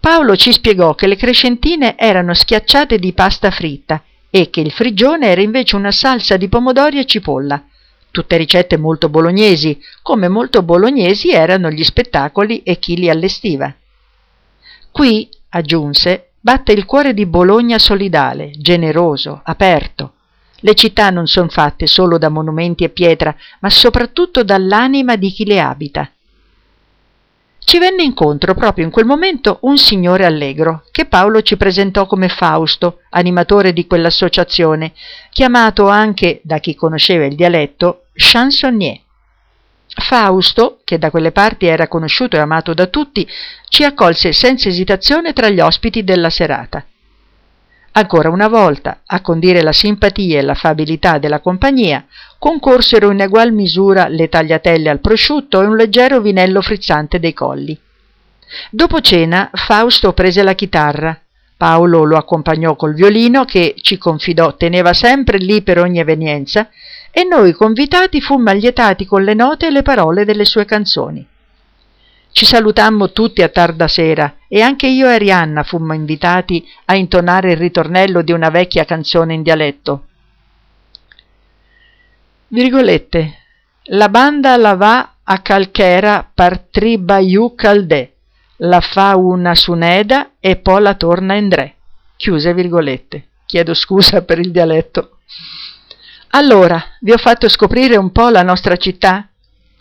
Paolo 0.00 0.34
ci 0.36 0.52
spiegò 0.52 0.94
che 0.94 1.06
le 1.06 1.16
crescentine 1.16 1.96
erano 1.98 2.32
schiacciate 2.32 2.98
di 2.98 3.12
pasta 3.12 3.50
fritta 3.50 4.02
e 4.30 4.48
che 4.48 4.60
il 4.60 4.72
frigione 4.72 5.26
era 5.26 5.42
invece 5.42 5.76
una 5.76 5.90
salsa 5.90 6.36
di 6.36 6.48
pomodori 6.48 6.98
e 6.98 7.04
cipolla, 7.04 7.64
tutte 8.10 8.36
ricette 8.36 8.76
molto 8.76 9.08
bolognesi, 9.08 9.78
come 10.02 10.28
molto 10.28 10.62
bolognesi 10.62 11.30
erano 11.30 11.70
gli 11.70 11.84
spettacoli 11.84 12.62
e 12.62 12.78
chi 12.78 12.96
li 12.96 13.10
allestiva. 13.10 13.74
Qui, 14.90 15.28
aggiunse, 15.50 16.30
batte 16.40 16.72
il 16.72 16.84
cuore 16.84 17.14
di 17.14 17.26
Bologna 17.26 17.78
solidale, 17.78 18.50
generoso, 18.56 19.40
aperto. 19.44 20.14
Le 20.60 20.74
città 20.74 21.10
non 21.10 21.26
sono 21.26 21.48
fatte 21.48 21.86
solo 21.86 22.18
da 22.18 22.28
monumenti 22.28 22.84
e 22.84 22.90
pietra, 22.90 23.34
ma 23.60 23.70
soprattutto 23.70 24.42
dall'anima 24.42 25.16
di 25.16 25.30
chi 25.30 25.44
le 25.44 25.60
abita. 25.60 26.10
Ci 27.70 27.78
venne 27.78 28.02
incontro 28.02 28.54
proprio 28.54 28.84
in 28.84 28.90
quel 28.90 29.04
momento 29.04 29.58
un 29.62 29.78
signore 29.78 30.24
allegro, 30.24 30.84
che 30.90 31.04
Paolo 31.04 31.40
ci 31.42 31.56
presentò 31.56 32.06
come 32.06 32.28
Fausto, 32.28 33.00
animatore 33.10 33.72
di 33.72 33.86
quell'associazione, 33.86 34.92
chiamato 35.30 35.88
anche, 35.88 36.40
da 36.42 36.58
chi 36.58 36.74
conosceva 36.74 37.26
il 37.26 37.36
dialetto, 37.36 38.06
chansonnier. 38.14 38.98
Fausto, 39.86 40.80
che 40.84 40.98
da 40.98 41.10
quelle 41.10 41.32
parti 41.32 41.66
era 41.66 41.86
conosciuto 41.86 42.36
e 42.36 42.40
amato 42.40 42.74
da 42.74 42.86
tutti, 42.86 43.26
ci 43.68 43.84
accolse 43.84 44.32
senza 44.32 44.68
esitazione 44.68 45.32
tra 45.32 45.48
gli 45.48 45.60
ospiti 45.60 46.02
della 46.02 46.30
serata. 46.30 46.84
Ancora 47.92 48.28
una 48.30 48.48
volta, 48.48 49.00
a 49.04 49.20
condire 49.20 49.62
la 49.62 49.72
simpatia 49.72 50.38
e 50.38 50.42
l'affabilità 50.42 51.18
della 51.18 51.40
compagnia, 51.40 52.06
concorsero 52.38 53.10
in 53.10 53.20
egual 53.20 53.52
misura 53.52 54.06
le 54.06 54.28
tagliatelle 54.28 54.88
al 54.88 55.00
prosciutto 55.00 55.60
e 55.60 55.66
un 55.66 55.76
leggero 55.76 56.20
vinello 56.20 56.62
frizzante 56.62 57.18
dei 57.18 57.32
colli. 57.32 57.76
Dopo 58.70 59.00
cena 59.00 59.50
Fausto 59.52 60.12
prese 60.12 60.42
la 60.42 60.54
chitarra, 60.54 61.18
Paolo 61.56 62.04
lo 62.04 62.16
accompagnò 62.16 62.74
col 62.74 62.94
violino 62.94 63.44
che, 63.44 63.74
ci 63.82 63.98
confidò, 63.98 64.56
teneva 64.56 64.94
sempre 64.94 65.36
lì 65.36 65.60
per 65.60 65.78
ogni 65.78 65.98
evenienza 65.98 66.70
e 67.10 67.24
noi 67.24 67.52
convitati 67.52 68.20
fummo 68.20 68.50
allietati 68.50 69.04
con 69.04 69.24
le 69.24 69.34
note 69.34 69.66
e 69.66 69.70
le 69.70 69.82
parole 69.82 70.24
delle 70.24 70.46
sue 70.46 70.64
canzoni. 70.64 71.26
Ci 72.32 72.46
salutammo 72.46 73.12
tutti 73.12 73.42
a 73.42 73.48
tarda 73.48 73.88
sera 73.88 74.36
e 74.48 74.62
anche 74.62 74.86
io 74.86 75.08
e 75.08 75.14
Arianna 75.14 75.62
fummo 75.62 75.94
invitati 75.94 76.66
a 76.86 76.94
intonare 76.94 77.52
il 77.52 77.56
ritornello 77.56 78.22
di 78.22 78.32
una 78.32 78.50
vecchia 78.50 78.84
canzone 78.84 79.34
in 79.34 79.42
dialetto. 79.42 80.04
Virgolette. 82.48 83.34
La 83.92 84.08
banda 84.08 84.56
la 84.56 84.74
va 84.74 85.14
a 85.22 85.38
calchera 85.38 86.28
par 86.32 86.58
tribaiu 86.58 87.54
caldè, 87.54 88.12
la 88.58 88.80
fa 88.80 89.16
una 89.16 89.54
suneda 89.54 90.32
e 90.40 90.56
poi 90.56 90.82
la 90.82 90.94
torna 90.94 91.34
in 91.34 91.48
dre. 91.48 91.74
Chiuse 92.16 92.54
virgolette. 92.54 93.26
Chiedo 93.46 93.74
scusa 93.74 94.22
per 94.22 94.38
il 94.38 94.52
dialetto. 94.52 95.18
Allora, 96.30 96.80
vi 97.00 97.10
ho 97.10 97.16
fatto 97.16 97.48
scoprire 97.48 97.96
un 97.96 98.12
po' 98.12 98.28
la 98.28 98.42
nostra 98.42 98.76
città? 98.76 99.29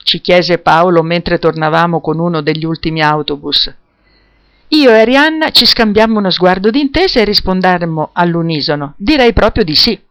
Ci 0.09 0.21
chiese 0.21 0.57
Paolo 0.57 1.03
mentre 1.03 1.37
tornavamo 1.37 2.01
con 2.01 2.17
uno 2.17 2.41
degli 2.41 2.65
ultimi 2.65 3.03
autobus. 3.03 3.71
Io 4.69 4.89
e 4.89 5.01
Arianna 5.01 5.51
ci 5.51 5.67
scambiammo 5.67 6.17
uno 6.17 6.31
sguardo 6.31 6.71
d'intesa 6.71 7.19
e 7.19 7.25
rispondemmo 7.25 8.09
all'unisono. 8.13 8.95
Direi 8.97 9.33
proprio 9.33 9.63
di 9.63 9.75
sì. 9.75 10.01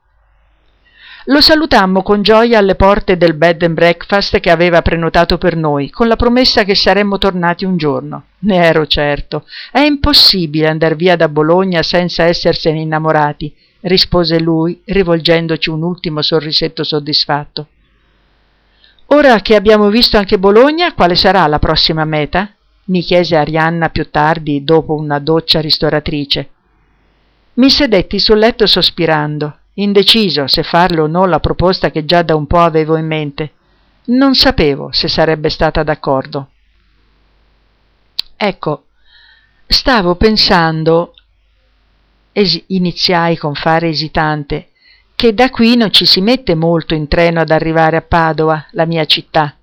Lo 1.25 1.41
salutammo 1.41 2.03
con 2.05 2.23
gioia 2.23 2.59
alle 2.61 2.77
porte 2.77 3.17
del 3.17 3.35
bed 3.35 3.61
and 3.65 3.75
breakfast 3.75 4.39
che 4.39 4.53
aveva 4.53 4.83
prenotato 4.83 5.37
per 5.37 5.57
noi, 5.57 5.91
con 5.91 6.07
la 6.07 6.15
promessa 6.15 6.63
che 6.63 6.77
saremmo 6.77 7.19
tornati 7.19 7.65
un 7.65 7.77
giorno. 7.77 8.27
Ne 8.41 8.65
ero 8.67 8.87
certo. 8.87 9.47
È 9.73 9.81
impossibile 9.81 10.69
andar 10.69 10.95
via 10.95 11.17
da 11.17 11.29
Bologna 11.29 11.83
senza 11.83 12.25
essersene 12.25 12.79
innamorati, 12.79 13.53
rispose 13.81 14.39
lui, 14.39 14.81
rivolgendoci 14.85 15.71
un 15.71 15.83
ultimo 15.83 16.23
sorrisetto 16.23 16.85
soddisfatto. 16.85 17.67
Ora 19.11 19.41
che 19.41 19.55
abbiamo 19.55 19.89
visto 19.89 20.17
anche 20.17 20.39
Bologna, 20.39 20.95
quale 20.95 21.15
sarà 21.15 21.47
la 21.47 21.59
prossima 21.59 22.05
meta? 22.05 22.53
mi 22.89 23.03
chiese 23.03 23.37
Arianna 23.37 23.91
più 23.91 24.11
tardi, 24.11 24.65
dopo 24.65 24.95
una 24.95 25.19
doccia 25.19 25.61
ristoratrice. 25.61 26.51
Mi 27.55 27.71
sedetti 27.71 28.19
sul 28.19 28.39
letto 28.39 28.67
sospirando, 28.67 29.59
indeciso 29.75 30.47
se 30.47 30.63
farle 30.63 31.01
o 31.01 31.07
no 31.07 31.27
la 31.27 31.41
proposta 31.41 31.91
che 31.91 32.05
già 32.05 32.23
da 32.23 32.35
un 32.35 32.47
po' 32.47 32.61
avevo 32.61 32.97
in 32.97 33.07
mente. 33.07 33.53
Non 34.05 34.35
sapevo 34.35 34.91
se 34.93 35.09
sarebbe 35.09 35.51
stata 35.51 35.83
d'accordo. 35.83 36.51
Ecco, 38.37 38.85
stavo 39.67 40.15
pensando, 40.15 41.15
iniziai 42.33 43.37
con 43.37 43.55
fare 43.55 43.89
esitante, 43.89 44.71
che 45.19 45.35
da 45.35 45.51
qui 45.51 45.75
non 45.75 45.93
ci 45.93 46.07
si 46.07 46.21
mette 46.21 46.55
molto 46.55 46.95
in 46.95 47.09
treno 47.09 47.41
ad 47.41 47.51
arrivare 47.51 47.97
a 47.97 48.03
Padova, 48.03 48.67
la 48.71 48.85
mia 48.85 49.05
città. 49.05 49.57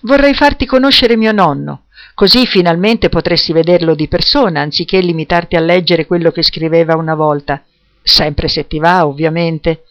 Vorrei 0.00 0.32
farti 0.32 0.64
conoscere 0.64 1.18
mio 1.18 1.32
nonno, 1.32 1.82
così 2.14 2.46
finalmente 2.46 3.10
potresti 3.10 3.52
vederlo 3.52 3.94
di 3.94 4.08
persona, 4.08 4.62
anziché 4.62 4.98
limitarti 5.00 5.54
a 5.54 5.60
leggere 5.60 6.06
quello 6.06 6.30
che 6.30 6.42
scriveva 6.42 6.96
una 6.96 7.14
volta, 7.14 7.62
sempre 8.00 8.48
se 8.48 8.66
ti 8.66 8.78
va, 8.78 9.06
ovviamente. 9.06 9.84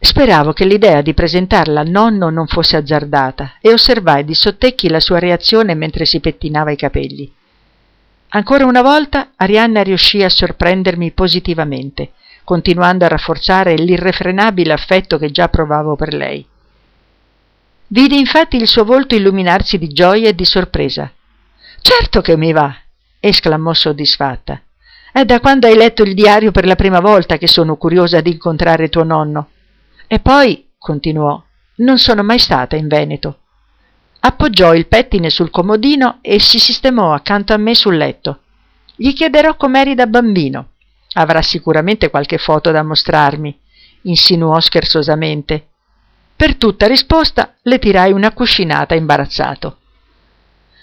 Speravo 0.00 0.52
che 0.52 0.66
l'idea 0.66 1.00
di 1.00 1.14
presentarla 1.14 1.80
al 1.80 1.88
nonno 1.88 2.28
non 2.28 2.46
fosse 2.46 2.76
azzardata 2.76 3.54
e 3.62 3.72
osservai 3.72 4.26
di 4.26 4.34
sottecchi 4.34 4.90
la 4.90 5.00
sua 5.00 5.18
reazione 5.18 5.72
mentre 5.72 6.04
si 6.04 6.20
pettinava 6.20 6.72
i 6.72 6.76
capelli. 6.76 7.32
Ancora 8.28 8.66
una 8.66 8.82
volta 8.82 9.30
Arianna 9.34 9.82
riuscì 9.82 10.22
a 10.22 10.28
sorprendermi 10.28 11.12
positivamente 11.12 12.10
continuando 12.46 13.04
a 13.04 13.08
rafforzare 13.08 13.74
l'irrefrenabile 13.74 14.72
affetto 14.72 15.18
che 15.18 15.32
già 15.32 15.48
provavo 15.48 15.96
per 15.96 16.14
lei. 16.14 16.46
Vidi 17.88 18.20
infatti 18.20 18.56
il 18.56 18.68
suo 18.68 18.84
volto 18.84 19.16
illuminarsi 19.16 19.78
di 19.78 19.88
gioia 19.88 20.28
e 20.28 20.34
di 20.34 20.44
sorpresa. 20.44 21.12
Certo 21.80 22.20
che 22.20 22.36
mi 22.36 22.52
va, 22.52 22.72
esclamò 23.18 23.74
soddisfatta. 23.74 24.62
È 25.10 25.24
da 25.24 25.40
quando 25.40 25.66
hai 25.66 25.74
letto 25.74 26.04
il 26.04 26.14
diario 26.14 26.52
per 26.52 26.66
la 26.66 26.76
prima 26.76 27.00
volta 27.00 27.36
che 27.36 27.48
sono 27.48 27.74
curiosa 27.74 28.20
di 28.20 28.30
incontrare 28.30 28.88
tuo 28.90 29.02
nonno. 29.02 29.48
E 30.06 30.20
poi, 30.20 30.68
continuò, 30.78 31.42
non 31.78 31.98
sono 31.98 32.22
mai 32.22 32.38
stata 32.38 32.76
in 32.76 32.86
Veneto. 32.86 33.38
Appoggiò 34.20 34.72
il 34.72 34.86
pettine 34.86 35.30
sul 35.30 35.50
comodino 35.50 36.18
e 36.20 36.38
si 36.38 36.60
sistemò 36.60 37.12
accanto 37.12 37.52
a 37.52 37.56
me 37.56 37.74
sul 37.74 37.96
letto. 37.96 38.38
Gli 38.94 39.12
chiederò 39.12 39.56
com'eri 39.56 39.96
da 39.96 40.06
bambino. 40.06 40.74
Avrà 41.18 41.40
sicuramente 41.40 42.10
qualche 42.10 42.36
foto 42.36 42.70
da 42.70 42.82
mostrarmi, 42.82 43.58
insinuò 44.02 44.60
scherzosamente. 44.60 45.68
Per 46.36 46.56
tutta 46.56 46.86
risposta 46.86 47.54
le 47.62 47.78
tirai 47.78 48.12
una 48.12 48.32
cuscinata 48.32 48.94
imbarazzato. 48.94 49.78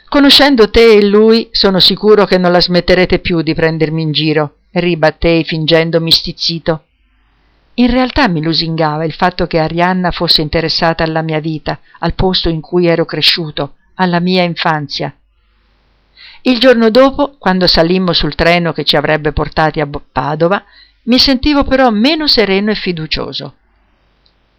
Conoscendo 0.10 0.72
te 0.72 0.94
e 0.94 1.06
lui, 1.06 1.50
sono 1.52 1.80
sicuro 1.80 2.26
che 2.26 2.40
non 2.40 2.52
la 2.52 2.60
smetterete 2.60 3.20
più 3.20 3.44
di 3.44 3.54
prendermi 3.54 4.02
in 4.02 4.12
giro, 4.12 4.56
ribattei 4.72 5.44
fingendomi 5.44 6.12
stizzito. 6.12 6.86
In 7.76 7.92
realtà 7.92 8.28
mi 8.28 8.42
lusingava 8.42 9.06
il 9.06 9.14
fatto 9.14 9.46
che 9.46 9.60
Arianna 9.60 10.10
fosse 10.10 10.42
interessata 10.42 11.04
alla 11.04 11.22
mia 11.22 11.40
vita, 11.40 11.80
al 12.00 12.16
posto 12.16 12.50
in 12.50 12.60
cui 12.60 12.88
ero 12.88 13.06
cresciuto, 13.06 13.76
alla 13.96 14.20
mia 14.20 14.42
infanzia. 14.42 15.16
Il 16.42 16.60
giorno 16.60 16.90
dopo, 16.90 17.36
quando 17.38 17.68
salimmo 17.68 18.12
sul 18.14 18.36
treno 18.36 18.74
che 18.74 18.84
ci 18.84 18.98
avrebbe 18.98 19.32
portati 19.32 19.80
a 19.80 19.88
Padova, 19.88 20.64
mi 21.04 21.18
sentivo 21.18 21.64
però 21.64 21.90
meno 21.90 22.28
sereno 22.28 22.72
e 22.72 22.76
fiducioso. 22.76 23.56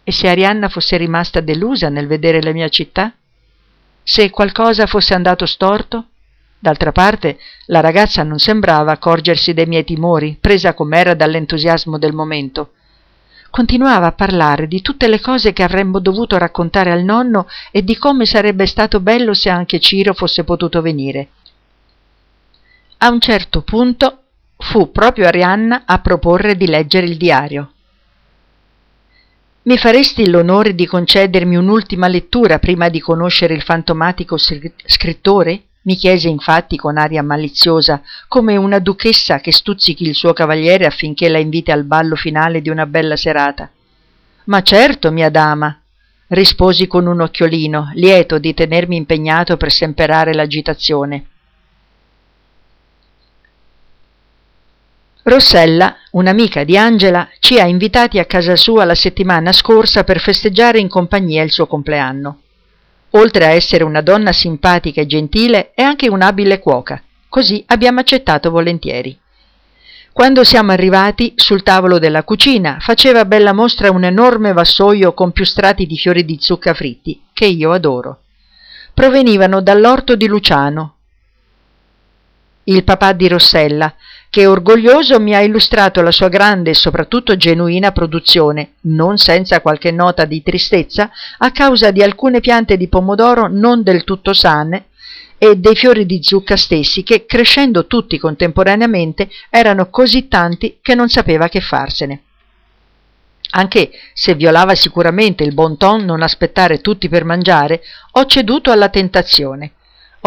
E 0.03 0.11
se 0.11 0.27
Arianna 0.27 0.69
fosse 0.69 0.97
rimasta 0.97 1.41
delusa 1.41 1.89
nel 1.89 2.07
vedere 2.07 2.41
la 2.41 2.51
mia 2.51 2.69
città? 2.69 3.13
Se 4.03 4.29
qualcosa 4.29 4.85
fosse 4.85 5.13
andato 5.13 5.45
storto? 5.45 6.09
D'altra 6.57 6.91
parte, 6.91 7.37
la 7.67 7.79
ragazza 7.79 8.23
non 8.23 8.39
sembrava 8.39 8.91
accorgersi 8.91 9.53
dei 9.53 9.65
miei 9.65 9.83
timori, 9.83 10.37
presa 10.39 10.73
com'era 10.73 11.13
dall'entusiasmo 11.13 11.97
del 11.97 12.13
momento. 12.13 12.71
continuava 13.55 14.07
a 14.07 14.11
parlare 14.11 14.67
di 14.67 14.81
tutte 14.81 15.07
le 15.07 15.21
cose 15.21 15.53
che 15.53 15.63
avremmo 15.63 15.99
dovuto 15.99 16.37
raccontare 16.37 16.91
al 16.91 17.03
nonno 17.03 17.47
e 17.71 17.83
di 17.83 17.95
come 17.97 18.25
sarebbe 18.25 18.65
stato 18.65 18.99
bello 18.99 19.33
se 19.33 19.49
anche 19.49 19.79
Ciro 19.79 20.13
fosse 20.13 20.43
potuto 20.43 20.81
venire. 20.81 21.29
A 22.97 23.09
un 23.09 23.19
certo 23.19 23.61
punto 23.61 24.23
fu 24.57 24.91
proprio 24.91 25.27
Arianna 25.27 25.83
a 25.85 25.99
proporre 25.99 26.55
di 26.55 26.67
leggere 26.67 27.05
il 27.05 27.17
diario. 27.17 27.71
Mi 29.63 29.77
faresti 29.77 30.29
l'onore 30.29 30.75
di 30.75 30.85
concedermi 30.85 31.55
un'ultima 31.55 32.07
lettura 32.07 32.59
prima 32.59 32.89
di 32.89 32.99
conoscere 32.99 33.53
il 33.53 33.63
fantomatico 33.63 34.37
scrittore? 34.37 35.63
mi 35.85 35.95
chiese 35.95 36.29
infatti 36.29 36.77
con 36.77 36.97
aria 36.97 37.21
maliziosa, 37.21 38.01
come 38.27 38.57
una 38.57 38.79
duchessa 38.79 39.39
che 39.39 39.51
stuzzichi 39.51 40.03
il 40.03 40.15
suo 40.15 40.33
cavaliere 40.33 40.85
affinché 40.85 41.29
la 41.29 41.37
inviti 41.37 41.71
al 41.71 41.83
ballo 41.83 42.15
finale 42.15 42.61
di 42.61 42.69
una 42.69 42.85
bella 42.85 43.15
serata. 43.15 43.69
Ma 44.45 44.61
certo, 44.61 45.11
mia 45.11 45.29
dama, 45.29 45.79
risposi 46.29 46.87
con 46.87 47.05
un 47.05 47.21
occhiolino, 47.21 47.91
lieto 47.93 48.39
di 48.39 48.53
tenermi 48.53 48.95
impegnato 48.95 49.57
per 49.57 49.71
semperare 49.71 50.33
l'agitazione. 50.33 51.25
Rossella, 55.27 55.95
un'amica 56.11 56.63
di 56.63 56.77
Angela, 56.77 57.27
ci 57.39 57.59
ha 57.59 57.65
invitati 57.65 58.19
a 58.19 58.25
casa 58.25 58.55
sua 58.55 58.85
la 58.85 58.93
settimana 58.93 59.51
scorsa 59.53 60.03
per 60.03 60.19
festeggiare 60.19 60.77
in 60.77 60.87
compagnia 60.87 61.41
il 61.41 61.49
suo 61.49 61.65
compleanno. 61.65 62.41
Oltre 63.11 63.45
a 63.45 63.49
essere 63.49 63.83
una 63.83 64.01
donna 64.01 64.31
simpatica 64.31 65.01
e 65.01 65.07
gentile, 65.07 65.71
è 65.73 65.81
anche 65.81 66.07
un'abile 66.09 66.59
cuoca. 66.59 67.01
Così 67.27 67.63
abbiamo 67.69 68.01
accettato 68.01 68.51
volentieri. 68.51 69.17
Quando 70.13 70.43
siamo 70.43 70.73
arrivati, 70.73 71.33
sul 71.37 71.63
tavolo 71.63 71.97
della 71.97 72.23
cucina 72.23 72.77
faceva 72.79 73.25
bella 73.25 73.51
mostra 73.51 73.89
un 73.89 74.03
enorme 74.03 74.53
vassoio 74.53 75.15
con 75.15 75.31
più 75.31 75.43
strati 75.43 75.87
di 75.87 75.97
fiori 75.97 76.23
di 76.23 76.37
zucca 76.39 76.75
fritti, 76.75 77.19
che 77.33 77.47
io 77.47 77.71
adoro. 77.71 78.19
Provenivano 78.93 79.59
dall'orto 79.59 80.15
di 80.15 80.27
Luciano, 80.27 80.95
il 82.65 82.83
papà 82.83 83.13
di 83.13 83.27
Rossella, 83.27 83.93
che 84.35 84.47
orgoglioso 84.47 85.17
mi 85.21 85.33
ha 85.33 85.39
illustrato 85.39 86.01
la 86.01 86.11
sua 86.11 86.27
grande 86.27 86.71
e 86.71 86.73
soprattutto 86.73 87.37
genuina 87.37 87.93
produzione, 87.93 88.73
non 88.81 89.17
senza 89.17 89.61
qualche 89.61 89.91
nota 89.91 90.25
di 90.25 90.43
tristezza, 90.43 91.09
a 91.37 91.51
causa 91.51 91.89
di 91.91 92.03
alcune 92.03 92.41
piante 92.41 92.75
di 92.75 92.89
pomodoro 92.89 93.47
non 93.47 93.81
del 93.81 94.03
tutto 94.03 94.33
sane 94.33 94.87
e 95.37 95.55
dei 95.55 95.73
fiori 95.77 96.05
di 96.05 96.19
zucca 96.21 96.57
stessi 96.57 97.01
che, 97.01 97.25
crescendo 97.25 97.87
tutti 97.87 98.19
contemporaneamente, 98.19 99.29
erano 99.49 99.89
così 99.89 100.27
tanti 100.27 100.79
che 100.81 100.95
non 100.95 101.07
sapeva 101.07 101.47
che 101.47 101.61
farsene. 101.61 102.23
Anche 103.51 103.89
se 104.13 104.35
violava 104.35 104.75
sicuramente 104.75 105.45
il 105.45 105.53
bon 105.53 105.77
ton 105.77 106.03
non 106.03 106.21
aspettare 106.21 106.81
tutti 106.81 107.07
per 107.07 107.23
mangiare, 107.23 107.81
ho 108.11 108.25
ceduto 108.25 108.69
alla 108.69 108.89
tentazione 108.89 109.74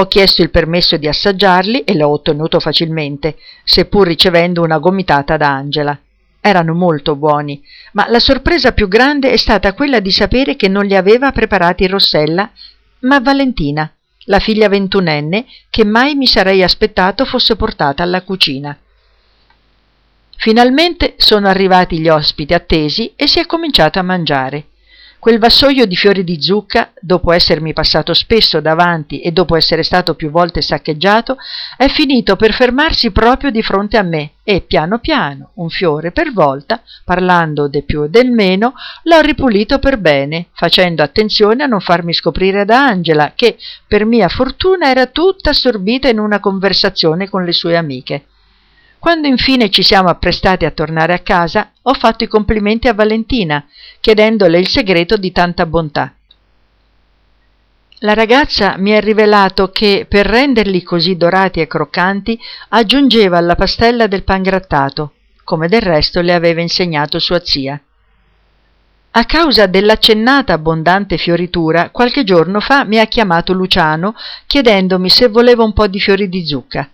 ho 0.01 0.07
chiesto 0.07 0.42
il 0.42 0.51
permesso 0.51 0.96
di 0.96 1.09
assaggiarli 1.09 1.80
e 1.80 1.96
l'ho 1.96 2.09
ottenuto 2.09 2.61
facilmente, 2.61 3.36
seppur 3.64 4.07
ricevendo 4.07 4.62
una 4.62 4.78
gomitata 4.78 5.36
da 5.36 5.49
Angela. 5.49 5.99
Erano 6.40 6.72
molto 6.72 7.16
buoni, 7.16 7.61
ma 7.92 8.09
la 8.09 8.20
sorpresa 8.20 8.72
più 8.72 8.86
grande 8.86 9.32
è 9.32 9.36
stata 9.36 9.72
quella 9.72 9.99
di 9.99 10.12
sapere 10.12 10.55
che 10.55 10.68
non 10.68 10.86
li 10.86 10.94
aveva 10.94 11.32
preparati 11.32 11.88
Rossella, 11.88 12.49
ma 13.01 13.18
Valentina, 13.18 13.92
la 14.26 14.38
figlia 14.38 14.68
ventunenne 14.68 15.46
che 15.68 15.84
mai 15.84 16.14
mi 16.14 16.28
sarei 16.28 16.62
aspettato 16.62 17.24
fosse 17.24 17.57
portata 17.57 18.05
alla 18.05 18.22
cucina. 18.22 18.78
Finalmente 20.36 21.14
sono 21.16 21.49
arrivati 21.49 21.99
gli 21.99 22.09
ospiti 22.09 22.55
attesi 22.55 23.14
e 23.16 23.26
si 23.26 23.40
è 23.40 23.46
cominciato 23.46 23.99
a 23.99 24.03
mangiare. 24.03 24.66
Quel 25.20 25.40
vassoio 25.40 25.84
di 25.84 25.96
fiori 25.96 26.22
di 26.22 26.40
zucca, 26.40 26.92
dopo 27.00 27.32
essermi 27.32 27.72
passato 27.72 28.14
spesso 28.14 28.60
davanti 28.60 29.20
e 29.20 29.32
dopo 29.32 29.56
essere 29.56 29.82
stato 29.82 30.14
più 30.14 30.30
volte 30.30 30.62
saccheggiato, 30.62 31.36
è 31.76 31.88
finito 31.88 32.36
per 32.36 32.52
fermarsi 32.52 33.10
proprio 33.10 33.50
di 33.50 33.60
fronte 33.60 33.96
a 33.96 34.02
me 34.02 34.34
e 34.44 34.60
piano 34.60 35.00
piano, 35.00 35.50
un 35.54 35.70
fiore 35.70 36.12
per 36.12 36.32
volta, 36.32 36.80
parlando 37.04 37.66
del 37.66 37.82
più 37.82 38.04
e 38.04 38.10
del 38.10 38.30
meno, 38.30 38.74
l'ho 39.02 39.20
ripulito 39.20 39.80
per 39.80 39.98
bene, 39.98 40.50
facendo 40.52 41.02
attenzione 41.02 41.64
a 41.64 41.66
non 41.66 41.80
farmi 41.80 42.14
scoprire 42.14 42.64
da 42.64 42.86
Angela, 42.86 43.32
che, 43.34 43.58
per 43.88 44.04
mia 44.04 44.28
fortuna, 44.28 44.88
era 44.88 45.06
tutta 45.06 45.50
assorbita 45.50 46.08
in 46.08 46.20
una 46.20 46.38
conversazione 46.38 47.28
con 47.28 47.44
le 47.44 47.52
sue 47.52 47.76
amiche. 47.76 48.26
Quando 48.99 49.28
infine 49.28 49.70
ci 49.70 49.82
siamo 49.82 50.09
apprestati 50.09 50.64
a 50.64 50.72
tornare 50.72 51.12
a 51.12 51.20
casa, 51.20 51.70
ho 51.82 51.94
fatto 51.94 52.24
i 52.24 52.28
complimenti 52.28 52.88
a 52.88 52.94
Valentina, 52.94 53.64
chiedendole 54.01 54.59
il 54.59 54.66
segreto 54.66 55.16
di 55.16 55.30
tanta 55.30 55.66
bontà. 55.66 56.14
La 58.01 58.14
ragazza 58.14 58.76
mi 58.76 58.94
ha 58.94 59.01
rivelato 59.01 59.70
che, 59.70 60.07
per 60.09 60.26
renderli 60.26 60.82
così 60.82 61.16
dorati 61.16 61.61
e 61.61 61.66
croccanti, 61.66 62.38
aggiungeva 62.70 63.38
alla 63.38 63.55
pastella 63.55 64.09
del 64.09 64.24
pangrattato, 64.24 65.12
come 65.44 65.68
del 65.68 65.82
resto 65.82 66.20
le 66.20 66.34
aveva 66.34 66.61
insegnato 66.61 67.18
sua 67.18 67.40
zia. 67.44 67.80
A 69.11 69.24
causa 69.24 69.66
dell'accennata 69.66 70.53
abbondante 70.53 71.16
fioritura, 71.18 71.90
qualche 71.90 72.24
giorno 72.24 72.61
fa 72.61 72.84
mi 72.84 72.99
ha 72.99 73.07
chiamato 73.07 73.53
Luciano 73.53 74.14
chiedendomi 74.46 75.09
se 75.09 75.28
volevo 75.28 75.64
un 75.64 75.72
po' 75.72 75.86
di 75.86 75.99
fiori 75.99 76.28
di 76.28 76.46
zucca. 76.46 76.88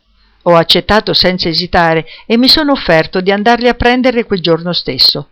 Ho 0.47 0.57
accettato 0.57 1.13
senza 1.15 1.49
esitare 1.49 2.07
e 2.27 2.37
mi 2.37 2.49
sono 2.49 2.73
offerto 2.73 3.21
di 3.21 3.31
andarli 3.31 3.69
a 3.69 3.75
prendere 3.75 4.25
quel 4.25 4.41
giorno 4.41 4.73
stesso. 4.73 5.29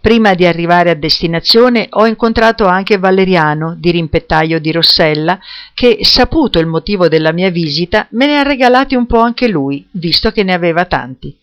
Prima 0.00 0.34
di 0.34 0.46
arrivare 0.46 0.90
a 0.90 0.94
destinazione 0.94 1.88
ho 1.90 2.06
incontrato 2.06 2.66
anche 2.66 2.96
Valeriano, 2.96 3.74
dirimpettaio 3.76 4.60
di 4.60 4.70
Rossella, 4.70 5.38
che, 5.74 5.98
saputo 6.02 6.60
il 6.60 6.66
motivo 6.66 7.08
della 7.08 7.32
mia 7.32 7.50
visita, 7.50 8.06
me 8.10 8.26
ne 8.26 8.38
ha 8.38 8.42
regalati 8.42 8.94
un 8.94 9.06
po' 9.06 9.20
anche 9.20 9.48
lui, 9.48 9.84
visto 9.92 10.30
che 10.30 10.44
ne 10.44 10.52
aveva 10.52 10.84
tanti. 10.84 11.36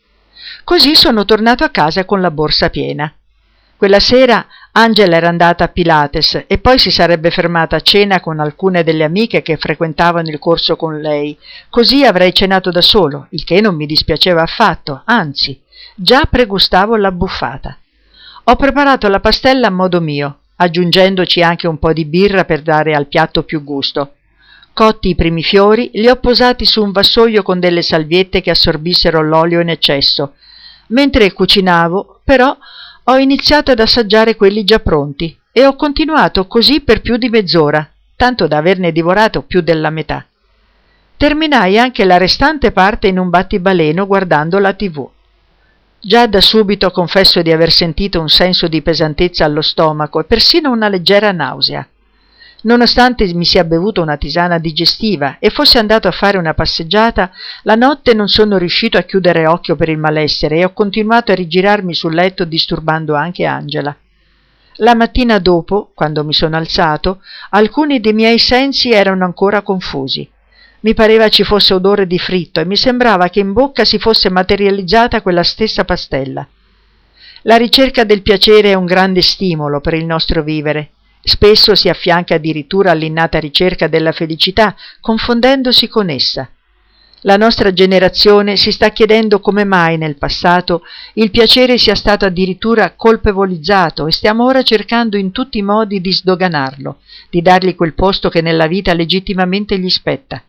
Così 0.64 0.95
sono 0.95 1.26
tornato 1.26 1.66
a 1.66 1.70
casa 1.70 2.06
con 2.06 2.22
la 2.22 2.32
borsa 2.32 2.70
piena. 2.70 3.14
Quella 3.76 3.99
sera 3.99 4.45
Angela 4.76 5.17
era 5.17 5.28
andata 5.28 5.65
a 5.65 5.67
Pilates 5.67 6.45
e 6.47 6.57
poi 6.57 6.80
si 6.80 6.89
sarebbe 6.89 7.30
fermata 7.30 7.76
a 7.76 7.82
cena 7.82 8.19
con 8.19 8.39
alcune 8.39 8.84
delle 8.84 9.03
amiche 9.03 9.43
che 9.43 9.57
frequentavano 9.57 10.30
il 10.30 10.39
corso 10.39 10.76
con 10.76 10.99
lei. 10.99 11.38
Così 11.69 12.03
avrei 12.03 12.34
cenato 12.34 12.71
da 12.71 12.82
solo, 12.82 13.28
il 13.30 13.43
che 13.43 13.61
non 13.61 13.76
mi 13.76 13.86
dispiaceva 13.86 14.41
affatto, 14.41 15.03
anzi, 15.05 15.61
già 15.93 16.24
pregustavo 16.28 16.95
la 16.95 17.11
buffata. 17.11 17.78
Ho 18.45 18.55
preparato 18.55 19.07
la 19.09 19.19
pastella 19.19 19.67
a 19.67 19.71
modo 19.71 20.01
mio, 20.01 20.39
aggiungendoci 20.55 21.43
anche 21.43 21.67
un 21.67 21.78
po' 21.78 21.93
di 21.93 22.05
birra 22.05 22.43
per 22.43 22.63
dare 22.63 22.95
al 22.95 23.05
piatto 23.05 23.43
più 23.43 23.63
gusto. 23.63 24.13
Cotti 24.74 25.09
i 25.09 25.15
primi 25.15 25.43
fiori, 25.43 25.91
li 25.93 26.07
ho 26.07 26.15
posati 26.15 26.65
su 26.65 26.82
un 26.82 26.91
vassoio 26.91 27.43
con 27.43 27.59
delle 27.59 27.84
salviette 27.84 28.41
che 28.41 28.49
assorbissero 28.49 29.21
l'olio 29.21 29.59
in 29.59 29.69
eccesso. 29.69 30.34
Mentre 30.88 31.32
cucinavo, 31.32 32.21
però, 32.24 32.57
ho 33.06 33.18
iniziato 33.18 33.72
ad 33.72 33.80
assaggiare 33.80 34.36
quelli 34.36 34.64
già 34.64 34.80
pronti 34.80 35.38
e 35.51 35.66
ho 35.66 35.76
continuato 35.76 36.47
così 36.47 36.82
per 36.82 37.01
più 37.01 37.18
di 37.18 37.28
mezz'ora, 37.28 37.88
tanto 38.16 38.47
da 38.47 38.58
averne 38.58 38.93
divorato 38.93 39.41
più 39.41 39.62
della 39.62 39.89
metà. 39.89 40.26
Terminai 41.18 41.78
anche 41.78 42.06
la 42.06 42.18
restante 42.18 42.72
parte 42.72 43.08
in 43.08 43.20
un 43.20 43.30
battibaleno 43.30 44.08
guardando 44.08 44.58
la 44.58 44.74
tv. 44.74 45.08
Già 45.99 46.28
da 46.28 46.41
subito 46.41 46.91
confesso 46.91 47.41
di 47.41 47.51
aver 47.51 47.72
sentito 47.72 48.20
un 48.20 48.30
senso 48.30 48.68
di 48.68 48.82
pesantezza 48.82 49.45
allo 49.45 49.62
stomaco 49.62 50.20
e 50.20 50.24
persino 50.26 50.72
una 50.72 50.88
leggera 50.88 51.32
nausea. 51.32 51.88
Nonostante 52.64 53.26
mi 53.34 53.43
sia 53.43 53.66
bevuto 53.66 54.01
una 54.01 54.16
tisana 54.16 54.57
digestiva 54.57 55.38
e 55.39 55.49
fossi 55.49 55.78
andato 55.78 56.07
a 56.07 56.11
fare 56.11 56.38
una 56.38 56.53
passeggiata, 56.53 57.30
la 57.64 57.76
notte 57.76 58.14
non 58.14 58.30
sono 58.30 58.57
riuscito 58.57 58.97
a 58.97 59.01
chiudere 59.01 59.45
occhio 59.45 59.76
per 59.76 59.89
il 59.89 59.97
malessere 59.97 60.59
e 60.59 60.64
ho 60.64 60.72
continuato 60.72 61.34
a 61.34 61.36
rigirarmi 61.36 61.93
sul 61.93 62.14
letto 62.14 62.45
disturbando 62.45 63.16
anche 63.16 63.43
Angela. 63.43 63.93
La 64.78 64.95
mattina 64.95 65.39
dopo, 65.39 65.91
quando 65.93 66.24
mi 66.24 66.32
sono 66.32 66.55
alzato, 66.55 67.22
alcuni 67.49 67.99
dei 67.99 68.14
miei 68.14 68.39
sensi 68.39 68.91
erano 68.91 69.26
ancora 69.26 69.61
confusi. 69.61 70.28
Mi 70.82 70.93
pareva 70.93 71.28
ci 71.28 71.43
fosse 71.43 71.74
odore 71.74 72.07
di 72.07 72.18
fritto 72.18 72.61
e 72.61 72.66
mi 72.66 72.78
sembrava 72.78 73.28
che 73.28 73.41
in 73.41 73.51
bocca 73.51 73.84
si 73.84 73.99
fosse 73.99 74.30
materializzata 74.30 75.22
quella 75.22 75.43
stessa 75.43 75.84
pastella. 75.84 76.47
La 77.41 77.57
ricerca 77.57 78.05
del 78.05 78.22
piacere 78.22 78.72
è 78.72 78.74
un 78.74 78.86
grande 78.86 79.22
stimolo 79.22 79.82
per 79.82 79.95
il 79.95 80.05
nostro 80.05 80.41
vivere 80.43 80.91
Spesso 81.26 81.74
si 81.74 81.88
affianca 81.88 82.36
addirittura 82.36 82.91
all'innata 82.91 83.39
ricerca 83.39 83.88
della 83.88 84.11
felicità, 84.11 84.76
confondendosi 84.99 85.88
con 85.88 86.09
essa. 86.09 86.49
La 87.21 87.38
nostra 87.38 87.71
generazione 87.71 88.57
si 88.57 88.74
sta 88.74 88.89
chiedendo 88.89 89.39
come 89.39 89.63
mai 89.63 89.97
nel 89.97 90.17
passato 90.17 90.82
il 91.13 91.32
piacere 91.32 91.78
sia 91.78 91.95
stato 91.95 92.26
addirittura 92.26 92.95
colpevolizzato 92.97 94.07
e 94.07 94.11
stiamo 94.11 94.43
ora 94.43 94.61
cercando 94.63 95.15
in 95.15 95.32
tutti 95.32 95.59
i 95.59 95.61
modi 95.61 96.01
di 96.01 96.11
sdoganarlo, 96.11 96.97
di 97.30 97.41
dargli 97.41 97.76
quel 97.76 97.93
posto 97.93 98.28
che 98.28 98.41
nella 98.41 98.67
vita 98.67 98.93
legittimamente 98.93 99.80
gli 99.80 99.89
spetta. 99.89 100.43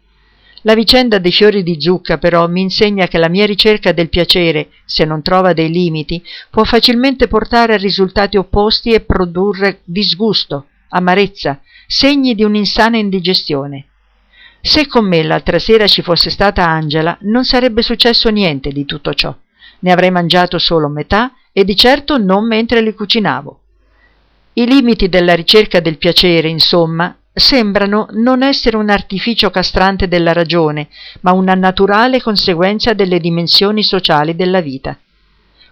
La 0.67 0.75
vicenda 0.75 1.19
dei 1.19 1.31
fiori 1.31 1.63
di 1.63 1.79
zucca, 1.79 2.17
però, 2.17 2.49
mi 2.49 2.63
insegna 2.63 3.07
che 3.07 3.19
la 3.19 3.29
mia 3.29 3.45
ricerca 3.45 3.93
del 3.93 4.09
piacere, 4.09 4.71
se 4.87 5.05
non 5.05 5.21
trova 5.21 5.53
dei 5.53 5.69
limiti, 5.69 6.23
può 6.51 6.65
facilmente 6.65 7.29
portare 7.29 7.75
a 7.75 7.77
risultati 7.79 8.39
opposti 8.39 8.91
e 8.91 9.01
produrre 9.01 9.81
disgusto, 9.85 10.69
amarezza, 10.89 11.61
segni 11.87 12.35
di 12.35 12.45
un'insana 12.45 12.97
indigestione. 12.97 13.89
Se 14.63 14.87
con 14.87 15.07
me 15.07 15.23
l'altra 15.23 15.59
sera 15.59 15.87
ci 15.87 16.01
fosse 16.01 16.31
stata 16.31 16.67
Angela, 16.67 17.19
non 17.23 17.45
sarebbe 17.45 17.83
successo 17.83 18.31
niente 18.31 18.71
di 18.71 18.87
tutto 18.87 19.13
ciò. 19.13 19.37
Ne 19.81 19.93
avrei 19.93 20.11
mangiato 20.11 20.59
solo 20.59 20.89
metà 20.89 21.35
e 21.53 21.65
di 21.65 21.77
certo 21.77 22.17
non 22.17 22.47
mentre 22.47 22.81
li 22.81 22.95
cucinavo. 22.95 23.61
I 24.55 24.67
limiti 24.67 25.11
della 25.11 25.35
ricerca 25.35 25.81
del 25.81 25.99
piacere, 25.99 26.49
insomma, 26.49 27.15
sembrano 27.35 28.07
non 28.13 28.45
essere 28.45 28.77
un 28.77 28.89
artificio 28.89 29.51
castrante 29.51 30.07
della 30.07 30.33
ragione, 30.33 30.89
ma 31.23 31.33
una 31.33 31.55
naturale 31.55 32.23
conseguenza 32.23 32.93
delle 32.93 33.19
dimensioni 33.19 33.83
sociali 33.83 34.37
della 34.37 34.61
vita. 34.61 34.97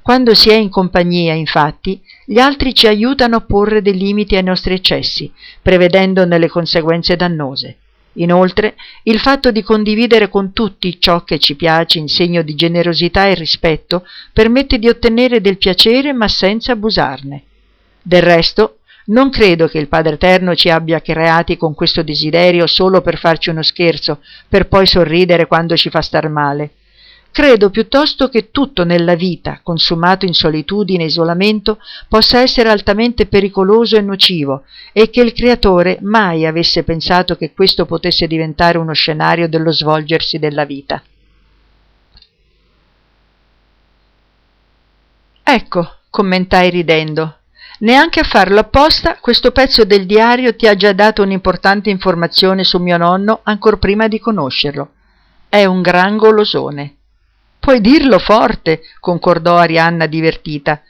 Quando 0.03 0.35
si 0.35 0.51
è 0.51 0.55
in 0.55 0.69
compagnia, 0.69 1.33
infatti, 1.33 2.03
gli 2.27 2.41
altri 2.41 2.75
ci 2.75 2.89
aiutano 2.89 3.37
a 3.37 3.41
porre 3.43 3.81
dei 3.83 3.97
limiti 3.97 4.35
ai 4.35 4.43
nostri 4.43 4.75
eccessi, 4.75 5.33
prevedendone 5.63 6.39
le 6.39 6.49
conseguenze 6.49 7.15
dannose. 7.15 7.77
Inoltre, 8.15 8.75
il 9.05 9.21
fatto 9.21 9.53
di 9.53 9.63
condividere 9.63 10.29
con 10.29 10.53
tutti 10.53 11.01
ciò 11.01 11.23
che 11.23 11.39
ci 11.39 11.55
piace 11.55 11.99
in 11.99 12.09
segno 12.09 12.43
di 12.43 12.57
generosità 12.57 13.27
e 13.27 13.35
rispetto 13.35 14.05
permette 14.33 14.79
di 14.79 14.89
ottenere 14.89 15.41
del 15.41 15.57
piacere 15.57 16.13
ma 16.13 16.27
senza 16.27 16.73
abusarne. 16.73 17.45
Del 18.03 18.23
resto, 18.23 18.79
non 19.07 19.31
credo 19.31 19.67
che 19.67 19.79
il 19.79 19.89
Padre 19.89 20.15
Eterno 20.15 20.55
ci 20.55 20.71
abbia 20.71 21.01
creati 21.01 21.57
con 21.57 21.75
questo 21.75 22.03
desiderio 22.03 22.67
solo 22.67 23.01
per 23.01 23.19
farci 23.19 23.51
uno 23.51 23.63
scherzo, 23.63 24.21
per 24.49 24.69
poi 24.69 24.87
sorridere 24.87 25.47
quando 25.47 25.77
ci 25.77 25.91
fa 25.91 26.01
star 26.01 26.29
male. 26.29 26.73
Credo 27.33 27.71
piuttosto 27.71 28.29
che 28.29 28.51
tutto 28.51 28.85
nella 28.85 29.15
vita, 29.15 29.61
consumato 29.63 30.27
in 30.27 30.35
solitudine 30.35 31.05
e 31.05 31.07
isolamento, 31.07 31.79
possa 32.07 32.41
essere 32.41 32.69
altamente 32.69 33.25
pericoloso 33.25 33.97
e 33.97 34.03
nocivo 34.03 34.65
e 34.93 35.09
che 35.09 35.23
il 35.23 35.33
Creatore 35.33 35.97
mai 36.03 36.45
avesse 36.45 36.83
pensato 36.83 37.37
che 37.37 37.53
questo 37.55 37.87
potesse 37.87 38.27
diventare 38.27 38.77
uno 38.77 38.93
scenario 38.93 39.49
dello 39.49 39.73
svolgersi 39.73 40.39
della 40.39 40.67
vita. 40.67 41.03
Ecco, 45.43 45.97
commentai 46.11 46.69
ridendo, 46.69 47.39
Neanche 47.83 48.21
a 48.21 48.25
farlo 48.25 48.61
apposta, 48.61 49.17
questo 49.21 49.51
pezzo 49.51 49.85
del 49.85 50.07
diario 50.07 50.55
ti 50.55 50.69
ha 50.69 50.77
già 50.77 50.93
dato 50.93 51.23
un'importante 51.23 51.91
informazione 51.91 52.63
su 52.63 52.79
mio 52.79 52.97
nonno 52.97 53.41
ancor 53.43 53.81
prima 53.81 54.07
di 54.07 54.21
conoscerlo. 54.21 54.93
È 55.49 55.65
un 55.65 55.83
gran 55.83 56.17
golosone. 56.17 56.95
Puoi 57.59 57.81
dirlo 57.81 58.21
forte, 58.21 58.83
concordò 59.01 59.57
Arianna 59.57 60.07
divertita, 60.07 60.81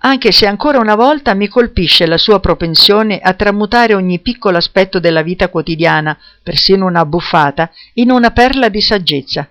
anche 0.00 0.32
se 0.32 0.46
ancora 0.46 0.78
una 0.78 0.96
volta 0.96 1.32
mi 1.32 1.48
colpisce 1.48 2.04
la 2.04 2.18
sua 2.18 2.40
propensione 2.40 3.20
a 3.20 3.32
tramutare 3.32 3.94
ogni 3.94 4.18
piccolo 4.18 4.58
aspetto 4.58 5.00
della 5.00 5.22
vita 5.22 5.48
quotidiana, 5.48 6.18
persino 6.42 6.84
una 6.84 7.06
buffata, 7.06 7.70
in 7.94 8.10
una 8.10 8.32
perla 8.32 8.68
di 8.68 8.82
saggezza. 8.82 9.48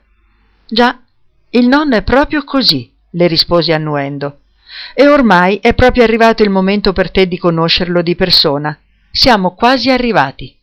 Già, 0.67 0.99
il 1.49 1.67
nonno 1.67 1.95
è 1.95 2.03
proprio 2.03 2.43
così, 2.43 2.93
le 3.09 3.25
rispose 3.25 3.73
annuendo. 3.73 4.41
E 4.93 5.07
ormai 5.07 5.59
è 5.61 5.73
proprio 5.73 6.03
arrivato 6.03 6.43
il 6.43 6.49
momento 6.49 6.93
per 6.93 7.11
te 7.11 7.27
di 7.27 7.37
conoscerlo 7.37 8.01
di 8.01 8.15
persona. 8.15 8.77
Siamo 9.11 9.53
quasi 9.53 9.91
arrivati. 9.91 10.55